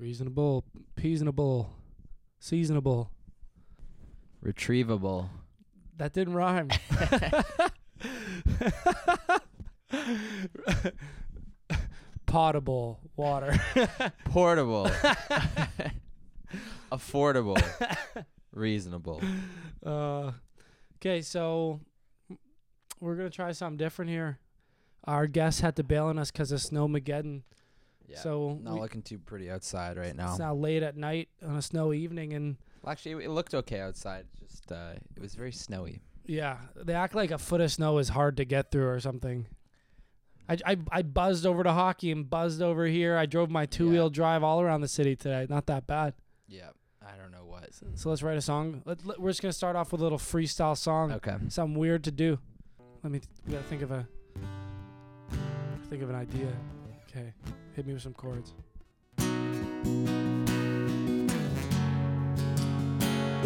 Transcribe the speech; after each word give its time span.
Reasonable, 0.00 0.64
reasonable, 0.96 1.70
seasonable. 2.38 3.10
Retrievable. 4.42 5.28
That 5.98 6.14
didn't 6.14 6.32
rhyme. 6.32 6.70
Potable 12.24 12.98
water. 13.14 13.60
Portable. 14.24 14.86
Affordable. 16.90 17.62
Reasonable. 18.54 19.22
Uh, 19.84 20.32
okay, 20.96 21.20
so 21.20 21.78
we're 23.00 23.16
gonna 23.16 23.28
try 23.28 23.52
something 23.52 23.76
different 23.76 24.10
here. 24.10 24.38
Our 25.04 25.26
guest 25.26 25.60
had 25.60 25.76
to 25.76 25.84
bail 25.84 26.06
on 26.06 26.18
us 26.18 26.30
because 26.30 26.52
of 26.52 26.60
snowmageddon. 26.60 27.42
Yeah. 28.10 28.18
So 28.18 28.58
not 28.62 28.74
we- 28.74 28.80
looking 28.80 29.02
too 29.02 29.18
pretty 29.18 29.50
outside 29.50 29.96
right 29.96 30.14
now. 30.16 30.30
It's 30.30 30.38
now 30.38 30.54
late 30.54 30.82
at 30.82 30.96
night 30.96 31.28
on 31.46 31.56
a 31.56 31.62
snowy 31.62 31.98
evening, 32.00 32.32
and 32.34 32.56
Well, 32.82 32.90
actually, 32.92 33.24
it 33.24 33.30
looked 33.30 33.54
okay 33.54 33.80
outside. 33.80 34.26
Just 34.40 34.70
uh, 34.72 34.94
it 35.16 35.20
was 35.20 35.34
very 35.34 35.52
snowy. 35.52 36.02
yeah, 36.26 36.58
they 36.76 36.94
act 36.94 37.14
like 37.14 37.30
a 37.30 37.38
foot 37.38 37.60
of 37.60 37.70
snow 37.70 37.98
is 37.98 38.08
hard 38.10 38.36
to 38.38 38.44
get 38.44 38.70
through 38.70 38.88
or 38.88 38.98
something. 39.00 39.46
I, 40.48 40.56
I, 40.66 40.76
I 40.90 41.02
buzzed 41.02 41.46
over 41.46 41.62
to 41.62 41.72
hockey 41.72 42.10
and 42.10 42.28
buzzed 42.28 42.60
over 42.60 42.84
here. 42.86 43.16
I 43.16 43.26
drove 43.26 43.50
my 43.50 43.66
two 43.66 43.88
wheel 43.90 44.10
drive 44.10 44.42
all 44.42 44.60
around 44.60 44.80
the 44.80 44.88
city 44.88 45.14
today. 45.14 45.46
Not 45.48 45.66
that 45.66 45.86
bad. 45.86 46.14
Yeah. 46.48 46.70
I 47.00 47.16
don't 47.16 47.30
know 47.30 47.44
what. 47.46 47.68
So 47.94 48.10
let's 48.10 48.22
write 48.22 48.36
a 48.36 48.40
song. 48.42 48.82
Let, 48.84 49.06
let- 49.06 49.20
we're 49.20 49.30
just 49.30 49.42
gonna 49.42 49.52
start 49.52 49.76
off 49.76 49.92
with 49.92 50.00
a 50.00 50.04
little 50.04 50.18
freestyle 50.18 50.76
song. 50.76 51.12
Okay. 51.12 51.36
Something 51.48 51.78
weird 51.78 52.02
to 52.04 52.10
do. 52.10 52.38
Let 53.04 53.12
me. 53.12 53.20
We 53.46 53.52
gotta 53.52 53.64
think 53.64 53.82
of 53.82 53.92
a. 53.92 54.06
Think 55.88 56.02
of 56.02 56.10
an 56.10 56.16
idea. 56.16 56.48
Okay, 57.08 57.32
hit 57.80 57.86
me 57.86 57.94
with 57.94 58.02
some 58.02 58.12
chords. 58.12 58.52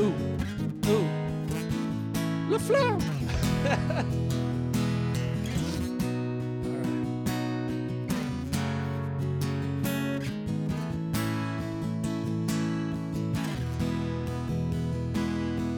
Ooh, 0.01 0.13
ooh, 0.89 1.09
Le 2.51 2.59
Fleur. 2.59 2.99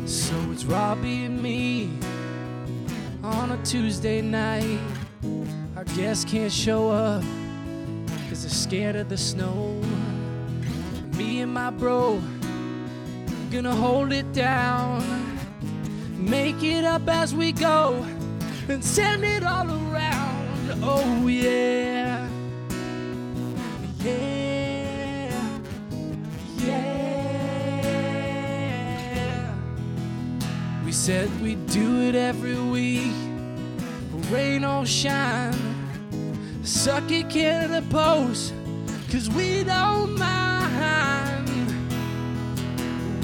So 0.06 0.34
it's 0.52 0.64
Robbie 0.64 1.24
and 1.24 1.42
me 1.42 1.90
on 3.22 3.52
a 3.52 3.62
Tuesday 3.64 4.22
night. 4.22 4.80
Our 5.76 5.84
guests 5.84 6.24
can't 6.24 6.52
show 6.52 6.90
up 6.90 7.22
because 8.26 8.42
they're 8.42 8.50
scared 8.50 8.96
of 8.96 9.08
the 9.08 9.16
snow. 9.16 9.80
Me 11.16 11.42
and 11.42 11.54
my 11.54 11.70
bro 11.70 12.20
gonna 13.52 13.72
hold 13.72 14.12
it 14.12 14.32
down, 14.32 15.00
make 16.16 16.60
it 16.64 16.82
up 16.82 17.08
as 17.08 17.32
we 17.36 17.52
go, 17.52 18.04
and 18.68 18.84
send 18.84 19.24
it 19.24 19.44
all 19.44 19.70
around. 19.70 20.82
Oh, 20.82 21.28
yeah. 21.28 22.28
Yeah. 24.00 25.60
Yeah. 26.56 27.04
We 30.84 30.90
said 30.90 31.30
we'd 31.40 31.64
do 31.68 32.00
it 32.08 32.16
every 32.16 32.60
week, 32.60 33.14
rain 34.32 34.64
or 34.64 34.84
shine. 34.84 35.75
Suck 36.66 37.12
it, 37.12 37.30
Canada 37.30 37.80
Post, 37.90 38.52
cause 39.12 39.30
we 39.30 39.62
don't 39.62 40.18
mind. 40.18 41.48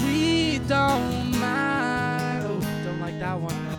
We 0.05 0.61
don't 0.69 1.41
mind. 1.41 2.45
Oh, 2.47 2.61
don't 2.85 3.01
like 3.01 3.19
that 3.19 3.41
one. 3.41 3.77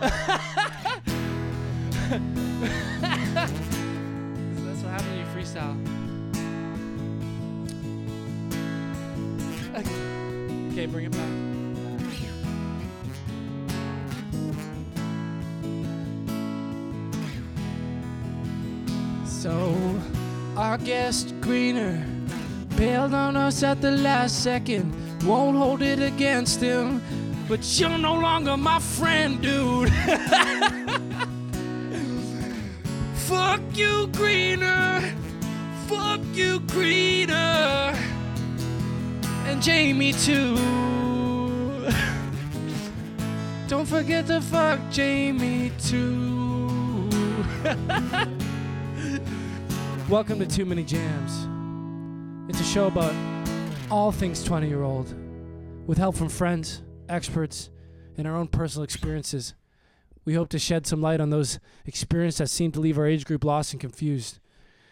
That's 4.66 4.82
what 4.82 4.90
happens 4.92 5.08
when 5.08 5.18
you 5.18 5.24
freestyle. 5.32 5.78
Okay, 10.72 10.84
bring 10.84 11.06
it 11.06 11.12
back. 11.12 11.53
Our 20.74 20.78
guest 20.78 21.32
Greener 21.40 22.04
bailed 22.76 23.14
on 23.14 23.36
us 23.36 23.62
at 23.62 23.80
the 23.80 23.92
last 23.92 24.42
second. 24.42 24.92
Won't 25.24 25.56
hold 25.56 25.82
it 25.82 26.00
against 26.00 26.60
him, 26.60 27.00
but 27.48 27.60
you're 27.78 27.96
no 27.96 28.14
longer 28.14 28.56
my 28.56 28.80
friend, 28.80 29.40
dude. 29.40 29.92
Fuck 33.14 33.60
you, 33.74 34.08
Greener. 34.08 35.14
Fuck 35.86 36.22
you, 36.32 36.58
Greener. 36.58 37.94
And 39.46 39.62
Jamie, 39.62 40.12
too. 40.12 40.56
Don't 43.68 43.86
forget 43.86 44.26
to 44.26 44.40
fuck 44.40 44.80
Jamie, 44.90 45.70
too. 45.78 47.08
Welcome 50.14 50.38
to 50.38 50.46
Too 50.46 50.64
Many 50.64 50.84
Jams. 50.84 51.48
It's 52.48 52.60
a 52.60 52.72
show 52.72 52.86
about 52.86 53.12
all 53.90 54.12
things 54.12 54.44
20 54.44 54.68
year 54.68 54.84
old, 54.84 55.12
with 55.88 55.98
help 55.98 56.14
from 56.14 56.28
friends, 56.28 56.82
experts, 57.08 57.68
and 58.16 58.24
our 58.24 58.36
own 58.36 58.46
personal 58.46 58.84
experiences. 58.84 59.54
We 60.24 60.34
hope 60.34 60.50
to 60.50 60.58
shed 60.60 60.86
some 60.86 61.02
light 61.02 61.20
on 61.20 61.30
those 61.30 61.58
experiences 61.84 62.38
that 62.38 62.46
seem 62.46 62.70
to 62.70 62.80
leave 62.80 62.96
our 62.96 63.08
age 63.08 63.24
group 63.24 63.42
lost 63.42 63.72
and 63.72 63.80
confused. 63.80 64.38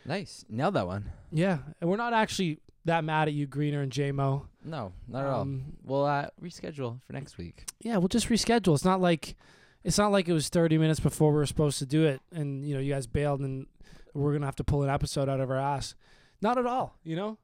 Nice. 0.04 0.44
Nailed 0.48 0.74
that 0.74 0.88
one. 0.88 1.12
Yeah, 1.30 1.58
and 1.80 1.88
we're 1.88 1.98
not 1.98 2.12
actually 2.12 2.58
that 2.84 3.04
mad 3.04 3.28
at 3.28 3.34
you, 3.34 3.46
Greener 3.46 3.80
and 3.80 3.92
JMO. 3.92 4.48
No, 4.64 4.92
not 5.06 5.20
at 5.24 5.30
all. 5.30 5.42
Um, 5.42 5.76
We'll 5.84 6.04
uh, 6.04 6.30
reschedule 6.42 7.00
for 7.06 7.12
next 7.12 7.38
week. 7.38 7.70
Yeah, 7.80 7.98
we'll 7.98 8.08
just 8.08 8.28
reschedule. 8.28 8.74
It's 8.74 8.84
not 8.84 9.00
like 9.00 9.36
it's 9.84 9.98
not 9.98 10.10
like 10.10 10.28
it 10.28 10.32
was 10.32 10.48
30 10.48 10.78
minutes 10.78 10.98
before 10.98 11.30
we 11.30 11.36
were 11.36 11.46
supposed 11.46 11.78
to 11.78 11.86
do 11.86 12.06
it, 12.06 12.20
and 12.32 12.66
you 12.66 12.74
know 12.74 12.80
you 12.80 12.92
guys 12.92 13.06
bailed, 13.06 13.38
and 13.38 13.66
we're 14.14 14.32
gonna 14.32 14.46
have 14.46 14.56
to 14.56 14.64
pull 14.64 14.82
an 14.82 14.90
episode 14.90 15.28
out 15.28 15.40
of 15.40 15.50
our 15.50 15.58
ass. 15.58 15.94
Not 16.40 16.58
at 16.58 16.66
all, 16.66 16.98
you 17.04 17.16
know. 17.16 17.38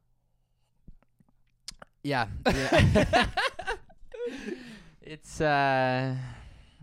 Yeah. 2.02 2.26
yeah. 2.46 3.26
it's 5.02 5.40
uh, 5.40 6.14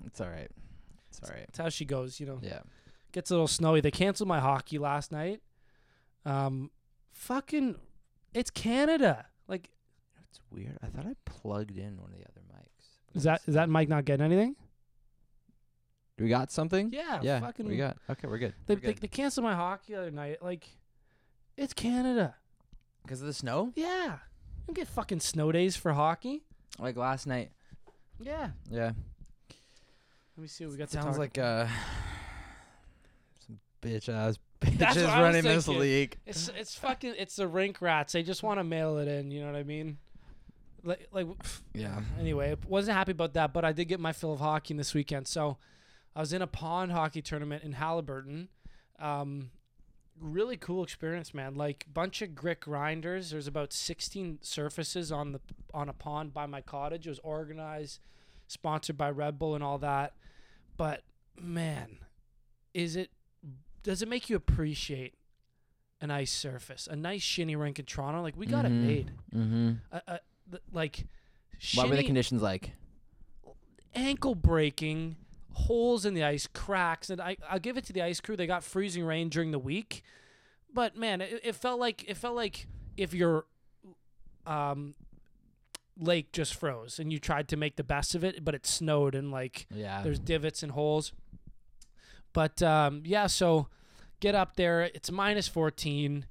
it's 0.05 0.21
all 0.21 0.27
right. 0.27 0.49
It's 1.09 1.21
all 1.23 1.29
right. 1.35 1.45
That's 1.47 1.57
how 1.57 1.69
she 1.69 1.85
goes, 1.85 2.19
you 2.19 2.25
know. 2.25 2.39
Yeah. 2.41 2.59
Gets 3.11 3.31
a 3.31 3.33
little 3.33 3.47
snowy. 3.47 3.81
They 3.81 3.91
canceled 3.91 4.27
my 4.27 4.39
hockey 4.39 4.77
last 4.77 5.11
night. 5.11 5.41
Um, 6.25 6.71
fucking, 7.13 7.75
it's 8.33 8.49
Canada. 8.49 9.27
Like, 9.47 9.69
It's 10.29 10.41
weird. 10.51 10.77
I 10.83 10.87
thought 10.87 11.05
I 11.05 11.15
plugged 11.25 11.77
in 11.77 11.97
one 12.01 12.11
of 12.11 12.17
the 12.17 12.25
other 12.25 12.41
mics. 12.53 13.15
is 13.17 13.23
that 13.23 13.41
is 13.47 13.53
that 13.53 13.69
mic 13.69 13.87
not 13.87 14.03
getting 14.05 14.25
anything? 14.25 14.55
Do 16.17 16.23
we 16.23 16.29
got 16.29 16.51
something? 16.51 16.91
Yeah, 16.93 17.19
Yeah. 17.21 17.39
fucking. 17.41 17.67
we 17.67 17.75
got. 17.77 17.97
Okay, 18.09 18.27
we're 18.27 18.37
good. 18.37 18.53
They, 18.67 18.75
We're 18.75 18.79
they 18.81 18.93
good. 18.93 19.01
they 19.01 19.07
canceled 19.07 19.43
my 19.43 19.53
hockey 19.55 19.93
the 19.93 19.99
other 20.01 20.11
night. 20.11 20.41
Like, 20.41 20.67
it's 21.57 21.73
Canada. 21.73 22.35
Because 23.03 23.21
of 23.21 23.27
the 23.27 23.33
snow? 23.33 23.71
Yeah, 23.75 24.05
you 24.13 24.63
don't 24.67 24.75
get 24.75 24.87
fucking 24.87 25.19
snow 25.19 25.51
days 25.51 25.75
for 25.75 25.93
hockey. 25.93 26.43
Like 26.79 26.95
last 26.97 27.27
night. 27.27 27.51
Yeah. 28.19 28.49
Yeah. 28.71 28.91
Let 30.37 30.41
me 30.41 30.47
see 30.47 30.65
what 30.65 30.71
we 30.71 30.77
got. 30.77 30.87
to 30.89 30.93
Sounds 30.93 31.05
talk 31.05 31.17
like 31.17 31.37
uh 31.37 31.67
some 33.45 33.59
bitch 33.81 34.09
ass 34.09 34.39
bitches 34.61 34.79
what 34.79 34.97
I 34.97 34.97
was 34.97 35.05
running 35.07 35.43
this 35.43 35.65
thinking. 35.65 35.81
league. 35.81 36.17
It's 36.25 36.49
it's 36.57 36.75
fucking 36.75 37.13
it's 37.17 37.35
the 37.35 37.47
rink 37.47 37.81
rats. 37.81 38.13
They 38.13 38.23
just 38.23 38.43
want 38.43 38.59
to 38.59 38.63
mail 38.63 38.97
it 38.97 39.07
in. 39.07 39.31
You 39.31 39.41
know 39.41 39.47
what 39.47 39.55
I 39.55 39.63
mean? 39.63 39.97
Like 40.83 41.07
like 41.11 41.27
Yeah. 41.73 42.01
anyway, 42.19 42.55
wasn't 42.67 42.97
happy 42.97 43.11
about 43.11 43.33
that, 43.33 43.53
but 43.53 43.63
I 43.63 43.71
did 43.71 43.85
get 43.85 43.99
my 43.99 44.11
fill 44.13 44.33
of 44.33 44.39
hockey 44.39 44.73
this 44.73 44.93
weekend. 44.93 45.27
So 45.27 45.57
I 46.15 46.19
was 46.21 46.31
in 46.33 46.41
a 46.41 46.47
pond 46.47 46.91
hockey 46.91 47.21
tournament 47.21 47.63
in 47.63 47.73
Haliburton. 47.73 48.47
Um, 48.99 49.51
really 50.19 50.55
cool 50.57 50.83
experience, 50.83 51.33
man. 51.33 51.55
Like 51.55 51.85
bunch 51.93 52.21
of 52.21 52.33
grit 52.35 52.61
grinders. 52.61 53.31
There's 53.31 53.47
about 53.47 53.73
16 53.73 54.39
surfaces 54.41 55.11
on 55.11 55.33
the 55.33 55.41
on 55.73 55.89
a 55.89 55.93
pond 55.93 56.33
by 56.33 56.45
my 56.45 56.61
cottage. 56.61 57.05
It 57.05 57.09
was 57.09 57.19
organized, 57.19 57.99
sponsored 58.47 58.97
by 58.97 59.09
Red 59.11 59.37
Bull 59.37 59.55
and 59.55 59.63
all 59.63 59.77
that. 59.79 60.13
But 60.77 61.03
man, 61.39 61.97
is 62.73 62.95
it 62.95 63.09
does 63.83 64.01
it 64.01 64.07
make 64.07 64.29
you 64.29 64.35
appreciate 64.37 65.15
an 66.01 66.11
ice 66.11 66.31
surface, 66.31 66.87
a 66.89 66.95
nice 66.95 67.21
shinny 67.21 67.55
rink 67.57 67.77
in 67.77 67.85
Toronto? 67.85 68.21
Like 68.21 68.37
we 68.37 68.45
got 68.45 68.63
Mhm. 68.63 68.67
it 68.67 68.69
made. 68.69 69.11
Mm-hmm. 69.33 69.71
Uh, 69.91 69.99
uh, 70.07 70.17
th- 70.49 70.63
like 70.71 71.05
What 71.75 71.89
were 71.89 71.95
the 71.97 72.03
conditions 72.03 72.41
like? 72.41 72.71
ankle 73.93 74.35
breaking, 74.35 75.15
holes 75.55 76.05
in 76.05 76.13
the 76.13 76.23
ice, 76.23 76.47
cracks, 76.47 77.09
and 77.09 77.19
I 77.19 77.37
I'll 77.49 77.59
give 77.59 77.77
it 77.77 77.85
to 77.85 77.93
the 77.93 78.01
ice 78.01 78.19
crew. 78.21 78.35
They 78.37 78.47
got 78.47 78.63
freezing 78.63 79.03
rain 79.03 79.29
during 79.29 79.51
the 79.51 79.59
week, 79.59 80.03
but 80.73 80.95
man, 80.95 81.21
it, 81.21 81.41
it 81.43 81.55
felt 81.55 81.79
like 81.79 82.03
it 82.07 82.15
felt 82.17 82.35
like 82.35 82.67
if 82.97 83.13
your 83.13 83.45
um, 84.45 84.93
lake 85.99 86.31
just 86.31 86.53
froze, 86.55 86.99
and 86.99 87.11
you 87.11 87.19
tried 87.19 87.47
to 87.49 87.57
make 87.57 87.75
the 87.77 87.83
best 87.83 88.15
of 88.15 88.23
it, 88.23 88.43
but 88.43 88.53
it 88.55 88.65
snowed 88.65 89.15
and 89.15 89.31
like 89.31 89.65
Yeah. 89.73 90.01
there's 90.03 90.19
divots 90.19 90.61
and 90.63 90.71
holes. 90.73 91.11
But 92.33 92.61
um, 92.61 93.01
yeah, 93.05 93.27
so 93.27 93.67
get 94.19 94.35
up 94.35 94.55
there. 94.57 94.81
It's 94.83 95.09
minus 95.11 95.47
14. 95.47 96.25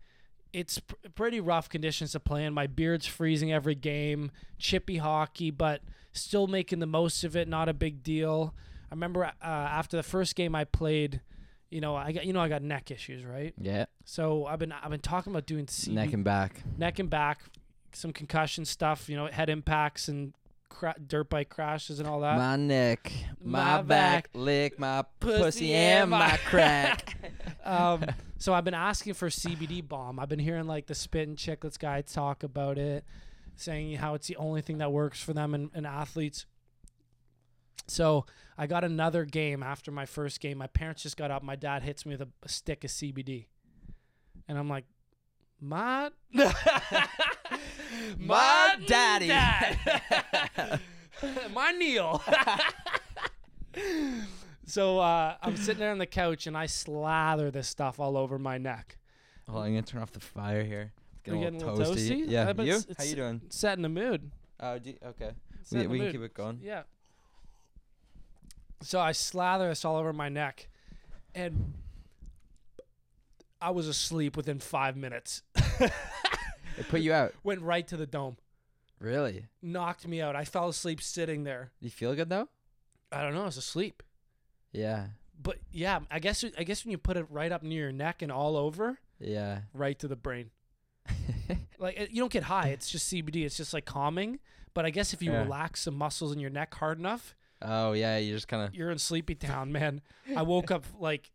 It's 0.52 0.78
pr- 0.78 0.94
pretty 1.14 1.40
rough 1.40 1.68
conditions 1.68 2.12
to 2.12 2.20
play 2.20 2.44
in. 2.44 2.52
My 2.52 2.66
beard's 2.66 3.06
freezing 3.06 3.52
every 3.52 3.74
game. 3.74 4.30
Chippy 4.58 4.98
hockey, 4.98 5.50
but 5.50 5.80
still 6.12 6.46
making 6.46 6.78
the 6.80 6.86
most 6.86 7.24
of 7.24 7.34
it. 7.34 7.48
Not 7.48 7.68
a 7.68 7.74
big 7.74 8.02
deal. 8.02 8.54
I 8.94 8.96
remember 8.96 9.24
uh, 9.24 9.32
after 9.42 9.96
the 9.96 10.04
first 10.04 10.36
game 10.36 10.54
I 10.54 10.62
played, 10.62 11.20
you 11.68 11.80
know, 11.80 11.96
I 11.96 12.12
got 12.12 12.26
you 12.26 12.32
know 12.32 12.38
I 12.38 12.48
got 12.48 12.62
neck 12.62 12.92
issues, 12.92 13.24
right? 13.24 13.52
yeah. 13.60 13.86
So 14.04 14.46
I've 14.46 14.60
been 14.60 14.70
I've 14.70 14.90
been 14.90 15.00
talking 15.00 15.32
about 15.32 15.46
doing 15.46 15.66
CB, 15.66 15.88
Neck 15.94 16.12
and 16.12 16.22
back. 16.22 16.62
neck 16.78 17.00
and 17.00 17.10
back, 17.10 17.40
some 17.92 18.12
concussion 18.12 18.64
stuff, 18.64 19.08
you 19.08 19.16
know, 19.16 19.26
head 19.26 19.50
impacts 19.50 20.06
and 20.06 20.32
cra- 20.68 20.94
dirt 21.04 21.28
bike 21.28 21.48
crashes 21.48 21.98
and 21.98 22.08
all 22.08 22.20
that. 22.20 22.38
my 22.38 22.54
neck, 22.54 23.12
my 23.42 23.78
my, 23.78 23.82
back, 23.82 23.86
back, 23.86 24.28
lick 24.34 24.78
my 24.78 25.02
pussy 25.18 25.42
pussy, 25.42 25.74
and 25.74 26.10
my 26.10 26.36
crack. 26.46 27.16
um, 27.64 28.04
so 28.38 28.54
I've 28.54 28.64
been 28.64 28.74
asking 28.74 29.14
for 29.14 29.28
CBD 29.28 29.86
balm. 29.88 30.20
I've 30.20 30.28
been 30.28 30.38
hearing 30.38 30.68
like 30.68 30.86
the 30.86 30.94
Spittin' 30.94 31.34
Chiclets 31.34 31.80
guy 31.80 32.00
talk 32.02 32.44
about 32.44 32.78
it, 32.78 33.04
saying 33.56 33.96
how 33.96 34.14
it's 34.14 34.28
the 34.28 34.36
only 34.36 34.62
thing 34.62 34.78
that 34.78 34.92
works 34.92 35.20
for 35.20 35.32
them 35.32 35.52
and, 35.52 35.70
and 35.74 35.84
athletes. 35.84 36.46
So 37.86 38.24
I 38.56 38.66
got 38.66 38.84
another 38.84 39.24
game 39.24 39.62
after 39.62 39.90
my 39.90 40.06
first 40.06 40.40
game. 40.40 40.58
My 40.58 40.66
parents 40.68 41.02
just 41.02 41.16
got 41.16 41.30
up. 41.30 41.42
My 41.42 41.56
dad 41.56 41.82
hits 41.82 42.06
me 42.06 42.12
with 42.16 42.22
a, 42.22 42.28
a 42.42 42.48
stick 42.48 42.84
of 42.84 42.90
CBD, 42.90 43.46
and 44.48 44.56
I'm 44.58 44.68
like, 44.68 44.84
"My, 45.60 46.10
My 48.18 48.76
daddy." 48.86 49.28
dad. 49.28 50.80
my 51.52 51.70
Neil." 51.72 52.22
so 54.66 54.98
uh, 54.98 55.36
I'm 55.42 55.56
sitting 55.56 55.80
there 55.80 55.90
on 55.92 55.98
the 55.98 56.06
couch 56.06 56.46
and 56.46 56.56
I 56.56 56.66
slather 56.66 57.50
this 57.50 57.68
stuff 57.68 57.98
all 58.00 58.16
over 58.16 58.38
my 58.38 58.58
neck. 58.58 58.98
On, 59.48 59.56
I'm 59.56 59.70
gonna 59.72 59.82
turn 59.82 60.00
off 60.02 60.12
the 60.12 60.20
fire 60.20 60.64
here. 60.64 60.92
It's 61.24 61.32
We 61.32 61.38
getting, 61.40 61.62
a 61.62 61.66
a 61.66 61.72
little 61.72 61.94
toasty. 61.94 62.24
Yeah, 62.26 62.52
you? 62.58 62.76
it's- 62.76 62.86
How 62.98 63.04
you 63.04 63.16
doing? 63.16 63.40
Set 63.50 63.76
in 63.78 63.82
the 63.82 63.88
mood. 63.88 64.30
Oh, 64.60 64.72
okay. 64.72 65.30
Set 65.62 65.80
We, 65.80 65.86
we 65.86 65.98
can 65.98 66.04
mood. 66.06 66.12
keep 66.12 66.22
it 66.22 66.34
going. 66.34 66.60
Yeah. 66.62 66.82
So 68.80 69.00
I 69.00 69.12
slather 69.12 69.68
this 69.68 69.84
all 69.84 69.96
over 69.96 70.12
my 70.12 70.28
neck, 70.28 70.68
and 71.34 71.72
I 73.60 73.70
was 73.70 73.88
asleep 73.88 74.36
within 74.36 74.58
five 74.58 74.96
minutes. 74.96 75.42
It 76.76 76.88
put 76.88 77.00
you 77.00 77.12
out. 77.12 77.34
Went 77.44 77.60
right 77.62 77.86
to 77.88 77.96
the 77.96 78.06
dome, 78.06 78.36
Really? 78.98 79.46
knocked 79.62 80.06
me 80.06 80.20
out. 80.20 80.34
I 80.36 80.44
fell 80.44 80.68
asleep 80.68 81.00
sitting 81.00 81.44
there. 81.44 81.70
You 81.80 81.88
feel 81.90 82.14
good 82.14 82.28
though? 82.28 82.48
I 83.12 83.22
don't 83.22 83.32
know. 83.34 83.42
I 83.42 83.46
was 83.46 83.56
asleep. 83.56 84.02
Yeah. 84.72 85.06
But 85.40 85.58
yeah, 85.72 86.00
I 86.10 86.18
guess 86.18 86.44
I 86.58 86.64
guess 86.64 86.84
when 86.84 86.90
you 86.90 86.98
put 86.98 87.16
it 87.16 87.26
right 87.30 87.52
up 87.52 87.62
near 87.62 87.82
your 87.84 87.92
neck 87.92 88.22
and 88.22 88.30
all 88.32 88.56
over, 88.56 88.98
Yeah. 89.20 89.60
right 89.72 89.98
to 90.00 90.08
the 90.08 90.16
brain. 90.16 90.50
Like 91.78 92.08
you 92.12 92.22
don't 92.22 92.32
get 92.32 92.44
high. 92.44 92.68
It's 92.68 92.88
just 92.88 93.12
CBD. 93.12 93.44
It's 93.44 93.56
just 93.56 93.74
like 93.74 93.84
calming. 93.84 94.38
But 94.74 94.86
I 94.86 94.90
guess 94.90 95.12
if 95.12 95.20
you 95.22 95.32
Yeah. 95.32 95.42
relax 95.42 95.82
some 95.82 95.94
muscles 95.96 96.32
in 96.32 96.38
your 96.38 96.50
neck 96.50 96.72
hard 96.74 96.98
enough, 96.98 97.34
oh 97.64 97.92
yeah, 97.92 98.18
you 98.18 98.32
just 98.34 98.48
kind 98.48 98.66
of. 98.66 98.74
you're 98.74 98.90
in 98.90 98.98
sleepy 98.98 99.34
town, 99.34 99.72
man. 99.72 100.00
I 100.36 100.42
woke 100.42 100.70
up 100.70 100.84
like 100.98 101.30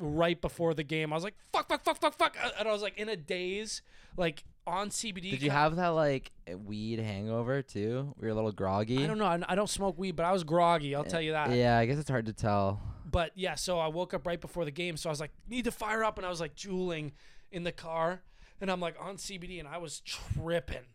right 0.00 0.40
before 0.40 0.74
the 0.74 0.84
game. 0.84 1.12
I 1.12 1.16
was 1.16 1.24
like, 1.24 1.34
fuck, 1.52 1.68
fuck, 1.68 1.84
fuck, 1.84 2.00
fuck, 2.00 2.14
fuck. 2.14 2.36
And 2.58 2.68
I 2.68 2.72
was 2.72 2.82
like 2.82 2.98
in 2.98 3.08
a 3.08 3.16
daze, 3.16 3.82
like 4.16 4.44
on 4.66 4.90
CBD. 4.90 5.30
Did 5.30 5.42
you 5.42 5.50
have 5.50 5.76
that 5.76 5.88
like 5.88 6.32
weed 6.64 6.98
hangover 6.98 7.62
too? 7.62 8.14
We 8.18 8.26
were 8.26 8.32
a 8.32 8.34
little 8.34 8.52
groggy. 8.52 9.02
I 9.02 9.06
don't 9.06 9.18
know. 9.18 9.26
I, 9.26 9.40
I 9.48 9.54
don't 9.54 9.70
smoke 9.70 9.98
weed, 9.98 10.16
but 10.16 10.26
I 10.26 10.32
was 10.32 10.44
groggy. 10.44 10.94
I'll 10.94 11.04
tell 11.04 11.20
you 11.20 11.32
that. 11.32 11.50
Yeah, 11.52 11.78
I 11.78 11.86
guess 11.86 11.98
it's 11.98 12.10
hard 12.10 12.26
to 12.26 12.32
tell. 12.32 12.80
But 13.10 13.32
yeah, 13.34 13.54
so 13.54 13.78
I 13.78 13.88
woke 13.88 14.14
up 14.14 14.26
right 14.26 14.40
before 14.40 14.64
the 14.64 14.70
game. 14.70 14.96
So 14.96 15.08
I 15.08 15.12
was 15.12 15.20
like, 15.20 15.30
need 15.48 15.64
to 15.66 15.70
fire 15.70 16.02
up. 16.02 16.18
And 16.18 16.26
I 16.26 16.30
was 16.30 16.40
like 16.40 16.56
juuling 16.56 17.12
in 17.52 17.62
the 17.62 17.72
car. 17.72 18.22
And 18.60 18.70
I'm 18.70 18.80
like 18.80 18.96
on 19.00 19.16
CBD 19.16 19.58
and 19.58 19.68
I 19.68 19.78
was 19.78 20.00
tripping 20.00 20.86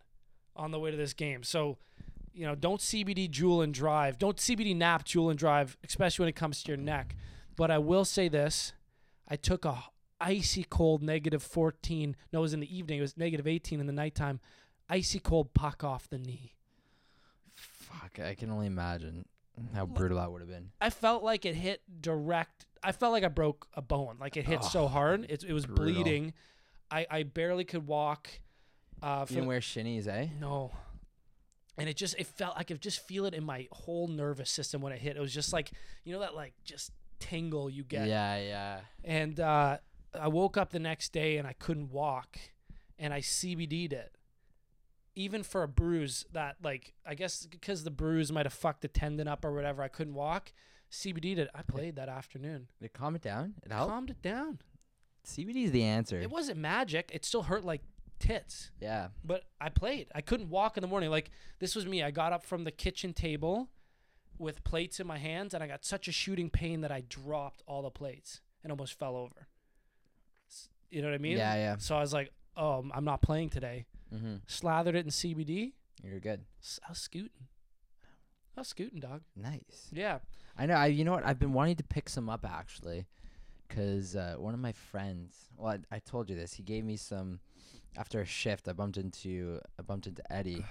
on 0.55 0.71
the 0.71 0.79
way 0.79 0.91
to 0.91 0.97
this 0.97 1.13
game. 1.13 1.43
So, 1.43 1.77
you 2.39 2.45
know, 2.45 2.55
don't 2.55 2.79
CBD 2.79 3.29
Juul 3.29 3.63
and 3.63 3.73
drive. 3.73 4.17
Don't 4.17 4.37
CBD 4.37 4.73
nap, 4.75 5.03
Juul 5.05 5.29
and 5.29 5.37
drive, 5.37 5.77
especially 5.83 6.23
when 6.23 6.29
it 6.29 6.35
comes 6.37 6.63
to 6.63 6.69
your 6.69 6.77
neck. 6.77 7.15
But 7.57 7.69
I 7.69 7.77
will 7.79 8.05
say 8.05 8.29
this 8.29 8.71
I 9.27 9.35
took 9.35 9.65
a 9.65 9.83
icy 10.21 10.63
cold 10.63 11.03
negative 11.03 11.43
14. 11.43 12.15
No, 12.31 12.39
it 12.39 12.41
was 12.41 12.53
in 12.53 12.61
the 12.61 12.77
evening. 12.77 12.99
It 12.99 13.01
was 13.01 13.17
negative 13.17 13.45
18 13.45 13.81
in 13.81 13.87
the 13.87 13.93
nighttime. 13.93 14.39
Icy 14.89 15.19
cold 15.19 15.53
puck 15.53 15.83
off 15.83 16.09
the 16.09 16.17
knee. 16.17 16.55
Fuck, 17.55 18.19
I 18.19 18.35
can 18.35 18.49
only 18.51 18.67
imagine 18.67 19.25
how 19.75 19.85
brutal 19.85 20.17
that 20.17 20.31
would 20.31 20.39
have 20.41 20.49
been. 20.49 20.69
I 20.79 20.89
felt 20.89 21.23
like 21.23 21.45
it 21.45 21.55
hit 21.55 21.81
direct. 22.01 22.65
I 22.81 22.93
felt 22.93 23.11
like 23.11 23.25
I 23.25 23.27
broke 23.27 23.67
a 23.73 23.81
bone. 23.81 24.15
Like 24.19 24.37
it 24.37 24.45
hit 24.45 24.63
so 24.63 24.83
Oh, 24.83 24.87
hard. 24.87 25.25
It, 25.29 25.43
it 25.43 25.51
was 25.53 25.65
brutal. 25.65 26.01
bleeding. 26.03 26.33
I, 26.89 27.05
I 27.11 27.23
barely 27.23 27.65
could 27.65 27.85
walk. 27.85 28.29
Uh, 29.03 29.25
You 29.29 29.35
didn't 29.35 29.47
wear 29.47 29.59
shinnies, 29.59 30.07
eh? 30.07 30.27
no. 30.39 30.71
And 31.79 31.89
it 31.89 31.95
just 31.95 32.15
it 32.17 32.27
felt 32.27 32.53
I 32.57 32.63
could 32.63 32.81
just 32.81 32.99
feel 33.05 33.25
it 33.25 33.33
in 33.33 33.43
my 33.43 33.67
whole 33.71 34.07
nervous 34.07 34.49
system 34.49 34.81
when 34.81 34.93
it 34.93 34.99
hit. 34.99 35.17
It 35.17 35.19
was 35.19 35.33
just 35.33 35.53
like 35.53 35.71
you 36.03 36.13
know 36.13 36.19
that 36.19 36.35
like 36.35 36.53
just 36.63 36.91
tingle 37.19 37.69
you 37.69 37.83
get. 37.83 38.07
Yeah, 38.07 38.37
yeah. 38.37 38.79
And 39.03 39.39
uh, 39.39 39.77
I 40.19 40.27
woke 40.27 40.57
up 40.57 40.71
the 40.71 40.79
next 40.79 41.13
day 41.13 41.37
and 41.37 41.47
I 41.47 41.53
couldn't 41.53 41.91
walk, 41.91 42.37
and 42.97 43.13
I 43.13 43.21
CBD'd 43.21 43.93
it. 43.93 44.15
Even 45.15 45.43
for 45.43 45.63
a 45.63 45.67
bruise 45.67 46.25
that 46.31 46.57
like 46.63 46.93
I 47.05 47.15
guess 47.15 47.45
because 47.45 47.83
the 47.83 47.91
bruise 47.91 48.31
might 48.31 48.45
have 48.45 48.53
fucked 48.53 48.81
the 48.81 48.87
tendon 48.87 49.27
up 49.27 49.43
or 49.43 49.53
whatever, 49.53 49.81
I 49.81 49.87
couldn't 49.87 50.13
walk. 50.13 50.51
CBD'd 50.91 51.37
it. 51.37 51.49
I 51.53 51.61
played 51.61 51.95
that 51.97 52.09
afternoon. 52.09 52.67
Did 52.79 52.85
it 52.85 52.93
calm 52.93 53.15
it 53.15 53.21
down? 53.21 53.53
It 53.63 53.71
helped. 53.71 53.91
Calmed 53.91 54.09
it 54.09 54.21
down. 54.21 54.59
CBD 55.25 55.65
is 55.65 55.71
the 55.71 55.83
answer. 55.83 56.19
It 56.19 56.31
wasn't 56.31 56.57
magic. 56.57 57.11
It 57.13 57.25
still 57.25 57.43
hurt 57.43 57.63
like 57.63 57.81
tits. 58.19 58.71
yeah. 58.81 59.07
But 59.23 59.43
I 59.59 59.69
played. 59.69 60.07
I 60.13 60.21
couldn't 60.21 60.49
walk 60.49 60.77
in 60.77 60.81
the 60.81 60.87
morning. 60.87 61.09
Like 61.09 61.31
this 61.59 61.75
was 61.75 61.85
me. 61.85 62.03
I 62.03 62.11
got 62.11 62.33
up 62.33 62.43
from 62.43 62.63
the 62.63 62.71
kitchen 62.71 63.13
table 63.13 63.69
with 64.37 64.63
plates 64.63 64.99
in 64.99 65.07
my 65.07 65.17
hands 65.17 65.53
and 65.53 65.63
I 65.63 65.67
got 65.67 65.83
such 65.83 66.07
a 66.07 66.11
shooting 66.11 66.49
pain 66.49 66.81
that 66.81 66.91
I 66.91 67.01
dropped 67.07 67.61
all 67.67 67.81
the 67.81 67.89
plates 67.89 68.41
and 68.63 68.71
almost 68.71 68.97
fell 68.97 69.15
over. 69.15 69.47
You 70.89 71.01
know 71.01 71.09
what 71.09 71.15
I 71.15 71.19
mean? 71.19 71.37
Yeah, 71.37 71.53
yeah. 71.55 71.75
So 71.77 71.95
I 71.95 72.01
was 72.01 72.13
like, 72.13 72.31
"Oh, 72.57 72.83
I'm 72.93 73.05
not 73.05 73.21
playing 73.21 73.49
today." 73.49 73.85
Mm-hmm. 74.13 74.35
Slathered 74.47 74.95
it 74.95 75.05
in 75.05 75.11
CBD. 75.11 75.73
You're 76.03 76.19
good. 76.19 76.45
I 76.85 76.89
was 76.89 76.97
scooting. 76.97 77.47
I 78.57 78.61
was 78.61 78.67
scooting, 78.69 78.99
dog. 78.99 79.21
Nice. 79.35 79.89
Yeah. 79.91 80.19
I 80.57 80.65
know. 80.65 80.73
I 80.73 80.87
you 80.87 81.05
know 81.05 81.11
what? 81.11 81.25
I've 81.25 81.37
been 81.39 81.53
wanting 81.53 81.75
to 81.75 81.83
pick 81.83 82.09
some 82.09 82.27
up 82.27 82.43
actually, 82.49 83.05
because 83.67 84.15
uh, 84.15 84.35
one 84.37 84.53
of 84.55 84.59
my 84.59 84.71
friends. 84.71 85.49
Well, 85.55 85.77
I, 85.91 85.95
I 85.97 85.99
told 85.99 86.29
you 86.29 86.35
this. 86.35 86.53
He 86.53 86.63
gave 86.63 86.83
me 86.83 86.97
some 86.97 87.39
after 87.97 88.21
a 88.21 88.25
shift. 88.25 88.67
I 88.67 88.73
bumped 88.73 88.97
into 88.97 89.59
I 89.77 89.81
bumped 89.83 90.07
into 90.07 90.21
Eddie, 90.31 90.63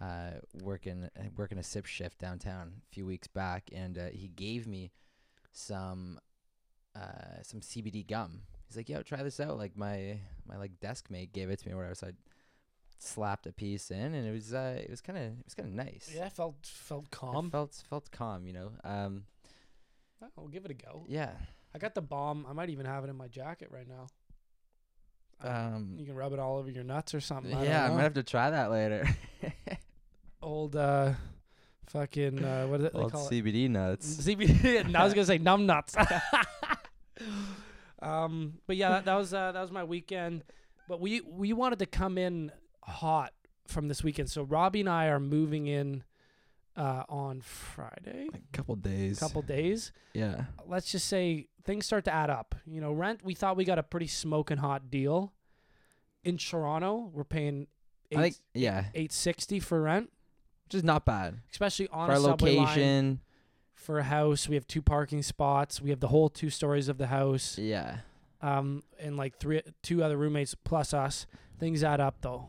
uh, 0.00 0.30
working 0.62 1.08
working 1.36 1.58
a 1.58 1.62
sip 1.62 1.86
shift 1.86 2.18
downtown 2.18 2.72
a 2.90 2.94
few 2.94 3.06
weeks 3.06 3.26
back, 3.28 3.70
and 3.72 3.98
uh, 3.98 4.06
he 4.12 4.28
gave 4.28 4.66
me 4.66 4.90
some 5.52 6.18
uh, 6.96 7.42
some 7.42 7.60
CBD 7.60 8.06
gum. 8.06 8.42
He's 8.68 8.76
like, 8.76 8.88
"Yo, 8.88 9.02
try 9.02 9.22
this 9.22 9.40
out." 9.40 9.58
Like 9.58 9.76
my 9.76 10.18
my 10.46 10.56
like 10.56 10.80
desk 10.80 11.10
mate 11.10 11.32
gave 11.32 11.50
it 11.50 11.58
to 11.60 11.68
me 11.68 11.74
or 11.74 11.76
whatever. 11.78 11.94
So 11.94 12.06
I 12.08 12.12
slapped 12.98 13.46
a 13.46 13.52
piece 13.52 13.90
in, 13.90 14.14
and 14.14 14.26
it 14.26 14.32
was 14.32 14.52
uh, 14.54 14.78
it 14.82 14.90
was 14.90 15.00
kind 15.00 15.18
of 15.18 15.24
it 15.24 15.44
was 15.44 15.54
kind 15.54 15.68
of 15.68 15.74
nice. 15.74 16.10
Yeah, 16.14 16.26
I 16.26 16.28
felt 16.30 16.56
felt 16.66 17.04
It 17.06 17.10
calm. 17.10 17.50
felt 17.50 17.82
felt 17.88 18.10
calm, 18.10 18.46
you 18.46 18.52
know. 18.52 18.72
Um, 18.84 19.24
I'll 20.38 20.48
give 20.48 20.64
it 20.64 20.70
a 20.70 20.74
go. 20.74 21.04
yeah. 21.08 21.32
I 21.74 21.78
got 21.78 21.94
the 21.94 22.02
balm. 22.02 22.44
I 22.48 22.52
might 22.52 22.68
even 22.68 22.84
have 22.84 23.02
it 23.02 23.08
in 23.08 23.16
my 23.16 23.28
jacket 23.28 23.68
right 23.72 23.88
now. 23.88 24.06
Um, 25.44 25.94
you 25.98 26.06
can 26.06 26.14
rub 26.14 26.32
it 26.32 26.38
all 26.38 26.58
over 26.58 26.70
your 26.70 26.84
nuts 26.84 27.14
or 27.14 27.20
something. 27.20 27.54
I 27.54 27.64
yeah, 27.64 27.84
I 27.86 27.90
might 27.90 28.02
have 28.02 28.14
to 28.14 28.22
try 28.22 28.50
that 28.50 28.70
later. 28.70 29.08
old 30.42 30.74
uh 30.74 31.12
fucking 31.86 32.44
uh 32.44 32.66
what 32.66 32.78
do 32.78 32.88
they 32.88 32.98
Old 32.98 33.12
call 33.12 33.28
it? 33.28 33.30
CBD 33.32 33.68
nuts. 33.70 34.16
CBD. 34.26 34.94
I 34.94 35.04
was 35.04 35.14
gonna 35.14 35.26
say 35.26 35.38
numb 35.50 35.66
nuts. 35.66 35.94
um, 38.00 38.54
but 38.66 38.76
yeah, 38.76 38.90
that, 38.90 39.04
that 39.06 39.14
was 39.14 39.32
uh, 39.34 39.52
that 39.52 39.60
was 39.60 39.70
my 39.70 39.84
weekend. 39.84 40.44
But 40.88 41.00
we 41.00 41.20
we 41.20 41.52
wanted 41.52 41.78
to 41.80 41.86
come 41.86 42.18
in 42.18 42.52
hot 42.82 43.32
from 43.66 43.88
this 43.88 44.02
weekend, 44.02 44.30
so 44.30 44.42
Robbie 44.42 44.80
and 44.80 44.88
I 44.88 45.06
are 45.06 45.20
moving 45.20 45.66
in 45.66 46.02
uh, 46.76 47.04
on 47.08 47.40
Friday. 47.40 48.28
A 48.34 48.56
couple 48.56 48.76
days. 48.76 49.18
A 49.18 49.20
couple 49.20 49.42
days. 49.42 49.92
Yeah. 50.14 50.44
Let's 50.66 50.90
just 50.90 51.06
say 51.08 51.48
things 51.64 51.86
start 51.86 52.04
to 52.04 52.12
add 52.14 52.30
up. 52.30 52.54
You 52.66 52.80
know, 52.80 52.92
rent. 52.92 53.20
We 53.24 53.34
thought 53.34 53.56
we 53.56 53.64
got 53.64 53.78
a 53.78 53.82
pretty 53.82 54.06
smoking 54.06 54.58
hot 54.58 54.90
deal 54.90 55.32
in 56.24 56.38
Toronto. 56.38 57.10
We're 57.12 57.24
paying 57.24 57.66
eight 58.10 58.18
I 58.18 58.22
think 58.22 58.36
yeah, 58.54 58.84
eight 58.94 59.12
sixty 59.12 59.60
for 59.60 59.82
rent, 59.82 60.10
which 60.66 60.74
is 60.74 60.84
not 60.84 61.04
bad 61.04 61.38
especially 61.50 61.88
on 61.88 62.06
for 62.08 62.12
a 62.12 62.16
our 62.16 62.20
subway 62.22 62.56
line. 62.56 62.66
location. 62.66 63.20
for 63.74 63.98
a 63.98 64.04
house. 64.04 64.48
We 64.48 64.54
have 64.54 64.66
two 64.66 64.82
parking 64.82 65.22
spots. 65.22 65.80
We 65.80 65.90
have 65.90 66.00
the 66.00 66.08
whole 66.08 66.28
two 66.28 66.50
stories 66.50 66.88
of 66.88 66.98
the 66.98 67.08
house. 67.08 67.58
Yeah. 67.58 67.98
Um, 68.40 68.82
and 68.98 69.16
like 69.16 69.38
three, 69.38 69.62
two 69.82 70.02
other 70.02 70.16
roommates 70.16 70.54
plus 70.54 70.92
us. 70.94 71.26
Things 71.58 71.82
add 71.84 72.00
up 72.00 72.16
though. 72.22 72.48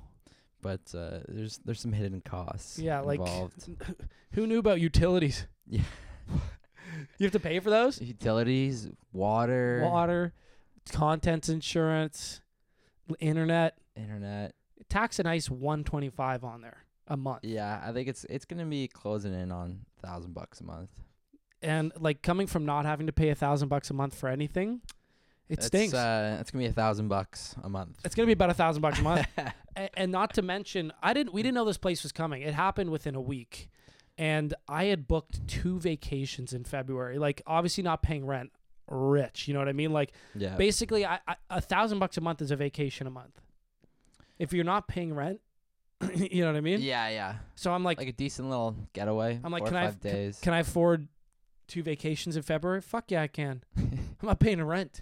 But 0.63 0.82
uh, 0.98 1.20
there's 1.27 1.60
there's 1.60 1.79
some 1.79 1.93
hidden 1.93 2.22
costs. 2.22 2.79
Yeah, 2.79 3.01
like 3.01 3.20
involved. 3.20 3.70
who 4.32 4.48
knew 4.48 4.58
about 4.58 4.82
utilities? 4.82 5.46
Yeah. 5.67 5.82
you 7.20 7.25
have 7.25 7.34
to 7.34 7.39
pay 7.39 7.60
for 7.60 7.70
those? 7.70 8.01
utilities, 8.01 8.89
water, 9.12 9.82
Water, 9.84 10.34
contents 10.91 11.50
insurance, 11.50 12.41
internet. 13.20 13.77
internet. 13.96 14.55
Tax 14.89 15.20
and 15.20 15.27
ice 15.27 15.50
125 15.50 16.43
on 16.43 16.62
there 16.62 16.86
a 17.08 17.17
month. 17.17 17.39
Yeah, 17.43 17.82
I 17.84 17.91
think 17.91 18.08
it's 18.08 18.25
it's 18.29 18.46
gonna 18.46 18.65
be 18.65 18.88
closing 18.88 19.34
in 19.34 19.51
on 19.51 19.82
thousand 20.01 20.34
bucks 20.34 20.62
a 20.62 20.63
month. 20.63 20.89
And 21.62 21.93
like 22.00 22.22
coming 22.22 22.48
from 22.48 22.65
not 22.65 22.86
having 22.86 23.08
to 23.08 23.13
pay 23.13 23.29
a 23.29 23.36
thousand 23.36 23.70
bucks 23.70 23.89
a 23.89 23.93
month 23.93 24.15
for 24.15 24.27
anything, 24.29 24.82
it 25.50 25.57
It's, 25.59 25.67
stinks. 25.67 25.93
Uh, 25.93 26.38
it's 26.39 26.51
gonna 26.51 26.63
be 26.63 26.69
a 26.69 26.73
thousand 26.73 27.07
bucks 27.09 27.55
a 27.63 27.69
month. 27.69 28.00
it's 28.05 28.15
gonna 28.15 28.25
be 28.27 28.33
about 28.33 28.50
a 28.50 28.53
thousand 28.53 28.81
bucks 28.81 29.00
a 29.00 29.03
month. 29.03 29.27
A- 29.75 30.00
and 30.00 30.12
not 30.12 30.33
to 30.35 30.41
mention, 30.41 30.93
I 31.01 31.13
didn't. 31.13 31.33
We 31.33 31.41
didn't 31.43 31.55
know 31.55 31.65
this 31.65 31.77
place 31.77 32.03
was 32.03 32.12
coming. 32.12 32.41
It 32.43 32.53
happened 32.53 32.89
within 32.91 33.15
a 33.15 33.21
week, 33.21 33.69
and 34.17 34.53
I 34.67 34.85
had 34.85 35.07
booked 35.07 35.47
two 35.47 35.79
vacations 35.79 36.53
in 36.53 36.63
February. 36.63 37.17
Like 37.17 37.41
obviously 37.47 37.83
not 37.83 38.01
paying 38.03 38.25
rent, 38.25 38.51
rich. 38.88 39.47
You 39.47 39.53
know 39.53 39.59
what 39.59 39.67
I 39.69 39.73
mean? 39.73 39.91
Like 39.91 40.13
yeah, 40.35 40.55
basically, 40.55 41.05
I, 41.05 41.19
I 41.27 41.35
a 41.50 41.59
thousand 41.62 42.00
bucks 42.00 42.17
a 42.17 42.21
month 42.21 42.41
is 42.41 42.51
a 42.51 42.55
vacation 42.55 43.07
a 43.07 43.12
month. 43.12 43.41
If 44.39 44.53
you're 44.53 44.63
not 44.63 44.88
paying 44.88 45.13
rent, 45.13 45.39
you 46.15 46.41
know 46.41 46.47
what 46.51 46.57
I 46.57 46.62
mean. 46.62 46.81
yeah, 46.81 47.09
yeah. 47.09 47.35
So 47.55 47.71
I'm 47.71 47.83
like, 47.83 47.97
Like 47.97 48.07
a 48.09 48.13
decent 48.13 48.50
little 48.50 48.75
getaway. 48.93 49.39
I'm 49.43 49.51
like, 49.51 49.62
four 49.62 49.67
can 49.69 49.77
or 49.77 49.79
I 49.79 49.85
five 49.88 50.01
can- 50.01 50.33
can 50.41 50.53
I 50.53 50.59
afford 50.59 51.07
two 51.67 51.81
vacations 51.83 52.35
in 52.35 52.43
February? 52.43 52.81
Fuck 52.81 53.09
yeah, 53.12 53.21
I 53.23 53.27
can. 53.27 53.63
I'm 53.77 53.97
not 54.21 54.39
paying 54.39 54.62
rent. 54.63 55.01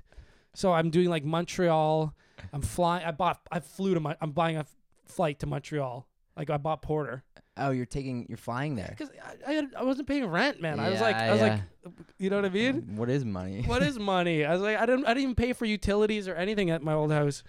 So 0.53 0.73
I'm 0.73 0.89
doing 0.89 1.09
like 1.09 1.23
Montreal. 1.23 2.13
I'm 2.53 2.61
flying. 2.61 3.05
I 3.05 3.11
bought. 3.11 3.39
I 3.51 3.59
flew 3.59 3.93
to 3.93 3.99
my. 3.99 4.15
I'm 4.21 4.31
buying 4.31 4.57
a 4.57 4.61
f- 4.61 4.75
flight 5.05 5.39
to 5.39 5.45
Montreal. 5.45 6.07
Like 6.35 6.49
I 6.49 6.57
bought 6.57 6.81
Porter 6.81 7.23
oh, 7.57 7.71
you're 7.71 7.85
taking 7.85 8.25
you're 8.27 8.37
flying 8.37 8.75
there. 8.75 8.95
because 8.97 9.11
I, 9.47 9.57
I, 9.57 9.67
I 9.77 9.83
wasn't 9.83 10.07
paying 10.07 10.25
rent, 10.25 10.61
man. 10.61 10.79
I 10.79 10.89
was 10.89 11.01
like, 11.01 11.15
I 11.15 11.31
was 11.31 11.41
like, 11.41 11.61
you 12.17 12.29
know 12.29 12.37
what 12.37 12.45
I 12.45 12.49
mean? 12.49 12.95
What 12.95 13.09
is 13.09 13.25
money? 13.25 13.63
what 13.63 13.83
is 13.83 13.99
money? 14.13 14.45
I 14.45 14.53
was 14.53 14.61
like, 14.61 14.77
I 14.77 14.85
didn't. 14.85 15.05
I 15.05 15.09
didn't 15.09 15.23
even 15.23 15.35
pay 15.35 15.53
for 15.53 15.65
utilities 15.65 16.27
or 16.27 16.35
anything 16.35 16.69
at 16.69 16.81
my 16.81 16.93
old 16.93 17.11
house. 17.11 17.43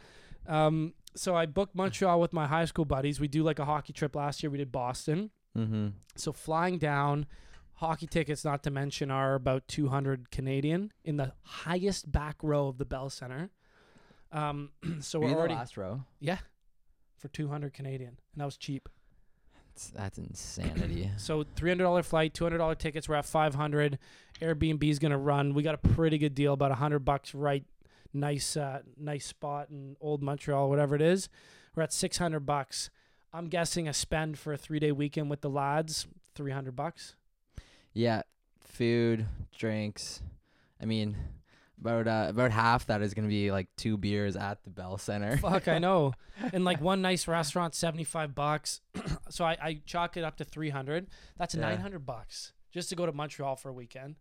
Um, 0.46 0.94
so 1.14 1.36
I 1.36 1.46
booked 1.46 1.74
Montreal 1.74 2.20
with 2.20 2.32
my 2.32 2.46
high 2.46 2.64
school 2.64 2.84
buddies. 2.84 3.20
We 3.20 3.28
do 3.28 3.42
like 3.42 3.58
a 3.58 3.64
hockey 3.64 3.92
trip 3.92 4.16
last 4.16 4.42
year. 4.42 4.50
We 4.50 4.58
did 4.58 4.72
Boston. 4.72 5.30
mm-hmm. 5.56 5.88
So 6.16 6.32
flying 6.32 6.78
down, 6.78 7.26
hockey 7.82 8.06
tickets, 8.06 8.44
not 8.44 8.62
to 8.62 8.70
mention, 8.70 9.10
are 9.10 9.34
about 9.34 9.66
200 9.66 10.30
Canadian 10.30 10.92
in 11.04 11.16
the 11.16 11.32
highest 11.42 12.10
back 12.10 12.36
row 12.40 12.68
of 12.68 12.78
the 12.78 12.84
Bell 12.84 13.10
Center. 13.10 13.50
Um, 14.30 14.70
so 15.00 15.18
Were 15.18 15.26
we're 15.26 15.28
you 15.28 15.32
in 15.32 15.34
the 15.34 15.38
already 15.40 15.54
last 15.54 15.76
row? 15.76 16.04
Yeah, 16.20 16.38
for 17.18 17.28
200 17.28 17.74
Canadian, 17.74 18.16
and 18.32 18.40
that 18.40 18.44
was 18.44 18.56
cheap. 18.56 18.88
That's, 19.74 19.88
that's 19.88 20.18
insanity. 20.18 21.10
So 21.16 21.42
$300 21.42 22.04
flight, 22.04 22.34
$200 22.34 22.78
tickets. 22.78 23.08
We're 23.08 23.16
at 23.16 23.26
500. 23.26 23.98
Airbnb 24.40 24.84
is 24.84 25.00
gonna 25.00 25.18
run. 25.18 25.52
We 25.52 25.64
got 25.64 25.74
a 25.74 25.78
pretty 25.78 26.18
good 26.18 26.34
deal, 26.36 26.52
about 26.52 26.70
100 26.70 27.00
bucks. 27.00 27.34
Right, 27.34 27.64
nice, 28.14 28.56
uh, 28.56 28.82
nice 28.96 29.26
spot 29.26 29.70
in 29.70 29.96
Old 30.00 30.22
Montreal, 30.22 30.68
whatever 30.68 30.94
it 30.94 31.02
is. 31.02 31.28
We're 31.74 31.82
at 31.82 31.92
600 31.92 32.40
bucks. 32.46 32.90
I'm 33.32 33.48
guessing 33.48 33.88
a 33.88 33.92
spend 33.92 34.38
for 34.38 34.52
a 34.52 34.56
three 34.56 34.78
day 34.78 34.92
weekend 34.92 35.30
with 35.30 35.40
the 35.40 35.50
lads, 35.50 36.06
300 36.36 36.76
bucks. 36.76 37.16
Yeah, 37.92 38.22
food, 38.64 39.26
drinks. 39.56 40.22
I 40.80 40.84
mean, 40.84 41.16
about 41.80 42.06
uh, 42.08 42.26
about 42.28 42.50
half 42.52 42.86
that 42.86 43.02
is 43.02 43.14
gonna 43.14 43.28
be 43.28 43.50
like 43.52 43.68
two 43.76 43.96
beers 43.96 44.36
at 44.36 44.62
the 44.64 44.70
Bell 44.70 44.98
Center. 44.98 45.36
Fuck, 45.38 45.68
I 45.68 45.78
know. 45.78 46.14
And 46.52 46.64
like 46.64 46.80
one 46.80 47.02
nice 47.02 47.28
restaurant, 47.28 47.74
seventy 47.74 48.04
five 48.04 48.34
bucks. 48.34 48.80
so 49.30 49.44
I, 49.44 49.56
I 49.62 49.80
chalk 49.84 50.16
it 50.16 50.24
up 50.24 50.36
to 50.38 50.44
three 50.44 50.70
hundred. 50.70 51.08
That's 51.38 51.54
Yeah. 51.54 51.60
nine 51.60 51.78
hundred 51.78 52.06
bucks 52.06 52.52
just 52.72 52.88
to 52.88 52.96
go 52.96 53.04
to 53.06 53.12
Montreal 53.12 53.56
for 53.56 53.68
a 53.68 53.72
weekend. 53.72 54.16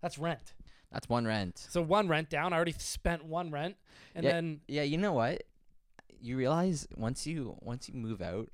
That's 0.00 0.18
rent. 0.18 0.54
That's 0.90 1.08
one 1.08 1.26
rent. 1.26 1.58
So 1.68 1.82
one 1.82 2.08
rent 2.08 2.30
down. 2.30 2.52
I 2.52 2.56
already 2.56 2.72
spent 2.78 3.24
one 3.24 3.50
rent, 3.50 3.76
and 4.14 4.24
Yeah. 4.24 4.32
then 4.32 4.60
Yeah, 4.68 4.82
you 4.82 4.96
know 4.98 5.12
what? 5.12 5.42
You 6.20 6.36
realize 6.36 6.88
once 6.96 7.26
you 7.26 7.56
once 7.60 7.88
you 7.88 7.94
move 7.94 8.20
out, 8.22 8.48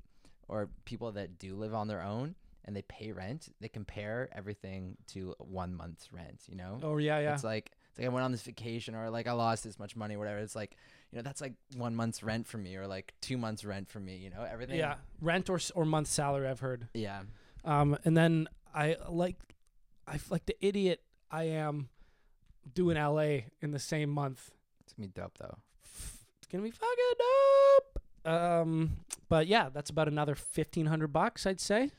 or 0.47 0.69
people 0.85 1.11
that 1.13 1.39
do 1.39 1.55
live 1.55 1.73
on 1.73 1.87
their 1.87 2.01
own 2.03 2.35
and 2.67 2.75
they 2.75 2.81
pay 2.83 3.13
rent, 3.13 3.47
they 3.61 3.69
compare 3.69 4.29
everything 4.35 4.97
to 5.07 5.33
one 5.39 5.73
month's 5.73 6.11
rent. 6.11 6.41
You 6.47 6.57
know, 6.57 6.79
oh 6.83 6.97
yeah 6.97 7.19
yeah 7.19 7.33
it's 7.33 7.43
like 7.43 7.71
it's 7.89 7.97
like 7.97 8.05
I 8.05 8.09
went 8.09 8.25
on 8.25 8.31
this 8.31 8.43
vacation, 8.43 8.93
or 8.93 9.09
like 9.09 9.25
I 9.25 9.31
lost 9.31 9.63
this 9.63 9.79
much 9.79 9.95
money, 9.95 10.17
whatever. 10.17 10.39
It's 10.39 10.55
like 10.55 10.75
you 11.11 11.17
know 11.17 11.23
that's 11.23 11.41
like 11.41 11.53
one 11.77 11.95
month's 11.95 12.21
rent 12.21 12.45
for 12.45 12.57
me, 12.57 12.75
or 12.75 12.85
like 12.85 13.13
two 13.21 13.37
months 13.37 13.63
rent 13.63 13.89
for 13.89 13.99
me. 13.99 14.17
You 14.17 14.29
know, 14.29 14.43
everything. 14.43 14.77
yeah 14.77 14.95
rent 15.21 15.49
or 15.49 15.59
or 15.73 15.85
month 15.85 16.07
salary. 16.07 16.47
I've 16.47 16.59
heard. 16.59 16.89
Yeah. 16.93 17.21
Um, 17.63 17.97
and 18.05 18.15
then 18.15 18.47
I 18.73 18.97
like, 19.09 19.35
I 20.07 20.19
like 20.29 20.45
the 20.45 20.55
idiot 20.65 21.01
I 21.31 21.45
am, 21.45 21.89
doing 22.71 22.95
L.A. 22.97 23.47
in 23.61 23.71
the 23.71 23.79
same 23.79 24.09
month. 24.09 24.51
It's 24.83 24.93
gonna 24.93 25.07
be 25.07 25.13
dope 25.13 25.37
though. 25.37 25.57
It's 25.83 26.47
gonna 26.51 26.63
be 26.63 26.71
fucking 26.71 26.95
dope. 27.17 28.33
Um, 28.33 28.97
but 29.29 29.47
yeah, 29.47 29.69
that's 29.73 29.89
about 29.89 30.07
another 30.07 30.35
fifteen 30.35 30.85
hundred 30.85 31.13
bucks, 31.13 31.45
I'd 31.45 31.59
say. 31.59 31.91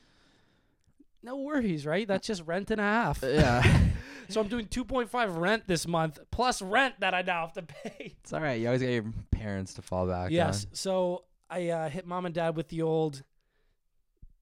No 1.21 1.37
worries, 1.37 1.85
right? 1.85 2.07
That's 2.07 2.27
just 2.27 2.43
rent 2.45 2.71
and 2.71 2.79
a 2.79 2.83
half. 2.83 3.23
Yeah. 3.23 3.79
So 4.31 4.39
I'm 4.39 4.47
doing 4.47 4.67
two 4.67 4.85
point 4.85 5.09
five 5.09 5.37
rent 5.37 5.63
this 5.65 5.87
month 5.87 6.19
plus 6.29 6.61
rent 6.61 6.93
that 6.99 7.15
I 7.15 7.23
now 7.23 7.41
have 7.47 7.53
to 7.53 7.63
pay. 7.63 8.15
it's 8.23 8.31
all 8.31 8.39
right. 8.39 8.61
You 8.61 8.67
always 8.67 8.83
got 8.83 8.89
your 8.89 9.05
parents 9.31 9.73
to 9.73 9.81
fall 9.81 10.05
back 10.05 10.29
yes. 10.29 10.67
So 10.71 11.23
I 11.49 11.69
uh, 11.69 11.89
hit 11.89 12.05
mom 12.05 12.27
and 12.27 12.35
dad 12.35 12.55
with 12.55 12.67
the 12.69 12.83
old. 12.83 13.23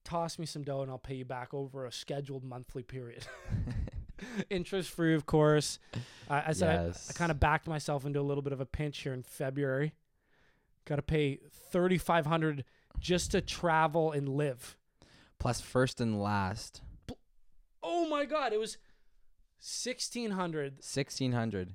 Toss 0.04 0.38
me 0.38 0.46
some 0.46 0.64
dough 0.64 0.82
and 0.82 0.92
I'll 0.92 0.98
pay 0.98 1.16
you 1.16 1.24
back 1.24 1.54
over 1.54 1.86
a 1.86 1.92
scheduled 1.94 2.44
monthly 2.44 2.84
period. 2.84 3.26
Interest 4.50 4.90
free, 4.90 5.16
of 5.16 5.26
course. 5.26 5.80
I 6.30 6.44
I 6.48 6.52
said 6.52 6.80
I- 6.80 6.94
I 7.10 7.14
kind 7.14 7.32
of 7.32 7.40
backed 7.40 7.66
myself 7.68 8.06
into 8.06 8.20
a 8.20 8.22
little 8.28 8.44
bit 8.44 8.52
of 8.52 8.60
a 8.60 8.66
pinch 8.66 8.98
here 9.00 9.14
in 9.14 9.24
February. 9.24 9.94
Got 10.84 10.98
to 10.98 11.02
pay 11.02 11.40
thirty 11.72 11.98
five 11.98 12.26
hundred 12.26 12.66
just 13.00 13.32
to 13.32 13.40
travel 13.40 14.12
and 14.12 14.28
live. 14.28 14.76
Plus 15.40 15.62
first 15.62 16.00
and 16.02 16.22
last 16.22 16.82
Oh 17.84 18.08
my 18.10 18.26
god, 18.26 18.52
it 18.54 18.60
was 18.60 18.78
1600, 19.60 20.84
sixteen 20.84 21.32
hundred. 21.32 21.68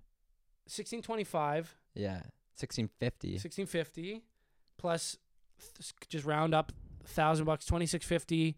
1625, 0.66 1.74
Yeah, 1.94 2.22
sixteen 2.54 2.88
fifty. 2.98 3.30
1650 3.32 4.22
plus 4.78 5.16
th- 5.76 5.92
just 6.08 6.24
round 6.24 6.54
up 6.54 6.72
1000 7.02 7.44
bucks, 7.44 7.64
2650, 7.66 8.56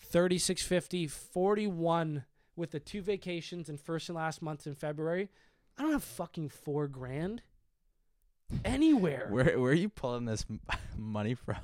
3650, 0.00 1.06
41 1.06 2.24
with 2.56 2.70
the 2.70 2.80
two 2.80 3.02
vacations 3.02 3.68
and 3.68 3.80
first 3.80 4.08
and 4.08 4.16
last 4.16 4.42
months 4.42 4.66
in 4.66 4.74
February. 4.74 5.28
I 5.78 5.82
don't 5.82 5.92
have 5.92 6.04
fucking 6.04 6.48
4 6.50 6.86
grand 6.88 7.42
anywhere. 8.64 9.26
Where 9.30 9.58
where 9.58 9.70
are 9.72 9.74
you 9.74 9.88
pulling 9.88 10.24
this 10.26 10.44
money 10.96 11.34
from? 11.34 11.56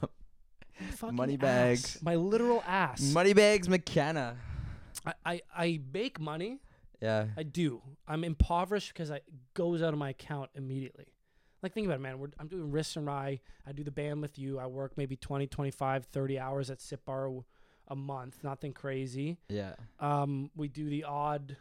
Fucking 0.96 1.16
Money 1.16 1.34
ass. 1.34 1.40
bags. 1.40 1.98
My 2.02 2.14
literal 2.16 2.62
ass. 2.66 3.00
Money 3.12 3.32
bags, 3.32 3.68
McKenna. 3.68 4.36
I, 5.06 5.12
I, 5.24 5.40
I 5.56 5.80
make 5.92 6.20
money. 6.20 6.60
Yeah. 7.00 7.26
I 7.36 7.42
do. 7.44 7.82
I'm 8.06 8.24
impoverished 8.24 8.92
because 8.92 9.10
it 9.10 9.24
goes 9.54 9.82
out 9.82 9.92
of 9.92 9.98
my 9.98 10.10
account 10.10 10.50
immediately. 10.54 11.06
Like, 11.62 11.72
think 11.72 11.86
about 11.86 11.96
it, 11.96 12.02
man. 12.02 12.18
We're, 12.18 12.28
I'm 12.38 12.46
doing 12.48 12.70
Riss 12.70 12.96
and 12.96 13.06
Rye. 13.06 13.40
I 13.66 13.72
do 13.72 13.82
the 13.82 13.90
band 13.90 14.22
with 14.22 14.38
you. 14.38 14.58
I 14.58 14.66
work 14.66 14.92
maybe 14.96 15.16
20, 15.16 15.46
25, 15.48 16.04
30 16.06 16.38
hours 16.38 16.70
at 16.70 16.80
Sip 16.80 17.04
Bar 17.04 17.26
a- 17.28 17.40
a 17.88 17.96
month. 17.96 18.38
Nothing 18.44 18.72
crazy. 18.72 19.38
Yeah. 19.48 19.74
Um, 19.98 20.50
we 20.56 20.68
do 20.68 20.88
the 20.88 21.04
odd, 21.04 21.56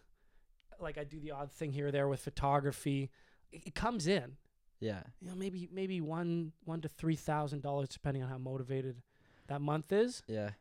like, 0.80 0.98
I 0.98 1.04
do 1.04 1.20
the 1.20 1.32
odd 1.32 1.52
thing 1.52 1.72
here 1.72 1.88
or 1.88 1.92
there 1.92 2.08
with 2.08 2.20
photography. 2.20 3.10
It, 3.52 3.68
it 3.68 3.76
comes 3.76 4.08
in. 4.08 4.38
Yeah. 4.80 5.02
You 5.22 5.30
know, 5.30 5.36
maybe 5.36 5.68
maybe 5.72 6.02
one 6.02 6.52
one 6.66 6.82
to 6.82 6.88
three 6.88 7.16
thousand 7.16 7.64
dollars, 7.64 7.90
depending 7.90 8.22
on 8.22 8.30
how 8.30 8.38
motivated 8.38 9.02
that 9.48 9.62
month 9.62 9.92
is. 9.92 10.24
Yeah. 10.28 10.52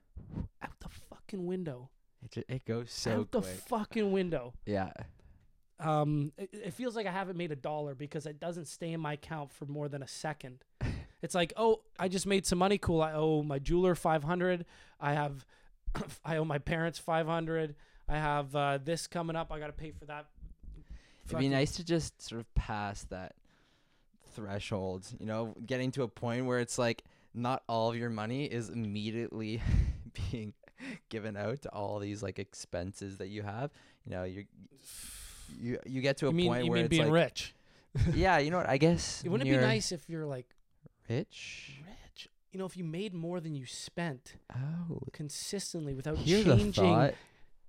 Out 0.62 0.78
the 0.80 0.88
fucking 0.88 1.46
window. 1.46 1.90
It 2.24 2.30
ju- 2.30 2.44
it 2.48 2.64
goes 2.64 2.90
so 2.90 3.20
out 3.20 3.30
the 3.32 3.42
fucking 3.42 4.12
window. 4.12 4.54
yeah. 4.64 4.90
Um, 5.78 6.32
it, 6.38 6.48
it 6.52 6.72
feels 6.72 6.96
like 6.96 7.06
I 7.06 7.10
haven't 7.10 7.36
made 7.36 7.52
a 7.52 7.56
dollar 7.56 7.94
because 7.94 8.24
it 8.24 8.40
doesn't 8.40 8.64
stay 8.66 8.92
in 8.92 9.00
my 9.00 9.12
account 9.12 9.52
for 9.52 9.66
more 9.66 9.88
than 9.88 10.02
a 10.02 10.08
second. 10.08 10.64
It's 11.22 11.34
like, 11.34 11.54
oh, 11.56 11.80
I 11.98 12.08
just 12.08 12.26
made 12.26 12.46
some 12.46 12.58
money. 12.58 12.76
Cool. 12.78 13.00
I 13.00 13.14
owe 13.14 13.42
my 13.42 13.58
jeweler 13.58 13.94
five 13.94 14.22
hundred. 14.22 14.64
I 15.00 15.14
have, 15.14 15.44
I 16.24 16.36
owe 16.36 16.44
my 16.44 16.58
parents 16.58 16.98
five 16.98 17.26
hundred. 17.26 17.74
I 18.08 18.16
have 18.18 18.54
uh, 18.54 18.78
this 18.84 19.06
coming 19.06 19.34
up. 19.34 19.50
I 19.50 19.58
got 19.58 19.68
to 19.68 19.72
pay 19.72 19.90
for 19.90 20.04
that. 20.04 20.26
It'd 21.24 21.38
be 21.38 21.48
nice 21.48 21.72
to 21.76 21.84
just 21.84 22.20
sort 22.22 22.42
of 22.42 22.54
pass 22.54 23.04
that 23.04 23.34
threshold, 24.34 25.06
you 25.18 25.26
know, 25.26 25.54
getting 25.64 25.90
to 25.92 26.02
a 26.02 26.08
point 26.08 26.44
where 26.46 26.60
it's 26.60 26.78
like 26.78 27.02
not 27.36 27.62
all 27.68 27.90
of 27.90 27.96
your 27.96 28.10
money 28.10 28.46
is 28.46 28.68
immediately 28.70 29.62
being 30.30 30.54
given 31.08 31.36
out 31.36 31.62
to 31.62 31.68
all 31.70 31.98
these 31.98 32.22
like 32.22 32.38
expenses 32.38 33.18
that 33.18 33.28
you 33.28 33.42
have. 33.42 33.70
You 34.04 34.12
know, 34.12 34.24
you 34.24 34.44
you 35.60 35.78
you 35.86 36.00
get 36.00 36.16
to 36.18 36.26
a 36.26 36.30
You 36.30 36.36
mean 36.36 36.48
point 36.48 36.64
you 36.64 36.70
where 36.70 36.76
mean 36.76 36.84
it's 36.86 36.90
being 36.90 37.04
like 37.10 37.12
rich? 37.12 37.54
yeah, 38.14 38.38
you 38.38 38.50
know 38.50 38.58
what? 38.58 38.68
I 38.68 38.78
guess 38.78 39.22
it 39.24 39.28
Wouldn't 39.28 39.48
it 39.48 39.52
be 39.52 39.58
nice 39.58 39.92
if 39.92 40.08
you're 40.08 40.26
like 40.26 40.46
rich? 41.08 41.72
rich? 41.86 42.28
you 42.52 42.58
know, 42.58 42.64
if 42.66 42.76
you 42.76 42.84
made 42.84 43.12
more 43.12 43.38
than 43.40 43.54
you 43.54 43.66
spent 43.66 44.36
Oh, 44.54 45.00
consistently 45.12 45.94
without 45.94 46.16
here's 46.16 46.46
a 46.46 46.56
changing, 46.56 46.72
thought. 46.72 47.14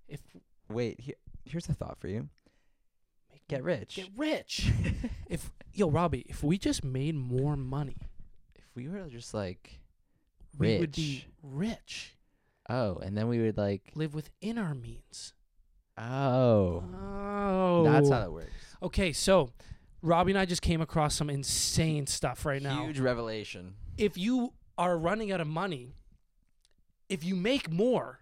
if 0.07 0.21
Wait, 0.69 0.99
here, 1.01 1.15
here's 1.45 1.67
a 1.69 1.73
thought 1.73 1.97
for 1.99 2.07
you. 2.07 2.29
make 3.31 3.45
Get 3.49 3.63
rich. 3.63 3.95
get 3.97 4.09
rich. 4.15 4.71
if 5.29 5.51
yo 5.73 5.89
Robbie, 5.89 6.25
if 6.29 6.41
we 6.43 6.57
just 6.57 6.83
made 6.83 7.15
more 7.15 7.55
money, 7.57 7.97
we 8.77 8.87
were 8.87 9.07
just 9.09 9.33
like, 9.33 9.79
we 10.59 10.77
would 10.77 10.91
be 10.91 11.25
rich. 11.41 12.15
oh, 12.69 12.97
and 12.97 13.17
then 13.17 13.27
we 13.27 13.39
would 13.39 13.57
like, 13.57 13.81
Live 13.95 14.13
within 14.13 14.59
our 14.59 14.75
means. 14.75 15.33
oh, 15.97 16.83
Oh, 16.93 17.83
that's 17.83 18.09
how 18.09 18.19
that 18.19 18.31
works. 18.31 18.51
Okay, 18.83 19.11
so 19.13 19.49
Robbie 20.03 20.31
and 20.33 20.39
I 20.39 20.45
just 20.45 20.61
came 20.61 20.79
across 20.79 21.15
some 21.15 21.29
insane 21.31 22.05
stuff 22.05 22.45
right 22.45 22.61
now. 22.61 22.85
Huge 22.85 22.99
revelation. 22.99 23.73
If 23.97 24.15
you 24.15 24.53
are 24.77 24.95
running 24.95 25.31
out 25.31 25.41
of 25.41 25.47
money, 25.47 25.95
if 27.09 27.23
you 27.23 27.35
make 27.35 27.71
more, 27.71 28.19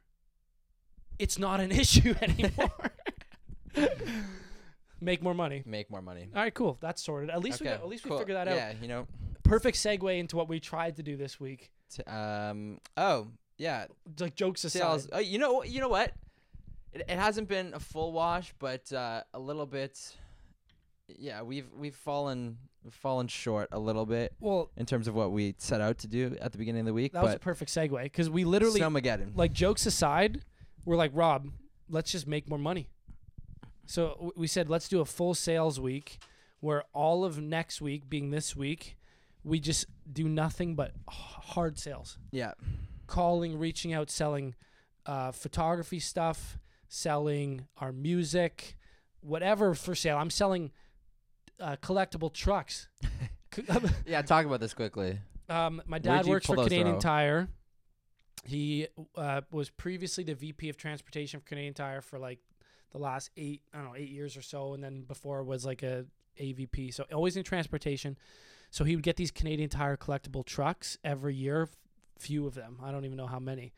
it's 1.19 1.37
not 1.37 1.59
an 1.59 1.71
issue 1.73 2.15
anymore. 2.21 2.71
make 5.01 5.21
more 5.21 5.33
money. 5.33 5.63
Make 5.65 5.91
more 5.91 6.01
money. 6.01 6.29
All 6.33 6.41
right, 6.41 6.53
cool. 6.53 6.77
That's 6.79 7.03
sorted. 7.03 7.29
At 7.29 7.41
least 7.41 7.59
we 7.59 7.65
got, 7.65 7.73
at 7.73 7.87
least 7.89 8.05
we 8.05 8.09
cool. 8.09 8.19
figured 8.19 8.37
that 8.37 8.47
out. 8.47 8.55
Yeah, 8.55 8.71
you 8.81 8.87
know. 8.87 9.05
Perfect 9.45 9.77
segue 9.77 10.19
into 10.19 10.35
what 10.35 10.49
we 10.49 10.59
tried 10.59 10.97
to 10.97 11.03
do 11.03 11.15
this 11.17 11.39
week. 11.39 11.71
T- 11.89 12.03
um. 12.03 12.79
Oh, 12.97 13.27
yeah. 13.57 13.85
Like 14.19 14.35
jokes 14.35 14.63
aside. 14.63 14.79
Sales. 14.79 15.07
Oh, 15.13 15.19
you 15.19 15.37
know. 15.39 15.63
You 15.63 15.79
know 15.79 15.89
what? 15.89 16.11
It, 16.91 17.01
it 17.07 17.17
hasn't 17.17 17.47
been 17.47 17.73
a 17.73 17.79
full 17.79 18.11
wash, 18.11 18.53
but 18.59 18.91
uh, 18.91 19.21
a 19.33 19.39
little 19.39 19.65
bit. 19.65 20.17
Yeah, 21.07 21.43
we've 21.43 21.67
we've 21.77 21.95
fallen 21.95 22.57
we've 22.83 22.93
fallen 22.93 23.27
short 23.27 23.69
a 23.71 23.77
little 23.79 24.05
bit 24.07 24.33
Well, 24.39 24.71
in 24.75 24.85
terms 24.87 25.07
of 25.07 25.13
what 25.13 25.31
we 25.31 25.53
set 25.59 25.79
out 25.79 25.99
to 25.99 26.07
do 26.07 26.35
at 26.41 26.51
the 26.51 26.57
beginning 26.57 26.79
of 26.81 26.85
the 26.87 26.93
week. 26.93 27.13
that 27.13 27.23
was 27.23 27.35
a 27.35 27.39
perfect 27.39 27.69
segue 27.71 28.01
because 28.03 28.27
we 28.29 28.43
literally, 28.43 28.79
Snowmageddon. 28.79 29.31
like 29.35 29.53
jokes 29.53 29.85
aside, 29.85 30.41
we're 30.83 30.95
like 30.95 31.11
Rob, 31.13 31.49
let's 31.89 32.11
just 32.11 32.25
make 32.25 32.49
more 32.49 32.57
money. 32.57 32.89
So 33.85 34.09
w- 34.15 34.31
we 34.35 34.47
said 34.47 34.67
let's 34.67 34.87
do 34.87 34.99
a 34.99 35.05
full 35.05 35.35
sales 35.35 35.79
week 35.79 36.17
where 36.59 36.83
all 36.93 37.23
of 37.23 37.39
next 37.39 37.81
week 37.81 38.09
being 38.09 38.31
this 38.31 38.55
week, 38.55 38.97
we 39.45 39.59
just 39.59 39.85
do 40.11 40.27
nothing 40.27 40.75
but 40.75 40.91
hard 41.07 41.77
sales. 41.79 42.17
yeah. 42.31 42.53
calling, 43.07 43.57
reaching 43.57 43.93
out, 43.93 44.09
selling 44.09 44.55
uh, 45.05 45.31
photography 45.31 45.99
stuff, 45.99 46.57
selling 46.87 47.67
our 47.77 47.91
music, 47.91 48.75
whatever 49.21 49.75
for 49.75 49.93
sale. 49.93 50.17
I'm 50.17 50.31
selling 50.31 50.71
uh, 51.59 51.77
collectible 51.81 52.33
trucks. 52.33 52.89
Yeah. 54.05 54.21
Talk 54.21 54.45
about 54.45 54.59
this 54.59 54.73
quickly. 54.73 55.19
um, 55.47 55.81
my 55.85 55.97
dad 55.97 56.25
works 56.25 56.45
for 56.45 56.55
Canadian 56.55 56.95
from? 56.95 56.99
Tire. 56.99 57.47
He 58.43 58.87
uh, 59.15 59.41
was 59.49 59.69
previously 59.69 60.25
the 60.25 60.35
VP 60.35 60.67
of 60.67 60.75
transportation 60.75 61.39
for 61.39 61.45
Canadian 61.47 61.73
Tire 61.73 62.01
for 62.01 62.19
like 62.19 62.39
the 62.91 62.97
last 62.97 63.29
eight, 63.37 63.61
I 63.73 63.77
don't 63.77 63.85
know, 63.87 63.95
eight 63.95 64.09
years 64.09 64.35
or 64.35 64.41
so, 64.41 64.73
and 64.73 64.83
then 64.83 65.03
before 65.03 65.41
was 65.43 65.65
like 65.65 65.83
a 65.83 66.05
AVP. 66.39 66.93
So 66.93 67.05
always 67.13 67.37
in 67.37 67.43
transportation. 67.43 68.17
So 68.75 68.83
he 68.83 68.93
would 68.93 69.05
get 69.05 69.15
these 69.15 69.31
Canadian 69.31 69.69
Tire 69.69 69.95
collectible 69.95 70.45
trucks 70.45 70.97
every 71.01 71.33
year, 71.33 71.61
f- 71.61 71.77
few 72.19 72.45
of 72.45 72.55
them. 72.55 72.77
I 72.83 72.91
don't 72.91 73.05
even 73.05 73.15
know 73.15 73.25
how 73.25 73.39
many. 73.39 73.71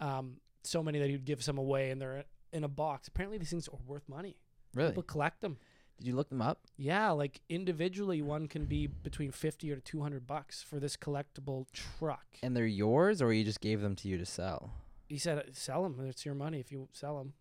Um, 0.00 0.38
so 0.64 0.82
many 0.82 0.98
that 0.98 1.06
he 1.06 1.12
would 1.12 1.24
give 1.24 1.40
some 1.40 1.56
away, 1.56 1.90
and 1.90 2.02
they're 2.02 2.24
in 2.52 2.64
a 2.64 2.68
box. 2.68 3.06
Apparently, 3.06 3.38
these 3.38 3.50
things 3.50 3.68
are 3.68 3.78
worth 3.86 4.08
money. 4.08 4.34
Really? 4.74 4.90
People 4.90 5.04
collect 5.04 5.40
them. 5.40 5.56
Did 5.98 6.08
you 6.08 6.16
look 6.16 6.30
them 6.30 6.42
up? 6.42 6.58
Yeah, 6.76 7.10
like 7.10 7.42
individually, 7.48 8.22
one 8.22 8.48
can 8.48 8.64
be 8.64 8.88
between 8.88 9.30
fifty 9.30 9.70
or 9.70 9.76
two 9.76 10.02
hundred 10.02 10.26
bucks 10.26 10.64
for 10.64 10.80
this 10.80 10.96
collectible 10.96 11.66
truck. 11.72 12.26
And 12.42 12.56
they're 12.56 12.66
yours, 12.66 13.22
or 13.22 13.32
you 13.32 13.44
just 13.44 13.60
gave 13.60 13.82
them 13.82 13.94
to 13.94 14.08
you 14.08 14.18
to 14.18 14.26
sell? 14.26 14.72
He 15.08 15.16
said, 15.16 15.44
"Sell 15.52 15.84
them. 15.84 16.04
It's 16.08 16.26
your 16.26 16.34
money 16.34 16.58
if 16.58 16.72
you 16.72 16.88
sell 16.92 17.18
them." 17.18 17.34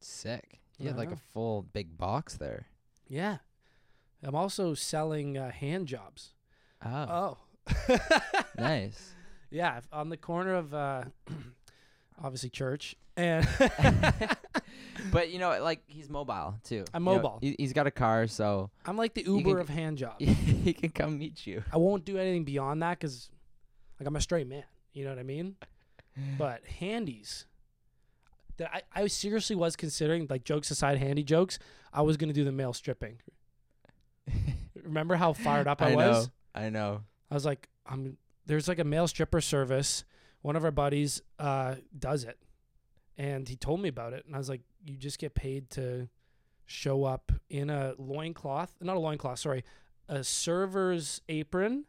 Sick. 0.00 0.60
You 0.78 0.86
I 0.86 0.88
had 0.92 0.96
like 0.96 1.10
know. 1.10 1.16
a 1.16 1.32
full 1.34 1.66
big 1.70 1.98
box 1.98 2.38
there. 2.38 2.64
Yeah. 3.08 3.36
I'm 4.22 4.34
also 4.34 4.74
selling 4.74 5.36
uh, 5.38 5.50
hand 5.50 5.86
jobs. 5.86 6.34
Oh, 6.84 7.36
Oh. 7.68 7.96
nice. 8.58 9.14
Yeah, 9.50 9.80
on 9.92 10.08
the 10.08 10.16
corner 10.16 10.54
of 10.54 10.72
uh, 10.74 11.04
obviously 12.22 12.50
church 12.50 12.96
and 13.16 13.46
But 15.12 15.30
you 15.30 15.38
know, 15.38 15.62
like 15.62 15.80
he's 15.86 16.08
mobile 16.08 16.56
too. 16.62 16.84
I'm 16.94 17.04
You 17.04 17.10
know, 17.10 17.16
mobile. 17.16 17.38
he, 17.40 17.56
he's 17.58 17.72
got 17.72 17.86
a 17.86 17.90
car, 17.90 18.26
so 18.26 18.70
I'm 18.86 18.96
like 18.96 19.14
the 19.14 19.22
Uber 19.22 19.58
of 19.58 19.68
hand 19.68 19.98
jobs. 19.98 20.16
he 20.24 20.72
can 20.72 20.90
come 20.90 21.18
meet 21.18 21.46
you. 21.46 21.62
I 21.72 21.78
won't 21.78 22.04
do 22.04 22.18
anything 22.18 22.44
beyond 22.44 22.82
that 22.82 22.98
because, 22.98 23.30
like, 23.98 24.06
I'm 24.06 24.14
a 24.16 24.20
straight 24.20 24.46
man. 24.46 24.64
You 24.92 25.04
know 25.04 25.10
what 25.10 25.18
I 25.18 25.22
mean? 25.24 25.56
But 26.38 26.64
handies, 26.66 27.46
that 28.58 28.70
I, 28.94 29.02
I 29.02 29.06
seriously 29.06 29.56
was 29.56 29.74
considering, 29.74 30.26
like, 30.28 30.44
jokes 30.44 30.70
aside, 30.70 30.98
handy 30.98 31.22
jokes, 31.22 31.58
I 31.92 32.02
was 32.02 32.16
gonna 32.16 32.32
do 32.34 32.44
the 32.44 32.52
male 32.52 32.72
stripping. 32.74 33.18
Remember 34.90 35.16
how 35.16 35.32
fired 35.32 35.66
up 35.68 35.80
I, 35.80 35.92
I 35.92 35.94
was? 35.94 36.26
know. 36.26 36.32
I 36.62 36.68
know. 36.68 37.02
I 37.30 37.34
was 37.34 37.44
like, 37.44 37.68
I'm 37.86 38.16
there's 38.46 38.68
like 38.68 38.78
a 38.78 38.84
male 38.84 39.06
stripper 39.06 39.40
service. 39.40 40.04
One 40.42 40.56
of 40.56 40.64
our 40.64 40.70
buddies 40.70 41.22
uh, 41.38 41.76
does 41.96 42.24
it, 42.24 42.38
and 43.16 43.48
he 43.48 43.56
told 43.56 43.80
me 43.80 43.88
about 43.88 44.12
it, 44.12 44.24
and 44.26 44.34
I 44.34 44.38
was 44.38 44.48
like, 44.48 44.62
you 44.84 44.96
just 44.96 45.18
get 45.18 45.34
paid 45.34 45.70
to 45.70 46.08
show 46.66 47.04
up 47.04 47.32
in 47.48 47.68
a 47.68 47.94
loincloth, 47.98 48.74
not 48.80 48.96
a 48.96 49.00
loincloth, 49.00 49.38
sorry, 49.38 49.64
a 50.08 50.24
server's 50.24 51.20
apron 51.28 51.84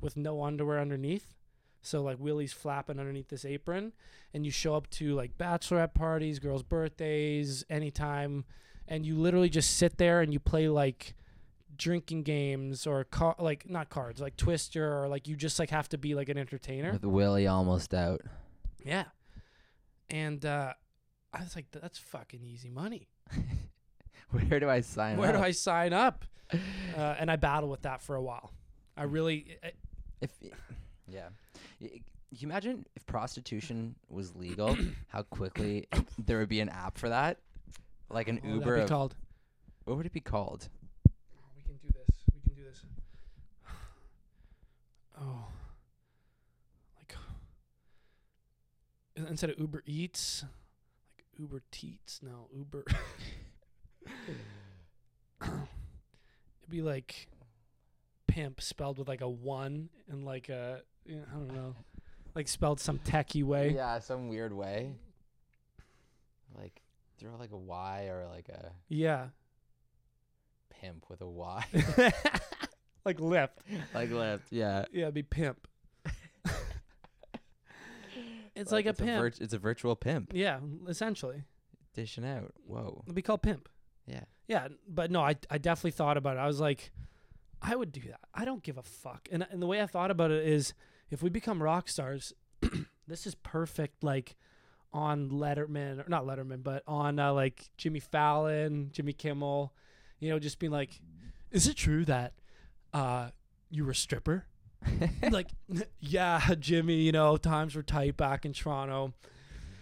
with 0.00 0.16
no 0.16 0.44
underwear 0.44 0.78
underneath. 0.78 1.34
So 1.82 2.02
like 2.02 2.18
Willie's 2.18 2.52
flapping 2.52 2.98
underneath 2.98 3.28
this 3.28 3.44
apron, 3.44 3.92
and 4.32 4.44
you 4.44 4.50
show 4.50 4.74
up 4.74 4.88
to 4.90 5.14
like 5.14 5.36
bachelorette 5.36 5.94
parties, 5.94 6.38
girls' 6.38 6.62
birthdays, 6.62 7.64
anytime, 7.68 8.44
and 8.88 9.04
you 9.04 9.16
literally 9.16 9.48
just 9.48 9.76
sit 9.76 9.98
there 9.98 10.20
and 10.20 10.32
you 10.32 10.38
play 10.40 10.68
like 10.68 11.14
drinking 11.76 12.22
games 12.22 12.86
or 12.86 13.04
car 13.04 13.34
like 13.38 13.68
not 13.68 13.88
cards 13.90 14.20
like 14.20 14.36
Twister 14.36 15.02
or 15.02 15.08
like 15.08 15.28
you 15.28 15.36
just 15.36 15.58
like 15.58 15.70
have 15.70 15.88
to 15.90 15.98
be 15.98 16.14
like 16.14 16.28
an 16.28 16.38
entertainer. 16.38 16.92
With 16.92 17.04
Willie 17.04 17.46
almost 17.46 17.92
out. 17.94 18.20
Yeah, 18.84 19.04
and 20.10 20.44
uh, 20.44 20.72
I 21.32 21.40
was 21.40 21.56
like, 21.56 21.66
that's 21.72 21.98
fucking 21.98 22.42
easy 22.44 22.70
money. 22.70 23.08
Where 24.30 24.60
do 24.60 24.68
I 24.68 24.80
sign 24.80 25.14
up? 25.14 25.18
Where 25.20 25.30
up? 25.30 25.36
do 25.36 25.42
I 25.42 25.50
sign 25.52 25.92
up? 25.92 26.24
Uh, 26.96 27.14
and 27.18 27.28
I 27.28 27.34
battled 27.34 27.72
with 27.72 27.82
that 27.82 28.00
for 28.00 28.14
a 28.14 28.22
while. 28.22 28.52
I 28.96 29.02
really, 29.02 29.58
I, 29.64 29.72
If 30.20 30.30
yeah, 31.08 31.26
can 31.80 31.90
you 32.30 32.46
imagine 32.48 32.86
if 32.94 33.04
prostitution 33.04 33.96
was 34.08 34.34
legal, 34.36 34.76
how 35.08 35.22
quickly 35.22 35.88
there 36.18 36.38
would 36.38 36.48
be 36.48 36.60
an 36.60 36.68
app 36.68 36.96
for 36.98 37.08
that, 37.08 37.40
like 38.10 38.28
an 38.28 38.36
what 38.36 38.44
would 38.44 38.52
that 38.52 38.58
Uber. 38.64 38.76
be 38.76 38.82
Of, 38.82 38.88
called? 38.88 39.16
what 39.84 39.96
would 39.96 40.06
it 40.06 40.12
be 40.12 40.20
called? 40.20 40.68
We 41.56 41.62
can 41.64 41.76
do 41.82 41.88
this. 41.92 42.16
We 42.32 42.40
can 42.40 42.54
do 42.54 42.62
this. 42.64 42.80
Oh, 45.20 45.46
like 46.98 47.14
instead 49.28 49.50
of 49.50 49.58
Uber 49.58 49.82
Eats, 49.86 50.44
like 51.16 51.24
Uber 51.38 51.62
Teats. 51.70 52.20
No, 52.22 52.48
Uber. 52.54 52.84
It'd 55.42 56.70
be 56.70 56.82
like 56.82 57.28
pimp 58.26 58.60
spelled 58.60 58.98
with 58.98 59.08
like 59.08 59.20
a 59.20 59.28
one 59.28 59.88
and 60.08 60.24
like 60.24 60.48
a 60.48 60.82
yeah, 61.06 61.20
I 61.32 61.36
don't 61.36 61.54
know, 61.54 61.74
like 62.34 62.48
spelled 62.48 62.80
some 62.80 62.98
techie 62.98 63.44
way. 63.44 63.70
Yeah, 63.74 63.98
some 64.00 64.28
weird 64.28 64.52
way. 64.52 64.92
Like 66.56 66.82
throw 67.18 67.36
like 67.38 67.52
a 67.52 67.56
Y 67.56 68.06
or 68.10 68.26
like 68.26 68.48
a 68.48 68.72
Yeah. 68.88 69.28
pimp 70.70 71.06
with 71.08 71.20
a 71.20 71.28
Y. 71.28 71.64
like 73.06 73.18
Lyft. 73.18 73.48
like 73.94 74.10
left. 74.10 74.52
Yeah. 74.52 74.84
Yeah, 74.92 75.02
it'd 75.04 75.14
be 75.14 75.22
pimp. 75.22 75.66
it's 78.54 78.72
like 78.72 78.86
a 78.86 78.90
it's 78.90 79.00
pimp. 79.00 79.22
virt- 79.22 79.40
it's 79.40 79.54
a 79.54 79.58
virtual 79.58 79.96
pimp 79.96 80.32
yeah, 80.34 80.58
essentially. 80.88 81.44
dishing 81.94 82.24
out. 82.26 82.52
Whoa. 82.66 83.02
It'd 83.06 83.14
be 83.14 83.22
called 83.22 83.42
pimp. 83.42 83.68
Yeah. 84.06 84.24
Yeah, 84.48 84.68
but 84.88 85.10
no, 85.10 85.22
I 85.22 85.36
I 85.50 85.58
definitely 85.58 85.90
thought 85.92 86.16
about 86.16 86.36
it. 86.36 86.40
I 86.40 86.46
was 86.46 86.60
like, 86.60 86.92
I 87.62 87.74
would 87.74 87.92
do 87.92 88.00
that. 88.08 88.20
I 88.34 88.44
don't 88.44 88.62
give 88.62 88.78
a 88.78 88.82
fuck. 88.82 89.28
And 89.32 89.46
and 89.50 89.60
the 89.62 89.66
way 89.66 89.80
I 89.82 89.86
thought 89.86 90.10
about 90.10 90.30
it 90.30 90.46
is, 90.46 90.74
if 91.10 91.22
we 91.22 91.30
become 91.30 91.62
rock 91.62 91.88
stars, 91.88 92.32
this 93.08 93.26
is 93.26 93.34
perfect. 93.34 94.04
Like 94.04 94.36
on 94.92 95.30
Letterman 95.30 96.04
or 96.04 96.08
not 96.08 96.24
Letterman, 96.24 96.62
but 96.62 96.82
on 96.86 97.18
uh, 97.18 97.32
like 97.32 97.68
Jimmy 97.76 98.00
Fallon, 98.00 98.90
Jimmy 98.92 99.12
Kimmel, 99.12 99.74
you 100.20 100.30
know, 100.30 100.38
just 100.38 100.58
being 100.58 100.72
like, 100.72 101.00
is 101.50 101.66
it 101.66 101.76
true 101.76 102.04
that 102.04 102.34
uh 102.92 103.30
you 103.70 103.84
were 103.84 103.92
a 103.92 103.94
stripper? 103.94 104.46
like, 105.30 105.48
yeah, 106.00 106.40
Jimmy, 106.58 106.96
you 106.96 107.12
know, 107.12 107.36
times 107.36 107.74
were 107.74 107.82
tight 107.82 108.16
back 108.16 108.44
in 108.44 108.52
Toronto. 108.52 109.14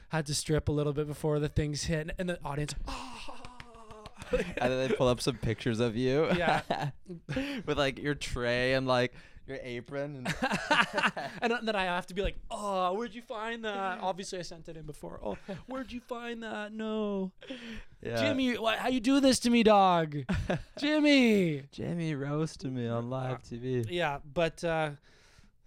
Had 0.08 0.26
to 0.26 0.34
strip 0.34 0.68
a 0.68 0.72
little 0.72 0.92
bit 0.92 1.06
before 1.06 1.38
the 1.38 1.48
things 1.48 1.84
hit, 1.84 2.10
and 2.18 2.28
the 2.28 2.38
audience. 2.44 2.74
and 4.32 4.72
then 4.72 4.88
they 4.88 4.94
pull 4.94 5.08
up 5.08 5.20
some 5.20 5.36
pictures 5.36 5.80
of 5.80 5.96
you. 5.96 6.28
Yeah. 6.36 6.90
with 7.66 7.76
like 7.76 7.98
your 7.98 8.14
tray 8.14 8.74
and 8.74 8.86
like 8.86 9.14
your 9.46 9.58
apron. 9.62 10.26
and 11.42 11.52
then 11.62 11.76
I 11.76 11.84
have 11.84 12.06
to 12.06 12.14
be 12.14 12.22
like, 12.22 12.36
"Oh, 12.50 12.94
where'd 12.94 13.14
you 13.14 13.22
find 13.22 13.64
that?" 13.64 13.98
Obviously, 14.02 14.38
I 14.38 14.42
sent 14.42 14.68
it 14.68 14.76
in 14.76 14.84
before. 14.84 15.20
Oh, 15.22 15.36
where'd 15.66 15.92
you 15.92 16.00
find 16.00 16.42
that? 16.42 16.72
No, 16.72 17.32
yeah. 18.02 18.16
Jimmy, 18.16 18.56
why, 18.56 18.76
how 18.76 18.88
you 18.88 19.00
do 19.00 19.20
this 19.20 19.38
to 19.40 19.50
me, 19.50 19.62
dog? 19.62 20.16
Jimmy. 20.78 21.64
Jimmy 21.72 22.14
roasted 22.14 22.72
me 22.72 22.88
on 22.88 23.10
live 23.10 23.36
uh, 23.36 23.38
TV. 23.38 23.86
Yeah, 23.88 24.18
but 24.32 24.62
uh, 24.64 24.90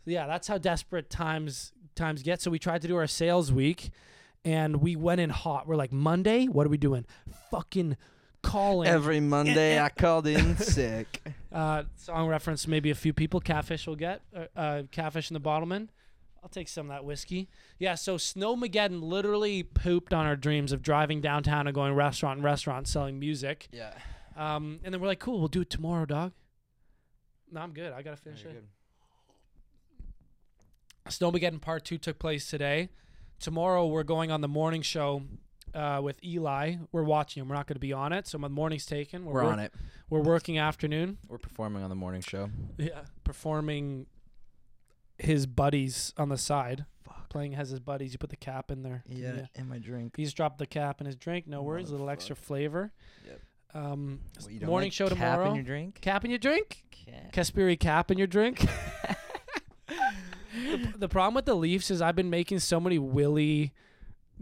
yeah, 0.06 0.28
that's 0.28 0.48
how 0.48 0.58
desperate 0.58 1.10
times 1.10 1.72
times 1.96 2.24
get. 2.24 2.42
So 2.42 2.52
we 2.52 2.60
tried 2.60 2.82
to 2.82 2.88
do 2.88 2.96
our 2.96 3.08
sales 3.08 3.52
week, 3.52 3.92
and 4.44 4.78
we 4.78 4.96
went 4.96 5.22
in 5.22 5.30
hot. 5.30 5.68
We're 5.68 5.76
like, 5.76 5.92
Monday, 5.92 6.46
what 6.46 6.66
are 6.66 6.70
we 6.70 6.78
doing? 6.78 7.06
Fucking 7.52 7.98
calling. 8.42 8.88
Every 8.88 9.20
Monday 9.20 9.76
eh, 9.76 9.82
eh. 9.82 9.86
I 9.86 9.90
called 9.90 10.28
in 10.28 10.58
sick. 10.58 11.22
Uh, 11.52 11.84
song 11.96 12.28
reference, 12.28 12.68
maybe 12.68 12.90
a 12.90 12.96
few 12.96 13.14
people. 13.14 13.40
Catfish 13.40 13.88
will 13.88 13.96
get 13.96 14.22
uh, 14.36 14.46
uh, 14.56 14.84
Catfish 14.92 15.30
and 15.30 15.36
the 15.36 15.42
Bottlemen. 15.42 15.88
I'll 16.44 16.50
take 16.50 16.68
some 16.68 16.88
of 16.88 16.96
that 16.96 17.04
whiskey. 17.04 17.50
Yeah, 17.80 17.96
so 17.96 18.16
Snowmageddon 18.18 19.02
literally 19.02 19.64
pooped 19.64 20.14
on 20.14 20.26
our 20.26 20.36
dreams 20.36 20.72
of 20.72 20.82
driving 20.82 21.20
downtown 21.20 21.68
and 21.68 21.74
going 21.74 21.94
restaurant 21.94 22.38
and 22.38 22.44
restaurant 22.44 22.88
selling 22.88 23.20
music. 23.20 23.68
Yeah. 23.72 23.94
Um, 24.36 24.80
and 24.84 24.94
then 24.94 25.02
we're 25.02 25.08
like, 25.08 25.20
cool, 25.20 25.40
we'll 25.40 25.48
do 25.48 25.62
it 25.62 25.70
tomorrow, 25.70 26.06
dog. 26.06 26.32
No, 27.52 27.62
I'm 27.62 27.72
good. 27.72 27.92
I 27.92 28.02
gotta 28.02 28.18
finish 28.18 28.44
it. 28.44 28.64
Snowmageddon 31.08 31.62
Part 31.62 31.86
Two 31.86 31.98
took 31.98 32.20
place 32.20 32.50
today. 32.50 32.90
Tomorrow 33.40 33.88
we're 33.88 34.04
going 34.04 34.32
on 34.32 34.42
the 34.42 34.48
morning 34.48 34.82
show 34.82 35.24
uh, 35.78 36.02
with 36.02 36.24
Eli. 36.24 36.76
We're 36.92 37.04
watching 37.04 37.42
him. 37.42 37.50
We're 37.50 37.56
not 37.56 37.68
going 37.68 37.76
to 37.76 37.80
be 37.80 37.94
on 37.94 38.12
it. 38.12 38.28
So 38.28 38.38
my 38.38 38.48
morning's 38.48 38.86
taken. 38.86 39.26
We're 39.26 39.44
on 39.44 39.60
it. 39.60 39.74
We're 40.10 40.22
working 40.22 40.58
afternoon. 40.58 41.18
We're 41.28 41.38
performing 41.38 41.84
on 41.84 41.90
the 41.90 41.96
morning 41.96 42.22
show. 42.22 42.50
Yeah, 42.78 43.02
performing 43.24 44.08
his 45.18 45.46
buddies 45.46 46.14
on 46.18 46.30
the 46.30 46.38
side. 46.38 46.86
Fuck. 47.04 47.30
Playing 47.30 47.56
as 47.56 47.70
his 47.70 47.80
buddies. 47.80 48.12
You 48.14 48.18
put 48.18 48.30
the 48.30 48.36
cap 48.36 48.72
in 48.72 48.84
there. 48.84 49.04
Yeah. 49.08 49.46
In 49.56 49.70
my 49.70 49.78
drink. 49.78 50.16
He's 50.18 50.34
dropped 50.34 50.58
the 50.58 50.66
cap 50.68 51.00
in 51.00 51.06
his 51.06 51.16
drink. 51.16 51.48
No 51.48 51.62
worries. 51.62 51.90
A 51.90 51.92
little 51.92 52.10
extra 52.10 52.36
flavor. 52.36 52.92
Yep. 53.26 53.42
Um, 53.74 54.22
What, 54.40 54.52
you 54.52 54.60
don't 54.60 54.70
morning 54.70 54.88
like 54.88 54.94
show 54.94 55.08
cap 55.10 55.18
tomorrow. 55.18 55.50
in 55.50 55.56
your 55.56 55.64
drink? 55.64 56.02
cap 56.02 56.26
in 56.26 56.32
your 56.32 56.40
drink. 56.40 56.84
Kasperi 57.32 57.80
cap 57.80 58.10
in 58.12 58.18
your 58.18 58.28
drink. 58.28 58.60
the, 59.88 60.94
the 60.98 61.10
problem 61.10 61.36
with 61.36 61.46
the 61.46 61.56
Leafs 61.56 61.92
is 61.92 62.02
I've 62.02 62.16
been 62.16 62.30
making 62.30 62.60
so 62.60 62.80
many 62.80 62.98
Willie 62.98 63.74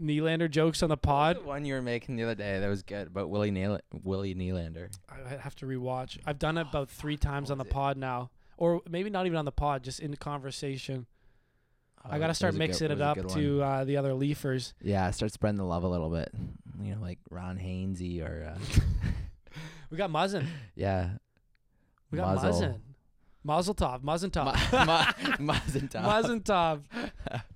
Nylander 0.00 0.50
jokes 0.50 0.82
on 0.82 0.88
the 0.88 0.96
pod. 0.96 1.36
The 1.38 1.42
one 1.42 1.64
you 1.64 1.74
were 1.74 1.82
making 1.82 2.16
the 2.16 2.24
other 2.24 2.34
day 2.34 2.60
that 2.60 2.68
was 2.68 2.82
good 2.82 3.06
about 3.08 3.30
Willie 3.30 3.50
Neal- 3.50 3.80
Willie 4.02 4.34
Nylander. 4.34 4.88
I 5.08 5.36
have 5.36 5.54
to 5.56 5.66
rewatch. 5.66 6.18
I've 6.26 6.38
done 6.38 6.58
it 6.58 6.66
about 6.68 6.90
three 6.90 7.16
times 7.16 7.50
on 7.50 7.58
the 7.58 7.64
pod 7.64 7.96
now, 7.96 8.30
or 8.58 8.82
maybe 8.88 9.08
not 9.10 9.26
even 9.26 9.38
on 9.38 9.44
the 9.44 9.52
pod, 9.52 9.82
just 9.82 10.00
in 10.00 10.10
the 10.10 10.16
conversation. 10.16 11.06
I 12.04 12.16
Oh, 12.16 12.20
gotta 12.20 12.34
start 12.34 12.50
a 12.54 12.58
good- 12.58 12.68
mixing 12.68 12.90
it 12.90 13.00
up 13.00 13.16
to 13.28 13.62
uh, 13.62 13.84
the 13.84 13.96
other 13.96 14.14
Leafers. 14.14 14.74
Yeah, 14.82 15.10
start 15.10 15.32
spreading 15.32 15.56
the 15.58 15.64
love 15.64 15.82
a 15.82 15.88
little 15.88 16.10
bit. 16.10 16.30
You 16.82 16.94
know, 16.94 17.00
like 17.00 17.18
Ron 17.30 17.58
Hainsey 17.58 18.22
or 18.22 18.54
uh, 18.54 18.58
We 19.90 19.96
got 19.96 20.10
Muzzin. 20.10 20.46
yeah, 20.76 21.10
We 22.10 22.18
got 22.18 22.34
Muzzle. 22.36 22.52
Muzzin. 22.68 22.80
Mazel 23.44 23.74
tov. 23.76 24.02
Muzzin 24.02 24.34
Ma- 24.34 24.84
ma- 24.84 25.04
Mazen 25.54 25.88
Tov. 25.88 26.02
Muzzin 26.04 26.42
tov. 26.42 26.80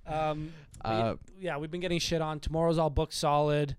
Um, 0.07 0.53
Uh, 0.83 1.15
yeah, 1.39 1.57
we've 1.57 1.71
been 1.71 1.81
getting 1.81 1.99
shit 1.99 2.21
on. 2.21 2.39
Tomorrow's 2.39 2.77
all 2.77 2.89
booked 2.89 3.13
solid. 3.13 3.75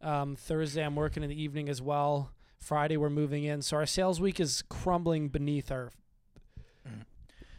Um, 0.00 0.36
Thursday, 0.36 0.84
I'm 0.84 0.96
working 0.96 1.22
in 1.22 1.30
the 1.30 1.40
evening 1.42 1.68
as 1.68 1.80
well. 1.80 2.32
Friday, 2.58 2.96
we're 2.96 3.10
moving 3.10 3.44
in. 3.44 3.62
So 3.62 3.76
our 3.76 3.86
sales 3.86 4.20
week 4.20 4.38
is 4.40 4.62
crumbling 4.68 5.28
beneath 5.28 5.70
our. 5.72 5.90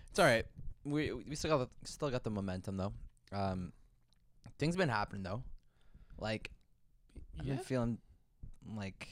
It's 0.09 0.19
all 0.19 0.25
right. 0.25 0.45
We 0.85 1.11
we 1.11 1.35
still 1.35 1.57
got 1.57 1.69
the, 1.81 1.87
still 1.89 2.09
got 2.11 2.23
the 2.23 2.29
momentum 2.29 2.77
though. 2.77 2.93
Um, 3.31 3.71
things 4.59 4.75
been 4.75 4.89
happening 4.89 5.23
though. 5.23 5.41
Like 6.19 6.51
I've 7.39 7.45
Yeah, 7.45 7.55
been 7.55 7.63
feeling 7.63 7.97
like 8.75 9.07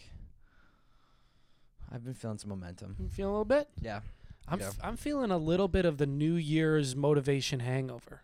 I've 1.91 2.03
been 2.03 2.13
feeling 2.13 2.37
some 2.37 2.49
momentum. 2.49 2.95
you 2.99 3.09
feeling 3.09 3.29
a 3.29 3.33
little 3.33 3.45
bit. 3.45 3.69
Yeah. 3.81 4.01
I'm 4.47 4.59
Yeah. 4.59 4.67
f- 4.67 4.79
I'm 4.83 4.97
feeling 4.97 5.31
a 5.31 5.37
little 5.37 5.67
bit 5.67 5.85
of 5.85 5.97
the 5.97 6.05
New 6.05 6.35
Year's 6.35 6.95
motivation 6.95 7.61
hangover. 7.61 8.21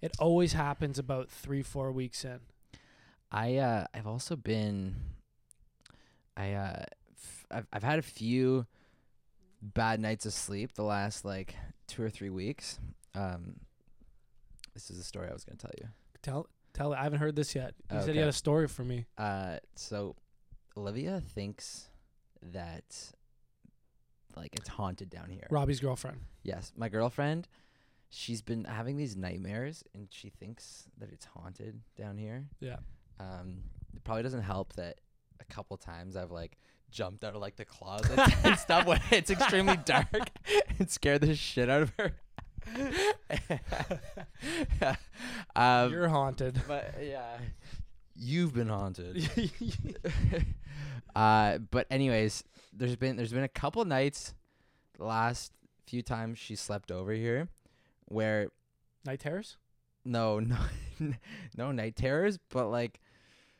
It 0.00 0.12
always 0.18 0.52
happens 0.54 0.98
about 0.98 1.30
three 1.30 1.62
four 1.62 1.92
weeks 1.92 2.24
in. 2.24 2.40
I 3.30 3.56
uh 3.56 3.86
I've 3.94 4.06
also 4.06 4.36
been 4.36 4.96
I 6.36 6.52
uh 6.52 6.84
f- 7.16 7.46
I've 7.50 7.66
I've 7.72 7.82
had 7.82 7.98
a 7.98 8.02
few 8.02 8.66
bad 9.62 10.00
nights 10.00 10.24
of 10.26 10.32
sleep 10.32 10.72
the 10.72 10.82
last 10.82 11.24
like 11.24 11.54
2 11.88 12.02
or 12.02 12.08
3 12.10 12.30
weeks. 12.30 12.78
Um 13.14 13.56
this 14.74 14.90
is 14.90 14.98
a 14.98 15.04
story 15.04 15.28
I 15.28 15.32
was 15.32 15.44
going 15.44 15.58
to 15.58 15.66
tell 15.66 15.74
you. 15.78 15.88
Tell 16.22 16.46
tell. 16.72 16.94
I 16.94 17.02
haven't 17.02 17.18
heard 17.18 17.36
this 17.36 17.54
yet. 17.54 17.74
You 17.92 18.00
said 18.00 18.14
you 18.14 18.20
had 18.20 18.28
a 18.28 18.32
story 18.32 18.68
for 18.68 18.84
me. 18.84 19.06
Uh, 19.18 19.56
so 19.74 20.14
Olivia 20.76 21.20
thinks 21.34 21.88
that 22.42 23.12
like 24.36 24.54
it's 24.54 24.68
haunted 24.68 25.10
down 25.10 25.28
here. 25.28 25.46
Robbie's 25.50 25.80
girlfriend. 25.80 26.20
Yes, 26.44 26.72
my 26.76 26.88
girlfriend, 26.88 27.48
she's 28.10 28.42
been 28.42 28.64
having 28.64 28.96
these 28.96 29.16
nightmares, 29.16 29.84
and 29.94 30.08
she 30.10 30.28
thinks 30.28 30.84
that 30.98 31.10
it's 31.12 31.24
haunted 31.24 31.80
down 31.96 32.18
here. 32.18 32.46
Yeah. 32.60 32.76
Um, 33.18 33.62
it 33.94 34.04
probably 34.04 34.22
doesn't 34.22 34.42
help 34.42 34.74
that 34.74 35.00
a 35.40 35.44
couple 35.52 35.76
times 35.76 36.16
I've 36.16 36.30
like 36.30 36.56
jumped 36.90 37.24
out 37.24 37.34
of 37.34 37.40
like 37.40 37.56
the 37.56 37.64
closet 37.64 38.18
and 38.44 38.58
stuff 38.58 38.86
when 38.86 39.00
it's 39.10 39.30
extremely 39.30 39.78
dark 39.84 40.30
and 40.78 40.90
scared 40.90 41.22
the 41.22 41.34
shit 41.34 41.70
out 41.70 41.82
of 41.82 41.92
her. 41.98 42.12
um, 45.56 45.90
You're 45.90 46.08
haunted. 46.08 46.60
but 46.68 46.94
yeah, 47.02 47.38
you've 48.14 48.54
been 48.54 48.68
haunted. 48.68 49.28
uh, 51.14 51.58
but 51.58 51.86
anyways, 51.90 52.44
there's 52.72 52.96
been 52.96 53.16
there's 53.16 53.32
been 53.32 53.44
a 53.44 53.48
couple 53.48 53.84
nights, 53.84 54.34
the 54.98 55.04
last 55.04 55.52
few 55.86 56.02
times 56.02 56.38
she 56.38 56.54
slept 56.54 56.92
over 56.92 57.12
here, 57.12 57.48
where 58.10 58.48
Night 59.06 59.20
terrors. 59.20 59.56
no 60.04 60.38
no 60.40 60.58
no 61.56 61.72
night 61.72 61.96
terrors, 61.96 62.38
but 62.50 62.68
like 62.68 63.00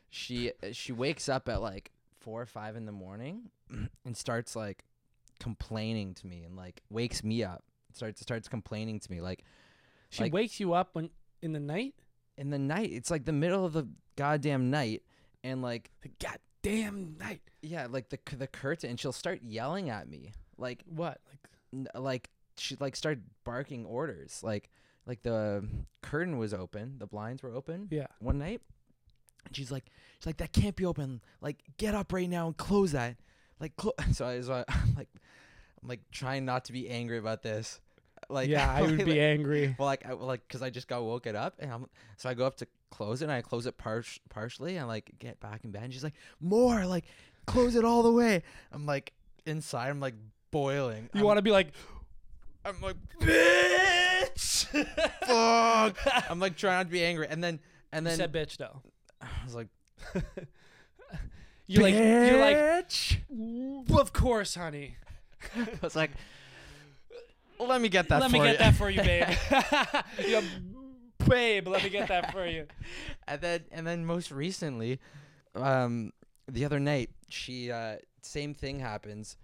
she 0.09 0.51
she 0.71 0.91
wakes 0.91 1.27
up 1.29 1.49
at 1.49 1.61
like 1.61 1.91
four 2.19 2.41
or 2.41 2.45
five 2.45 2.75
in 2.75 2.85
the 2.85 2.91
morning 2.91 3.49
and 4.05 4.15
starts 4.15 4.55
like 4.55 4.83
complaining 5.39 6.13
to 6.13 6.27
me 6.27 6.43
and 6.43 6.55
like 6.55 6.81
wakes 6.91 7.23
me 7.23 7.43
up 7.43 7.63
starts 7.93 8.21
starts 8.21 8.47
complaining 8.47 8.99
to 8.99 9.09
me 9.11 9.19
like 9.21 9.43
She 10.09 10.23
Like- 10.23 10.33
wakes 10.33 10.59
you 10.59 10.73
up 10.73 10.89
when 10.93 11.09
in 11.41 11.53
the 11.53 11.59
night. 11.59 11.95
in 12.37 12.49
the 12.51 12.59
night 12.59 12.91
it's 12.91 13.09
like 13.09 13.25
the 13.25 13.31
middle 13.33 13.65
of 13.65 13.73
the 13.73 13.87
goddamn 14.15 14.69
night 14.69 15.01
and 15.43 15.61
like 15.63 15.89
The 16.03 16.11
goddamn 16.19 17.15
night. 17.19 17.41
Yeah, 17.63 17.87
like 17.89 18.09
the 18.09 18.19
the 18.37 18.47
curtain, 18.47 18.91
and 18.91 18.99
she'll 18.99 19.11
start 19.11 19.41
yelling 19.41 19.89
at 19.89 20.07
me, 20.07 20.33
like 20.57 20.83
What? 20.85 21.19
Like 21.27 21.39
n- 21.73 21.87
like 22.01 22.29
she 22.61 22.77
like 22.79 22.95
started 22.95 23.23
barking 23.43 23.85
orders, 23.85 24.41
like 24.43 24.69
like 25.05 25.23
the 25.23 25.67
curtain 26.01 26.37
was 26.37 26.53
open, 26.53 26.95
the 26.99 27.07
blinds 27.07 27.43
were 27.43 27.53
open 27.53 27.87
yeah. 27.89 28.07
one 28.19 28.37
night, 28.37 28.61
and 29.45 29.55
she's 29.55 29.71
like 29.71 29.85
she's 30.19 30.27
like 30.27 30.37
that 30.37 30.53
can't 30.53 30.75
be 30.75 30.85
open, 30.85 31.21
like 31.41 31.57
get 31.77 31.95
up 31.95 32.13
right 32.13 32.29
now 32.29 32.47
and 32.47 32.57
close 32.57 32.91
that, 32.91 33.15
like 33.59 33.75
clo-. 33.75 33.93
so 34.13 34.25
I 34.25 34.41
so 34.41 34.63
I'm 34.69 34.95
like 34.95 35.09
I'm 35.81 35.89
like 35.89 36.01
trying 36.11 36.45
not 36.45 36.65
to 36.65 36.73
be 36.73 36.89
angry 36.89 37.17
about 37.17 37.41
this, 37.41 37.81
like 38.29 38.49
yeah, 38.49 38.71
I 38.75 38.81
would 38.81 38.97
like- 38.97 39.05
be 39.05 39.19
angry. 39.19 39.75
well, 39.77 39.87
like, 39.87 40.05
I, 40.05 40.13
like, 40.13 40.47
cause 40.47 40.61
I 40.61 40.69
just 40.69 40.87
got 40.87 41.03
woken 41.03 41.35
up, 41.35 41.55
and 41.59 41.71
I'm, 41.71 41.87
so 42.17 42.29
I 42.29 42.33
go 42.33 42.45
up 42.45 42.57
to 42.57 42.67
close 42.89 43.21
it, 43.21 43.25
and 43.25 43.33
I 43.33 43.41
close 43.41 43.65
it 43.65 43.77
par- 43.77 44.03
partially, 44.29 44.77
and 44.77 44.87
like 44.87 45.11
get 45.19 45.39
back 45.39 45.63
in 45.63 45.71
bed, 45.71 45.83
and 45.83 45.93
she's 45.93 46.03
like, 46.03 46.13
more, 46.39 46.85
like, 46.85 47.05
close 47.47 47.75
it 47.75 47.85
all 47.85 48.03
the 48.03 48.11
way. 48.11 48.43
I'm 48.71 48.85
like, 48.85 49.13
inside, 49.45 49.89
I'm 49.89 49.99
like 49.99 50.15
boiling. 50.51 51.09
You 51.13 51.23
want 51.23 51.37
to 51.37 51.41
be 51.41 51.51
like, 51.51 51.73
I'm 52.63 52.79
like, 52.81 52.95
bitch, 53.19 54.65
fuck. 55.25 55.97
I'm 56.29 56.39
like 56.39 56.55
trying 56.57 56.79
not 56.79 56.85
to 56.87 56.91
be 56.91 57.03
angry, 57.03 57.27
and 57.29 57.43
then, 57.43 57.59
and 57.91 58.05
you 58.05 58.09
then 58.09 58.17
said 58.17 58.33
bitch 58.33 58.57
though. 58.57 58.81
I 59.21 59.27
was 59.45 59.55
like, 59.55 59.67
You're 61.67 61.83
like, 61.83 61.93
you're 61.93 62.37
like, 62.37 62.57
bitch. 62.57 63.97
of 63.97 64.11
course, 64.11 64.55
honey. 64.55 64.97
I 65.55 65.67
was 65.81 65.95
like, 65.95 66.11
let 67.59 67.79
me 67.79 67.87
get 67.87 68.09
that. 68.09 68.19
let 68.19 68.29
for 68.29 68.37
me 68.37 68.43
get 68.43 68.51
you." 68.53 68.57
that 68.57 68.75
for 68.75 68.89
you, 68.89 69.01
babe. 69.01 69.27
yeah, 70.27 70.41
babe, 71.25 71.67
let 71.69 71.83
me 71.83 71.89
get 71.89 72.09
that 72.09 72.33
for 72.33 72.45
you. 72.45 72.67
and 73.27 73.39
then 73.39 73.61
and 73.71 73.87
then 73.87 74.05
most 74.05 74.31
recently, 74.31 74.99
um, 75.55 76.11
the 76.49 76.65
other 76.65 76.79
night 76.79 77.09
she 77.29 77.71
uh 77.71 77.95
same 78.21 78.53
thing 78.53 78.79
happens. 78.79 79.37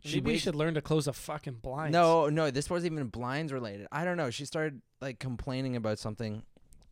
She 0.00 0.16
Maybe 0.18 0.30
you 0.30 0.34
wakes- 0.34 0.42
should 0.44 0.54
learn 0.54 0.74
to 0.74 0.80
close 0.82 1.06
a 1.08 1.12
fucking 1.12 1.54
blind. 1.54 1.92
No, 1.92 2.28
no, 2.28 2.50
this 2.50 2.70
wasn't 2.70 2.92
even 2.92 3.08
blinds 3.08 3.52
related. 3.52 3.86
I 3.90 4.04
don't 4.04 4.16
know. 4.16 4.30
She 4.30 4.44
started 4.44 4.80
like 5.00 5.18
complaining 5.18 5.74
about 5.76 5.98
something 5.98 6.42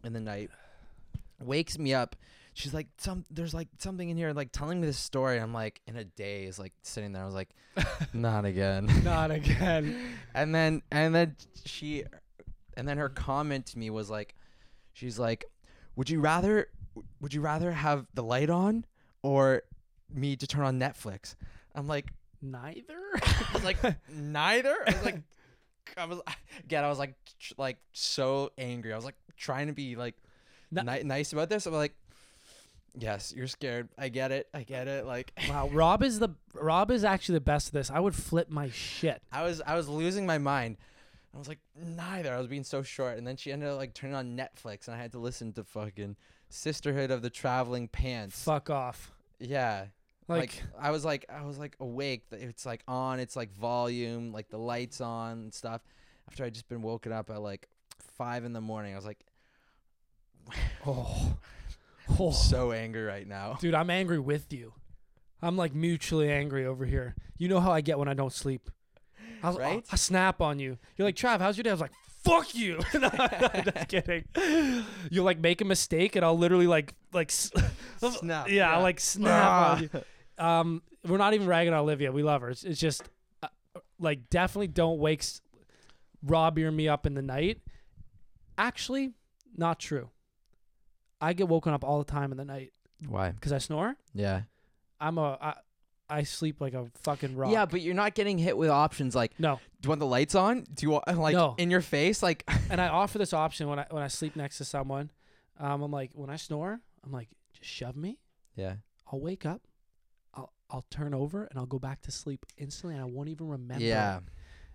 in 0.05 0.13
the 0.13 0.21
night. 0.21 0.51
Wakes 1.41 1.79
me 1.79 1.93
up, 1.93 2.17
she's 2.55 2.73
like 2.73 2.87
some 2.97 3.27
there's 3.31 3.53
like 3.53 3.69
something 3.79 4.09
in 4.09 4.17
here 4.17 4.33
like 4.33 4.51
telling 4.53 4.81
me 4.81 4.87
this 4.87 4.99
story. 4.99 5.39
I'm 5.39 5.53
like 5.53 5.81
in 5.87 5.97
a 5.97 6.05
daze, 6.05 6.59
like 6.59 6.73
sitting 6.83 7.13
there. 7.13 7.23
I 7.23 7.27
was 7.27 7.35
like, 7.35 7.51
not 8.15 8.45
again. 8.47 8.89
Not 9.05 9.31
again. 9.31 9.97
and 10.35 10.55
then 10.55 10.83
and 10.91 11.15
then 11.15 11.37
she 11.67 12.05
and 12.77 12.89
then 12.89 12.97
her 12.99 13.09
comment 13.11 13.67
to 13.67 13.79
me 13.79 13.91
was 13.91 14.09
like 14.11 14.35
she's 14.95 15.19
like 15.19 15.45
would 15.95 16.09
you 16.11 16.21
rather 16.21 16.69
would 17.21 17.35
you 17.35 17.41
rather 17.43 17.71
have 17.73 18.07
the 18.15 18.23
light 18.23 18.49
on 18.51 18.85
or 19.23 19.63
me 20.13 20.37
to 20.37 20.47
turn 20.47 20.65
on 20.65 20.79
netflix 20.79 21.35
i'm 21.75 21.87
like 21.87 22.13
Neither. 22.51 22.99
i 23.15 23.51
was 23.55 23.65
like 23.65 23.79
neither 24.13 24.75
i 24.87 24.93
was 24.93 25.05
like 25.05 25.21
i 25.97 26.05
was 26.05 26.21
again 26.65 26.85
i 26.85 26.89
was 26.89 26.99
like 26.99 27.15
tr- 27.39 27.55
like 27.59 27.79
so 27.93 28.51
angry 28.59 28.93
i 28.93 28.97
was 28.97 29.05
like 29.05 29.15
trying 29.37 29.69
to 29.69 29.73
be 29.73 29.97
like 29.97 30.15
ni- 30.71 31.03
nice 31.03 31.33
about 31.33 31.49
this 31.49 31.67
i'm 31.67 31.73
like 31.73 31.95
yes 32.99 33.33
you're 33.37 33.47
scared 33.47 33.89
i 33.99 34.09
get 34.09 34.33
it 34.33 34.49
i 34.53 34.63
get 34.63 34.89
it 34.89 35.07
like 35.07 35.33
wow, 35.49 35.69
Rob 35.69 36.03
is 36.03 36.19
the 36.19 36.31
Rob 36.55 36.91
is 36.91 37.05
actually 37.05 37.35
the 37.35 37.41
best 37.41 37.69
of 37.69 37.73
this. 37.75 37.91
I 37.91 38.01
would 38.01 38.15
flip 38.15 38.51
my 38.51 38.71
shit. 38.71 39.23
I 39.31 39.43
was 39.43 39.61
I 39.67 39.75
was 39.77 39.89
losing 39.89 40.25
my 40.27 40.39
mind. 40.39 40.77
I 41.35 41.39
was 41.39 41.49
like, 41.49 41.59
neither. 41.79 42.33
I 42.33 42.39
was 42.39 42.47
being 42.47 42.65
so 42.65 42.83
short, 42.83 43.19
and 43.19 43.27
then 43.27 43.37
she 43.37 43.53
ended 43.53 43.69
up 43.69 43.77
like 43.77 43.93
turning 43.93 44.17
on 44.17 44.37
Netflix, 44.39 44.89
and 44.89 44.97
I 44.97 44.99
had 44.99 45.13
to 45.13 45.19
listen 45.19 45.53
to 45.53 45.65
fucking 45.65 46.17
Sisterhood 46.49 47.11
of 47.11 47.21
the 47.21 47.29
Traveling 47.29 47.89
Pants. 47.89 48.43
Fuck 48.43 48.71
off. 48.71 49.13
Yeah, 49.39 49.87
Like, 50.29 50.39
like, 50.39 50.63
I 50.81 50.91
was 50.91 51.05
like 51.05 51.25
I 51.29 51.45
was 51.45 51.59
like 51.59 51.77
awake. 51.81 52.25
It's 52.33 52.67
like 52.67 52.83
on. 52.89 53.21
It's 53.21 53.37
like 53.37 53.53
volume, 53.55 54.33
like 54.33 54.49
the 54.49 54.59
lights 54.59 55.01
on 55.01 55.33
and 55.39 55.55
stuff. 55.55 55.83
After 56.29 56.45
I 56.45 56.51
just 56.51 56.69
been 56.69 56.83
woken 56.83 57.13
up 57.13 57.31
at 57.31 57.41
like 57.41 57.69
five 58.17 58.45
in 58.45 58.53
the 58.53 58.61
morning, 58.61 58.93
I 58.93 58.97
was 58.97 59.07
like, 59.07 59.25
oh, 60.87 61.37
oh. 62.19 62.31
so 62.33 62.73
angry 62.73 63.03
right 63.05 63.27
now. 63.27 63.57
dude, 63.61 63.75
I'm 63.75 63.91
angry 63.91 64.19
with 64.19 64.53
you. 64.53 64.73
I'm 65.43 65.57
like 65.57 65.75
mutually 65.75 66.31
angry 66.31 66.65
over 66.67 66.85
here. 66.85 67.15
You 67.39 67.49
know 67.49 67.61
how 67.61 67.71
I 67.73 67.81
get 67.81 67.99
when 67.99 68.09
I 68.09 68.15
don't 68.15 68.33
sleep. 68.33 68.71
I'll, 69.43 69.53
I'll- 69.53 69.59
Right? 69.59 69.85
I 69.93 69.97
snap 69.97 70.41
on 70.41 70.59
you. 70.59 70.79
You're 70.97 71.07
like, 71.07 71.15
Trav, 71.17 71.41
how's 71.41 71.57
your 71.57 71.63
day? 71.63 71.71
I 71.71 71.75
was 71.75 71.81
like, 71.81 71.93
fuck 72.25 72.55
you. 72.55 72.79
no, 72.95 73.11
I'm 73.13 73.65
just 73.65 73.89
kidding. 73.89 74.25
You'll 75.11 75.25
like 75.25 75.39
make 75.39 75.61
a 75.61 75.65
mistake 75.65 76.17
and 76.17 76.25
I'll 76.25 76.39
literally 76.39 76.67
like 76.67 76.95
like 77.13 77.31
Snap. 77.99 78.49
yeah, 78.49 78.75
I'll 78.75 78.83
like 78.83 78.99
snap 78.99 79.31
Ah. 79.33 79.75
on 79.77 79.83
you. 79.83 79.91
Um, 80.39 80.83
we're 81.07 81.17
not 81.19 81.35
even 81.35 81.47
ragging 81.47 81.73
on 81.73 81.81
Olivia. 81.81 82.13
We 82.13 82.23
love 82.23 82.43
her. 82.43 82.51
It's, 82.51 82.65
it's 82.65 82.81
just 82.81 83.03
uh, 83.43 83.49
like 83.99 84.29
definitely 84.31 84.69
don't 84.69 84.99
wake 84.99 85.21
s- 85.21 85.41
Robbie 86.23 86.65
or 86.65 86.73
me 86.73 86.89
up 86.89 87.07
in 87.07 87.15
the 87.15 87.23
night. 87.23 87.61
Actually, 88.59 89.13
not 89.57 89.79
true. 89.79 90.11
I 91.21 91.33
get 91.33 91.49
woken 91.49 91.73
up 91.73 91.85
all 91.85 91.99
the 91.99 92.05
time 92.11 92.31
in 92.33 92.39
the 92.39 92.45
night 92.45 92.73
Why? 93.09 93.31
because 93.31 93.53
I 93.53 93.59
snore. 93.59 93.97
Yeah. 94.15 94.43
I'm 95.01 95.19
a 95.19 95.39
I, 95.41 95.55
I 96.09 96.23
sleep 96.23 96.61
like 96.61 96.75
a 96.75 96.87
fucking 97.03 97.37
rock. 97.37 97.53
Yeah, 97.53 97.67
but 97.67 97.81
you're 97.81 97.95
not 97.95 98.15
getting 98.15 98.39
hit 98.39 98.57
with 98.57 98.71
options 98.71 99.15
like, 99.15 99.33
no, 99.39 99.57
do 99.81 99.87
you 99.87 99.89
want 99.91 100.01
the 100.01 100.07
lights 100.07 100.35
on? 100.35 100.65
Do 100.75 100.85
you 100.87 100.91
want 100.91 101.07
like 101.19 101.35
No. 101.35 101.55
in 101.59 101.71
your 101.71 101.81
face? 101.81 102.23
Like, 102.23 102.45
and 102.71 102.81
I 102.81 102.89
offer 102.89 103.19
this 103.19 103.33
option 103.33 103.69
when 103.69 103.79
I 103.79 103.87
when 103.91 104.03
I 104.03 104.09
sleep 104.09 104.37
next 104.37 104.59
to 104.59 104.65
someone. 104.65 105.11
Um, 105.59 105.83
I'm 105.83 105.91
like 105.91 106.11
when 106.15 106.29
I 106.31 106.37
snore, 106.37 106.81
I'm 107.05 107.13
like 107.13 107.29
just 107.55 107.69
shove 107.71 107.97
me. 107.97 108.19
yeah. 108.55 108.75
I'll 109.13 109.21
wake 109.21 109.47
up. 109.47 109.63
I'll 110.71 110.85
turn 110.91 111.15
over 111.15 111.45
and 111.45 111.59
I'll 111.59 111.67
go 111.67 111.79
back 111.79 112.03
to 112.03 112.11
sleep 112.11 112.45
instantly, 112.57 112.95
and 112.95 113.03
I 113.03 113.07
won't 113.07 113.29
even 113.29 113.49
remember. 113.49 113.85
Yeah. 113.85 114.21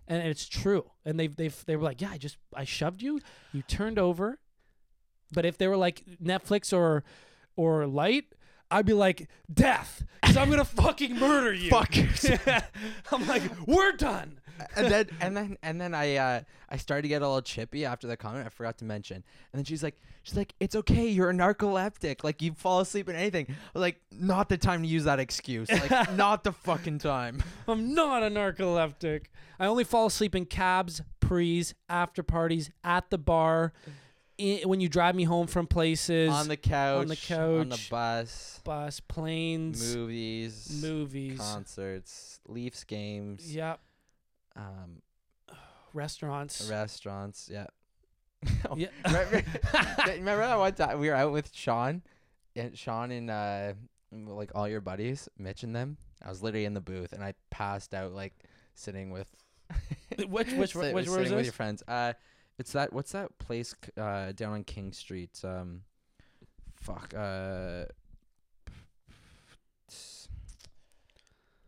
and 0.08 0.28
it's 0.28 0.48
true. 0.48 0.90
And 1.06 1.20
they've 1.20 1.36
they've 1.36 1.66
they 1.66 1.76
were 1.76 1.84
like, 1.84 2.02
yeah, 2.02 2.12
I 2.12 2.18
just 2.18 2.38
I 2.56 2.64
shoved 2.66 3.02
you. 3.02 3.20
You 3.54 3.62
turned 3.64 3.98
over. 4.00 4.40
But 5.34 5.46
if 5.46 5.58
they 5.58 5.68
were 5.68 5.78
like 5.78 6.04
Netflix 6.22 6.76
or 6.76 7.04
or 7.56 7.88
light, 7.88 8.26
I'd 8.70 8.86
be 8.86 8.94
like 8.94 9.30
death, 9.54 10.04
because 10.22 10.36
I'm 10.38 10.50
gonna 10.50 10.66
fucking 10.66 11.18
murder 11.18 11.54
you. 11.54 11.70
Fuck 11.70 11.94
I'm 13.12 13.28
like, 13.28 13.44
we're 13.66 13.94
done. 13.94 14.41
And 14.76 14.88
then 14.92 15.10
and 15.22 15.38
then 15.38 15.58
and 15.64 15.82
then 15.82 15.94
I 15.94 16.16
uh 16.16 16.42
I 16.70 16.78
started 16.78 17.04
to 17.04 17.08
get 17.08 17.22
a 17.22 17.26
little 17.28 17.42
chippy 17.42 17.86
after 17.86 18.08
the 18.08 18.18
comment. 18.18 18.46
I 18.46 18.50
forgot 18.50 18.78
to 18.80 18.86
mention. 18.86 19.18
And 19.18 19.60
then 19.60 19.64
she's 19.66 19.84
like 19.84 20.00
she's 20.24 20.38
like, 20.38 20.54
It's 20.60 20.76
okay, 20.76 21.08
you're 21.08 21.30
a 21.30 21.34
narcoleptic. 21.34 22.24
Like 22.24 22.42
you 22.42 22.54
fall 22.54 22.80
asleep 22.80 23.10
in 23.10 23.16
anything. 23.16 23.56
Like, 23.74 24.02
not 24.12 24.50
the 24.50 24.58
time 24.58 24.82
to 24.84 24.88
use 24.88 25.04
that 25.06 25.20
excuse. 25.20 25.70
Like 25.70 26.12
not 26.16 26.44
the 26.44 26.52
fucking 26.52 27.00
time. 27.00 27.44
I'm 27.68 27.94
not 27.94 28.24
a 28.24 28.28
narcoleptic. 28.30 29.26
I 29.60 29.66
only 29.66 29.84
fall 29.84 30.08
asleep 30.08 30.36
in 30.36 30.46
cabs, 30.46 31.02
prees, 31.20 31.74
after 31.88 32.24
parties, 32.24 32.72
at 32.84 33.10
the 33.10 33.18
bar, 33.18 33.74
i 34.40 34.62
when 34.66 34.80
you 34.80 34.90
drive 34.90 35.14
me 35.16 35.24
home 35.24 35.46
from 35.48 35.68
places, 35.68 36.32
on 36.32 36.48
the 36.48 36.58
couch. 36.58 37.02
on 37.02 37.08
the 37.08 37.36
On 37.36 37.70
the 37.70 37.76
couch, 37.76 37.90
bus. 37.90 38.62
bus, 38.64 39.00
planes, 39.02 39.96
Movies. 39.96 40.82
movies. 40.84 41.38
Concerts. 41.40 42.40
Leafs 42.48 42.84
games. 42.84 43.54
Yep. 43.54 43.80
Um 44.56 45.02
Restaurants. 45.94 46.70
restaurants. 46.70 47.50
Yeah. 47.52 47.68
Oh, 48.70 48.76
Yeah. 48.78 48.88
remember, 49.06 49.44
remember 50.08 50.38
that 50.38 50.58
one 50.58 50.74
time 50.74 51.00
we 51.00 51.10
were 51.10 51.16
out 51.16 51.32
with 51.34 51.54
Sean, 51.54 52.02
and 52.56 52.78
Sean 52.78 53.12
and 53.12 53.30
uh, 53.30 53.74
like 54.12 54.52
all 54.56 54.68
your 54.70 54.80
buddies, 54.82 55.28
Mitch 55.38 55.64
and 55.64 55.76
them. 55.76 55.98
I 56.24 56.30
was 56.30 56.42
literally 56.42 56.64
in 56.66 56.74
the 56.74 56.82
booth, 56.82 57.12
and 57.14 57.22
I 57.24 57.34
passed 57.50 57.94
out 57.94 58.14
like 58.14 58.34
sitting 58.74 59.12
with. 59.12 59.30
Which- 60.28 60.52
which- 60.54 60.74
sit- 60.74 60.94
which- 60.94 61.08
where 61.10 61.24
sitting 61.24 61.36
with 61.36 61.46
your 61.46 61.52
friends? 61.54 61.84
Uh, 61.88 62.14
it's 62.58 62.72
that. 62.72 62.94
What's 62.94 63.12
that 63.12 63.38
place 63.38 63.76
uh 63.98 64.32
down 64.32 64.54
on 64.54 64.64
King 64.64 64.94
Street? 64.94 65.42
Um, 65.44 65.82
fuck. 66.78 67.14
Uh. 67.14 67.84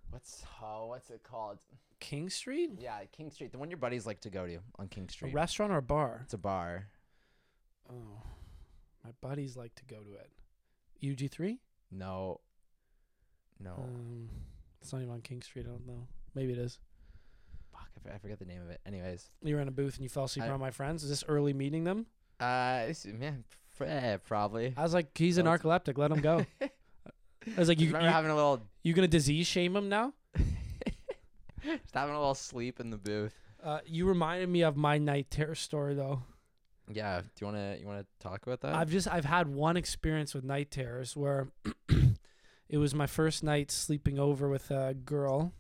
What's 0.10 0.44
oh, 0.62 0.88
what's 0.88 1.10
it 1.10 1.24
called? 1.24 1.58
King 2.04 2.30
Street? 2.30 2.72
Yeah, 2.80 3.00
King 3.12 3.32
Street. 3.32 3.52
The 3.52 3.58
one 3.58 3.70
your 3.70 3.78
buddies 3.78 4.06
like 4.06 4.20
to 4.22 4.30
go 4.30 4.46
to 4.46 4.60
on 4.78 4.88
King 4.90 5.06
A 5.08 5.12
Street. 5.12 5.34
restaurant 5.34 5.72
or 5.72 5.78
a 5.78 5.82
bar? 5.82 6.22
it's 6.24 6.34
a 6.34 6.38
bar. 6.38 6.88
Oh, 7.90 8.22
my 9.04 9.12
buddies 9.22 9.56
like 9.58 9.74
to 9.76 9.86
go 9.86 9.98
to 9.98 10.14
it. 10.16 10.30
UG3? 11.02 11.58
No. 11.92 12.40
No. 13.60 13.72
Um, 13.78 14.30
it's 14.82 14.92
not 14.92 15.02
even 15.02 15.14
on 15.14 15.22
King 15.22 15.42
Street. 15.42 15.66
I 15.66 15.70
don't 15.72 15.86
know. 15.88 16.08
Maybe 16.36 16.52
it 16.54 16.58
is. 16.60 16.80
Fuck, 17.72 17.90
I, 18.14 18.18
forget 18.18 18.40
the 18.40 18.46
name 18.46 18.62
of 18.62 18.70
it. 18.70 18.80
Anyways, 18.86 19.30
You 19.42 19.56
were 19.56 19.62
in 19.62 19.68
a 19.68 19.72
booth 19.72 19.96
and 19.96 20.04
you 20.04 20.10
fell 20.10 20.26
asleep 20.26 20.46
I- 20.46 20.50
around 20.50 20.60
my 20.60 20.72
friends. 20.72 21.04
Is 21.04 21.10
this 21.10 21.24
early 21.28 21.54
meeting 21.54 21.84
them? 21.84 22.06
uh, 22.40 22.88
man, 23.06 23.44
eh, 23.82 24.18
probably. 24.18 24.74
I 24.76 24.84
was 24.84 24.94
like, 24.94 25.18
he's 25.18 25.38
a 25.38 25.44
Sounds- 25.44 25.62
narcoleptic. 25.62 25.98
Let 25.98 26.12
him 26.12 26.20
go. 26.22 26.46
I 26.62 26.70
was 27.60 27.68
like, 27.68 27.80
you, 27.80 27.88
remember 27.88 28.08
you, 28.08 28.14
having 28.14 28.32
a 28.32 28.36
little, 28.36 28.62
you 28.84 28.94
gonna 28.94 29.08
disease 29.08 29.48
shame 29.48 29.76
him 29.76 29.90
now? 29.90 30.14
just 31.82 31.94
having 31.94 32.16
a 32.16 32.20
little 32.20 32.36
sleep 32.36 32.80
in 32.80 32.90
the 32.90 32.98
booth. 32.98 33.36
Uh, 33.64 33.80
you 33.86 34.06
reminded 34.06 34.50
me 34.50 34.62
of 34.64 34.76
my 34.76 34.98
night 34.98 35.32
terror 35.32 35.56
story 35.56 35.94
though. 35.94 36.22
Yeah. 36.92 37.22
Do 37.22 37.28
you 37.40 37.48
wanna 37.48 37.78
you 37.80 37.88
wanna 37.88 38.06
talk 38.20 38.46
about 38.46 38.62
that? 38.62 38.76
I've 38.76 38.92
just 38.92 39.08
I've 39.08 39.26
had 39.26 39.48
one 39.48 39.78
experience 39.78 40.34
with 40.34 40.44
night 40.44 40.70
terrors 40.70 41.16
where 41.16 41.48
it 42.70 42.78
was 42.78 42.94
my 42.94 43.08
first 43.08 43.44
night 43.44 43.72
sleeping 43.72 44.20
over 44.20 44.50
with 44.50 44.70
a 44.70 44.94
girl, 44.94 45.54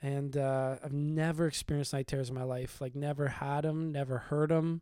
and 0.00 0.36
uh, 0.36 0.76
I've 0.82 0.92
never 0.92 1.46
experienced 1.46 1.92
night 1.92 2.06
terrors 2.06 2.28
in 2.28 2.36
my 2.36 2.44
life. 2.44 2.80
Like 2.80 2.94
never 2.94 3.26
had 3.26 3.62
them, 3.62 3.90
never 3.90 4.18
heard 4.18 4.50
them, 4.50 4.80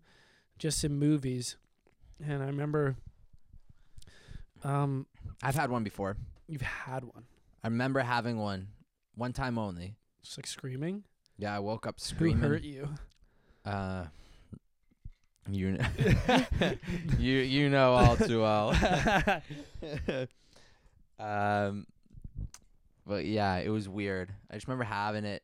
just 0.59 0.85
in 0.85 0.99
movies. 0.99 1.57
And 2.25 2.43
I 2.43 2.47
remember, 2.47 2.97
um, 4.65 5.07
I've 5.43 5.55
had 5.55 5.71
one 5.71 5.85
before. 5.85 6.17
you've 6.49 6.63
had 6.63 7.05
one, 7.05 7.25
I 7.63 7.69
remember 7.69 8.01
having 8.01 8.39
one, 8.39 8.69
one 9.15 9.33
time 9.33 9.59
only. 9.59 9.97
Just 10.27 10.39
like 10.39 10.47
screaming. 10.47 11.05
Yeah, 11.39 11.55
I 11.55 11.59
woke 11.61 11.87
up 11.87 12.01
screaming. 12.01 12.43
Who 12.43 12.49
hurt 12.49 12.63
you? 12.63 12.89
Uh, 13.65 14.07
you, 15.51 15.77
kn- 15.77 16.79
you 17.19 17.39
you 17.39 17.69
know 17.69 17.93
all 17.93 18.17
too 18.17 18.43
well. 18.43 18.71
um, 21.19 21.87
but 23.07 23.25
yeah, 23.25 23.57
it 23.59 23.69
was 23.69 23.89
weird. 23.89 24.33
I 24.51 24.55
just 24.55 24.67
remember 24.67 24.85
having 24.85 25.25
it. 25.25 25.43